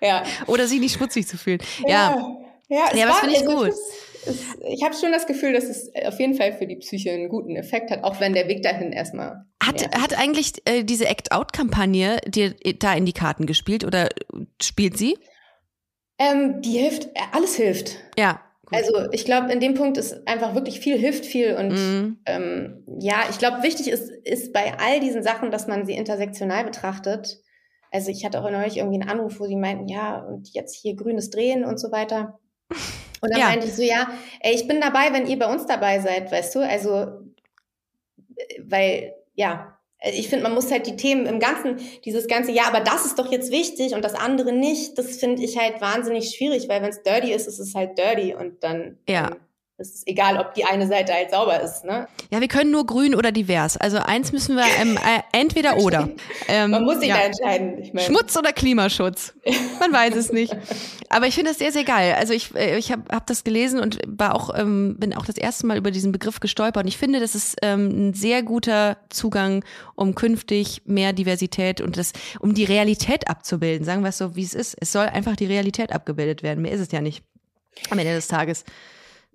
ja. 0.00 0.22
Oder 0.46 0.66
sich 0.66 0.80
nicht 0.80 0.96
schmutzig 0.96 1.26
zu 1.26 1.36
fühlen. 1.36 1.60
Ja, 1.86 2.16
ja, 2.68 2.78
ja, 2.90 2.96
ja 2.96 3.06
das 3.06 3.18
finde 3.18 3.36
ich 3.36 3.44
gut. 3.44 3.68
Ist, 3.68 4.05
es, 4.26 4.44
ich 4.68 4.82
habe 4.82 4.94
schon 4.94 5.12
das 5.12 5.26
Gefühl, 5.26 5.52
dass 5.52 5.64
es 5.64 5.90
auf 6.04 6.18
jeden 6.18 6.34
Fall 6.34 6.52
für 6.52 6.66
die 6.66 6.76
Psyche 6.76 7.12
einen 7.12 7.28
guten 7.28 7.56
Effekt 7.56 7.90
hat, 7.90 8.04
auch 8.04 8.20
wenn 8.20 8.32
der 8.32 8.48
Weg 8.48 8.62
dahin 8.62 8.92
erstmal. 8.92 9.44
Hat, 9.62 9.96
hat 9.96 10.18
eigentlich 10.18 10.52
äh, 10.64 10.84
diese 10.84 11.06
Act-Out-Kampagne 11.06 12.18
dir 12.26 12.54
da 12.78 12.94
in 12.94 13.06
die 13.06 13.12
Karten 13.12 13.46
gespielt 13.46 13.84
oder 13.84 14.08
spielt 14.60 14.96
sie? 14.96 15.18
Ähm, 16.18 16.62
die 16.62 16.78
hilft, 16.78 17.08
alles 17.32 17.56
hilft. 17.56 17.96
Ja. 18.18 18.40
Gut. 18.66 18.78
Also 18.78 19.12
ich 19.12 19.24
glaube, 19.24 19.52
in 19.52 19.60
dem 19.60 19.74
Punkt 19.74 19.96
ist 19.96 20.26
einfach 20.26 20.54
wirklich 20.54 20.80
viel 20.80 20.98
hilft 20.98 21.24
viel 21.24 21.54
und 21.54 21.68
mhm. 21.68 22.18
ähm, 22.26 22.84
ja, 22.98 23.24
ich 23.30 23.38
glaube, 23.38 23.62
wichtig 23.62 23.88
ist, 23.88 24.10
ist 24.24 24.52
bei 24.52 24.76
all 24.78 24.98
diesen 24.98 25.22
Sachen, 25.22 25.52
dass 25.52 25.68
man 25.68 25.86
sie 25.86 25.94
intersektional 25.94 26.64
betrachtet. 26.64 27.38
Also 27.92 28.10
ich 28.10 28.24
hatte 28.24 28.42
auch 28.42 28.50
neulich 28.50 28.78
irgendwie 28.78 29.00
einen 29.00 29.08
Anruf, 29.08 29.38
wo 29.38 29.46
sie 29.46 29.56
meinten, 29.56 29.86
ja, 29.86 30.18
und 30.18 30.52
jetzt 30.52 30.74
hier 30.74 30.96
grünes 30.96 31.30
Drehen 31.30 31.64
und 31.64 31.78
so 31.78 31.92
weiter. 31.92 32.40
Und 33.20 33.32
dann 33.32 33.40
ja. 33.40 33.46
meinte 33.48 33.66
ich 33.66 33.74
so, 33.74 33.82
ja, 33.82 34.10
ey, 34.40 34.54
ich 34.54 34.68
bin 34.68 34.80
dabei, 34.80 35.12
wenn 35.12 35.26
ihr 35.26 35.38
bei 35.38 35.46
uns 35.46 35.66
dabei 35.66 36.00
seid, 36.00 36.30
weißt 36.30 36.54
du? 36.54 36.60
Also, 36.60 37.20
weil, 38.62 39.14
ja, 39.34 39.76
ich 40.02 40.28
finde, 40.28 40.42
man 40.42 40.54
muss 40.54 40.70
halt 40.70 40.86
die 40.86 40.96
Themen 40.96 41.26
im 41.26 41.40
Ganzen, 41.40 41.80
dieses 42.04 42.28
ganze, 42.28 42.52
ja, 42.52 42.64
aber 42.66 42.80
das 42.80 43.06
ist 43.06 43.18
doch 43.18 43.32
jetzt 43.32 43.50
wichtig 43.50 43.94
und 43.94 44.04
das 44.04 44.14
andere 44.14 44.52
nicht, 44.52 44.98
das 44.98 45.16
finde 45.16 45.42
ich 45.42 45.58
halt 45.58 45.80
wahnsinnig 45.80 46.34
schwierig, 46.36 46.68
weil 46.68 46.82
wenn 46.82 46.90
es 46.90 47.02
dirty 47.02 47.32
ist, 47.32 47.46
ist 47.46 47.58
es 47.58 47.74
halt 47.74 47.98
dirty 47.98 48.34
und 48.34 48.62
dann 48.62 48.98
ja. 49.08 49.28
ähm, 49.28 49.36
es 49.78 49.94
ist 49.94 50.08
egal, 50.08 50.38
ob 50.38 50.54
die 50.54 50.64
eine 50.64 50.86
Seite 50.86 51.12
halt 51.12 51.30
sauber 51.30 51.60
ist. 51.60 51.84
Ne? 51.84 52.08
Ja, 52.30 52.40
wir 52.40 52.48
können 52.48 52.70
nur 52.70 52.86
grün 52.86 53.14
oder 53.14 53.30
divers. 53.30 53.76
Also 53.76 53.98
eins 53.98 54.32
müssen 54.32 54.56
wir 54.56 54.64
ähm, 54.80 54.96
äh, 54.96 55.22
entweder 55.32 55.76
oder. 55.78 56.08
Ähm, 56.48 56.70
Man 56.70 56.84
muss 56.84 57.00
sich 57.00 57.08
ja. 57.08 57.16
da 57.16 57.22
entscheiden. 57.22 57.78
Ich 57.82 57.92
mein. 57.92 58.04
Schmutz 58.04 58.36
oder 58.36 58.52
Klimaschutz? 58.52 59.34
Man 59.80 59.92
weiß 59.92 60.14
es 60.14 60.32
nicht. 60.32 60.56
Aber 61.08 61.26
ich 61.26 61.34
finde 61.34 61.50
das 61.50 61.58
sehr, 61.58 61.72
sehr 61.72 61.82
geil. 61.82 62.14
Also 62.16 62.32
ich, 62.34 62.54
äh, 62.54 62.78
ich 62.78 62.92
habe 62.92 63.02
hab 63.10 63.26
das 63.26 63.42
gelesen 63.42 63.80
und 63.80 63.98
war 64.06 64.34
auch, 64.34 64.56
ähm, 64.56 64.96
bin 64.98 65.12
auch 65.12 65.26
das 65.26 65.36
erste 65.36 65.66
Mal 65.66 65.76
über 65.76 65.90
diesen 65.90 66.12
Begriff 66.12 66.38
gestolpert. 66.38 66.84
Und 66.84 66.88
ich 66.88 66.98
finde, 66.98 67.18
das 67.18 67.34
ist 67.34 67.56
ähm, 67.62 68.10
ein 68.10 68.14
sehr 68.14 68.44
guter 68.44 68.98
Zugang, 69.08 69.64
um 69.96 70.14
künftig 70.14 70.82
mehr 70.84 71.12
Diversität 71.12 71.80
und 71.80 71.96
das, 71.96 72.12
um 72.38 72.54
die 72.54 72.64
Realität 72.64 73.28
abzubilden. 73.28 73.84
Sagen 73.84 74.02
wir 74.02 74.10
es 74.10 74.18
so, 74.18 74.36
wie 74.36 74.44
es 74.44 74.54
ist. 74.54 74.76
Es 74.80 74.92
soll 74.92 75.06
einfach 75.06 75.34
die 75.34 75.46
Realität 75.46 75.92
abgebildet 75.92 76.44
werden. 76.44 76.62
Mehr 76.62 76.72
ist 76.72 76.80
es 76.80 76.92
ja 76.92 77.00
nicht. 77.00 77.24
Am 77.90 77.98
Ende 77.98 78.14
des 78.14 78.28
Tages. 78.28 78.64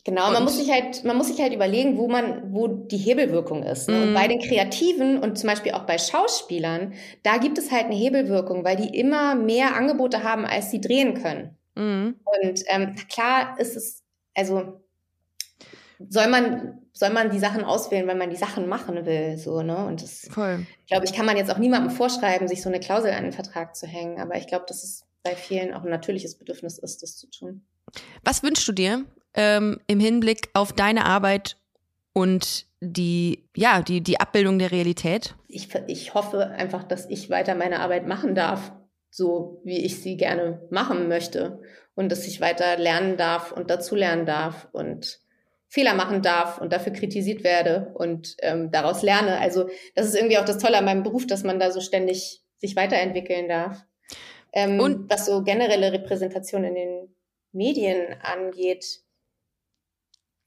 Genau, 0.03 0.27
und 0.27 0.33
man 0.33 0.43
muss 0.43 0.57
sich 0.57 0.71
halt, 0.71 1.03
man 1.03 1.15
muss 1.15 1.27
sich 1.27 1.39
halt 1.39 1.53
überlegen, 1.53 1.97
wo 1.97 2.07
man, 2.07 2.51
wo 2.51 2.67
die 2.67 2.97
Hebelwirkung 2.97 3.61
ist. 3.61 3.87
Ne? 3.87 3.97
Mhm. 3.97 4.03
Und 4.03 4.13
bei 4.15 4.27
den 4.27 4.39
Kreativen 4.39 5.19
und 5.19 5.37
zum 5.37 5.47
Beispiel 5.47 5.73
auch 5.73 5.85
bei 5.85 5.99
Schauspielern, 5.99 6.93
da 7.21 7.37
gibt 7.37 7.59
es 7.59 7.71
halt 7.71 7.85
eine 7.85 7.95
Hebelwirkung, 7.95 8.63
weil 8.63 8.77
die 8.77 8.97
immer 8.97 9.35
mehr 9.35 9.75
Angebote 9.75 10.23
haben, 10.23 10.45
als 10.45 10.71
sie 10.71 10.81
drehen 10.81 11.21
können. 11.21 11.55
Mhm. 11.75 12.15
Und 12.23 12.63
ähm, 12.67 12.95
klar 13.09 13.59
ist 13.59 13.77
es, 13.77 14.03
also 14.33 14.81
soll 16.09 16.27
man, 16.27 16.81
soll 16.93 17.11
man 17.11 17.29
die 17.29 17.39
Sachen 17.39 17.63
auswählen, 17.63 18.07
wenn 18.07 18.17
man 18.17 18.31
die 18.31 18.35
Sachen 18.35 18.67
machen 18.67 19.05
will, 19.05 19.37
so, 19.37 19.61
ne? 19.61 19.85
Und 19.85 20.01
das, 20.01 20.27
Voll. 20.31 20.65
glaube 20.87 21.05
ich, 21.05 21.13
kann 21.13 21.27
man 21.27 21.37
jetzt 21.37 21.51
auch 21.51 21.59
niemandem 21.59 21.91
vorschreiben, 21.91 22.47
sich 22.47 22.63
so 22.63 22.69
eine 22.69 22.79
Klausel 22.79 23.11
an 23.11 23.23
den 23.23 23.33
Vertrag 23.33 23.75
zu 23.75 23.85
hängen. 23.85 24.19
Aber 24.19 24.35
ich 24.35 24.47
glaube, 24.47 24.65
dass 24.67 24.83
es 24.83 25.05
bei 25.21 25.35
vielen 25.35 25.75
auch 25.75 25.83
ein 25.83 25.91
natürliches 25.91 26.39
Bedürfnis 26.39 26.79
ist, 26.79 27.03
das 27.03 27.17
zu 27.17 27.29
tun. 27.29 27.67
Was 28.23 28.41
wünschst 28.41 28.67
du 28.67 28.71
dir 28.71 29.05
ähm, 29.34 29.79
im 29.88 29.99
Hinblick 29.99 30.49
auf 30.53 30.73
deine 30.73 31.05
Arbeit 31.05 31.57
und 32.13 32.65
die, 32.82 33.43
ja, 33.55 33.82
die, 33.82 34.01
die 34.01 34.19
Abbildung 34.19 34.59
der 34.59 34.71
Realität? 34.71 35.36
Ich, 35.47 35.69
ich 35.88 36.13
hoffe 36.13 36.47
einfach, 36.47 36.84
dass 36.84 37.09
ich 37.09 37.29
weiter 37.29 37.55
meine 37.55 37.79
Arbeit 37.79 38.07
machen 38.07 38.36
darf, 38.36 38.73
so 39.09 39.61
wie 39.63 39.86
ich 39.86 40.01
sie 40.01 40.17
gerne 40.17 40.61
machen 40.71 41.07
möchte. 41.07 41.61
Und 41.93 42.11
dass 42.11 42.25
ich 42.25 42.41
weiter 42.41 42.77
lernen 42.77 43.17
darf 43.17 43.51
und 43.51 43.69
dazulernen 43.69 44.25
darf 44.25 44.67
und 44.71 45.19
Fehler 45.67 45.93
machen 45.93 46.21
darf 46.21 46.59
und 46.59 46.73
dafür 46.73 46.93
kritisiert 46.93 47.43
werde 47.43 47.93
und 47.93 48.36
ähm, 48.41 48.71
daraus 48.71 49.03
lerne. 49.03 49.39
Also 49.39 49.69
das 49.95 50.07
ist 50.07 50.15
irgendwie 50.15 50.38
auch 50.38 50.45
das 50.45 50.57
Tolle 50.57 50.77
an 50.77 50.86
meinem 50.86 51.03
Beruf, 51.03 51.27
dass 51.27 51.43
man 51.43 51.59
da 51.59 51.71
so 51.71 51.79
ständig 51.79 52.41
sich 52.57 52.75
weiterentwickeln 52.75 53.47
darf. 53.47 53.86
Ähm, 54.53 54.79
und 54.79 55.09
was 55.09 55.25
so 55.25 55.43
generelle 55.43 55.93
Repräsentation 55.93 56.63
in 56.63 56.75
den 56.75 57.15
Medien 57.53 58.15
angeht, 58.21 59.01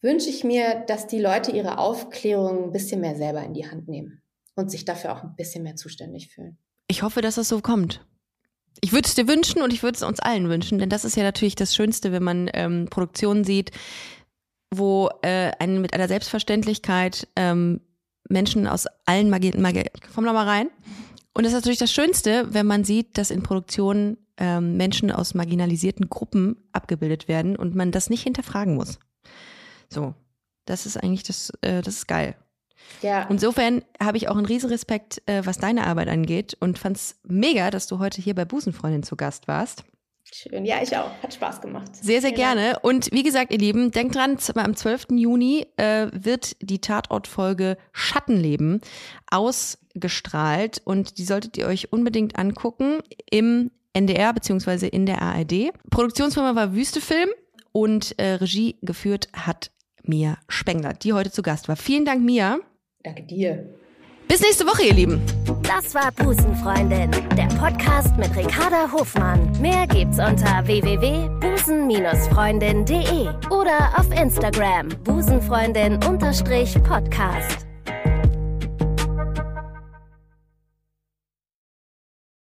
wünsche 0.05 0.29
ich 0.29 0.45
mir, 0.45 0.85
dass 0.87 1.07
die 1.07 1.19
Leute 1.19 1.51
ihre 1.51 1.79
Aufklärung 1.79 2.65
ein 2.65 2.73
bisschen 2.73 3.01
mehr 3.01 3.17
selber 3.17 3.43
in 3.43 3.55
die 3.55 3.69
Hand 3.69 3.89
nehmen 3.89 4.23
und 4.55 4.71
sich 4.71 4.85
dafür 4.85 5.13
auch 5.13 5.25
ein 5.25 5.35
bisschen 5.35 5.65
mehr 5.65 5.77
zuständig 5.77 6.29
fühlen. 6.29 6.59
Ich 6.87 7.03
hoffe, 7.03 7.23
dass 7.23 7.37
das 7.37 7.49
so 7.49 7.61
kommt. 7.61 8.07
Ich 8.81 8.93
würde 8.93 9.09
es 9.09 9.15
dir 9.15 9.27
wünschen 9.27 9.63
und 9.63 9.73
ich 9.73 9.83
würde 9.83 9.97
es 9.97 10.03
uns 10.03 10.21
allen 10.21 10.49
wünschen, 10.49 10.79
denn 10.79 10.91
das 10.91 11.05
ist 11.05 11.17
ja 11.17 11.23
natürlich 11.23 11.55
das 11.55 11.75
Schönste, 11.75 12.13
wenn 12.13 12.23
man 12.23 12.51
ähm, 12.53 12.87
Produktionen 12.91 13.45
sieht, 13.45 13.71
wo 14.71 15.09
äh, 15.23 15.53
einen 15.59 15.81
mit 15.81 15.95
einer 15.95 16.09
Selbstverständlichkeit 16.09 17.27
ähm, 17.37 17.81
Menschen 18.29 18.67
aus 18.67 18.87
allen 19.07 19.31
Magie, 19.31 19.57
Magie 19.57 19.85
komm 20.15 20.25
noch 20.25 20.33
mal 20.35 20.47
rein. 20.47 20.69
Und 21.33 21.45
das 21.45 21.53
ist 21.53 21.59
natürlich 21.59 21.79
das 21.79 21.93
Schönste, 21.93 22.53
wenn 22.53 22.67
man 22.67 22.85
sieht, 22.85 23.17
dass 23.17 23.31
in 23.31 23.43
Produktionen 23.43 24.19
ähm, 24.37 24.77
Menschen 24.77 25.11
aus 25.11 25.35
marginalisierten 25.35 26.09
Gruppen 26.09 26.57
abgebildet 26.73 27.27
werden 27.27 27.57
und 27.57 27.75
man 27.75 27.91
das 27.91 28.11
nicht 28.11 28.23
hinterfragen 28.23 28.75
muss. 28.75 28.99
So, 29.95 30.15
das 30.67 30.87
ist 30.87 30.97
eigentlich 30.97 31.23
das, 31.23 31.51
äh, 31.61 31.81
das 31.81 31.95
ist 31.95 32.09
geil. 32.09 32.37
Ja. 33.01 33.23
Insofern 33.31 33.83
habe 34.03 34.17
ich 34.17 34.29
auch 34.29 34.37
einen 34.37 34.47
riesen 34.47 34.69
Respekt, 34.71 35.23
äh, 35.27 35.43
was 35.45 35.59
deine 35.59 35.87
Arbeit 35.87 36.09
angeht 36.09 36.57
und 36.61 36.79
fand 36.79 36.97
es 36.97 37.17
mega, 37.23 37.71
dass 37.71 37.87
du 37.87 37.99
heute 37.99 38.21
hier 38.21 38.35
bei 38.35 38.45
Busenfreundin 38.45 39.05
zu 39.05 39.17
Gast 39.17 39.49
warst. 39.49 39.85
Schön, 40.33 40.65
ja, 40.65 40.83
ich 40.83 40.97
auch. 40.97 41.11
Hat 41.23 41.35
Spaß 41.35 41.61
gemacht. 41.61 41.95
Sehr, 41.95 42.21
sehr 42.21 42.33
gerne. 42.33 42.79
Und 42.81 43.13
wie 43.13 43.23
gesagt, 43.23 43.53
ihr 43.53 43.59
Lieben, 43.59 43.91
denkt 43.91 44.17
dran, 44.17 44.39
am 44.55 44.75
12. 44.75 45.09
Juni 45.13 45.67
äh, 45.77 46.09
wird 46.13 46.57
die 46.61 46.81
Tatortfolge 46.81 47.77
Schattenleben 47.93 48.81
ausgestrahlt 49.31 50.81
und 50.85 51.19
die 51.19 51.25
solltet 51.25 51.57
ihr 51.57 51.67
euch 51.67 51.93
unbedingt 51.93 52.37
angucken 52.37 53.01
im 53.31 53.71
NDR 53.93 54.33
beziehungsweise 54.33 54.89
in 54.89 55.07
der 55.07 55.23
ARD. 55.23 55.73
Produktionsfirma 55.91 56.57
war 56.57 56.75
Wüstefilm 56.75 57.29
und 57.73 58.19
äh, 58.19 58.33
Regie 58.35 58.77
geführt 58.83 59.29
hat 59.35 59.71
Mia 60.05 60.39
Spengler, 60.49 60.95
die 60.95 61.13
heute 61.13 61.31
zu 61.31 61.43
Gast 61.43 61.69
war. 61.69 61.77
Vielen 61.77 62.05
Dank, 62.05 62.23
Mia. 62.23 62.59
Danke 63.03 63.23
dir. 63.23 63.69
Bis 64.29 64.41
nächste 64.41 64.67
Woche, 64.67 64.85
ihr 64.85 64.95
Lieben. 64.95 65.21
Das 65.63 65.95
war 65.95 66.11
Busenfreundin, 66.13 67.11
der 67.37 67.49
Podcast 67.59 68.17
mit 68.17 68.35
Ricarda 68.35 68.91
Hofmann. 68.91 69.53
Mehr 69.61 69.87
gibt's 69.87 70.19
unter 70.19 70.67
www.busen-freundin.de 70.67 73.29
oder 73.51 73.93
auf 73.99 74.11
Instagram 74.19 74.89
busenfreundin-podcast. 75.05 77.67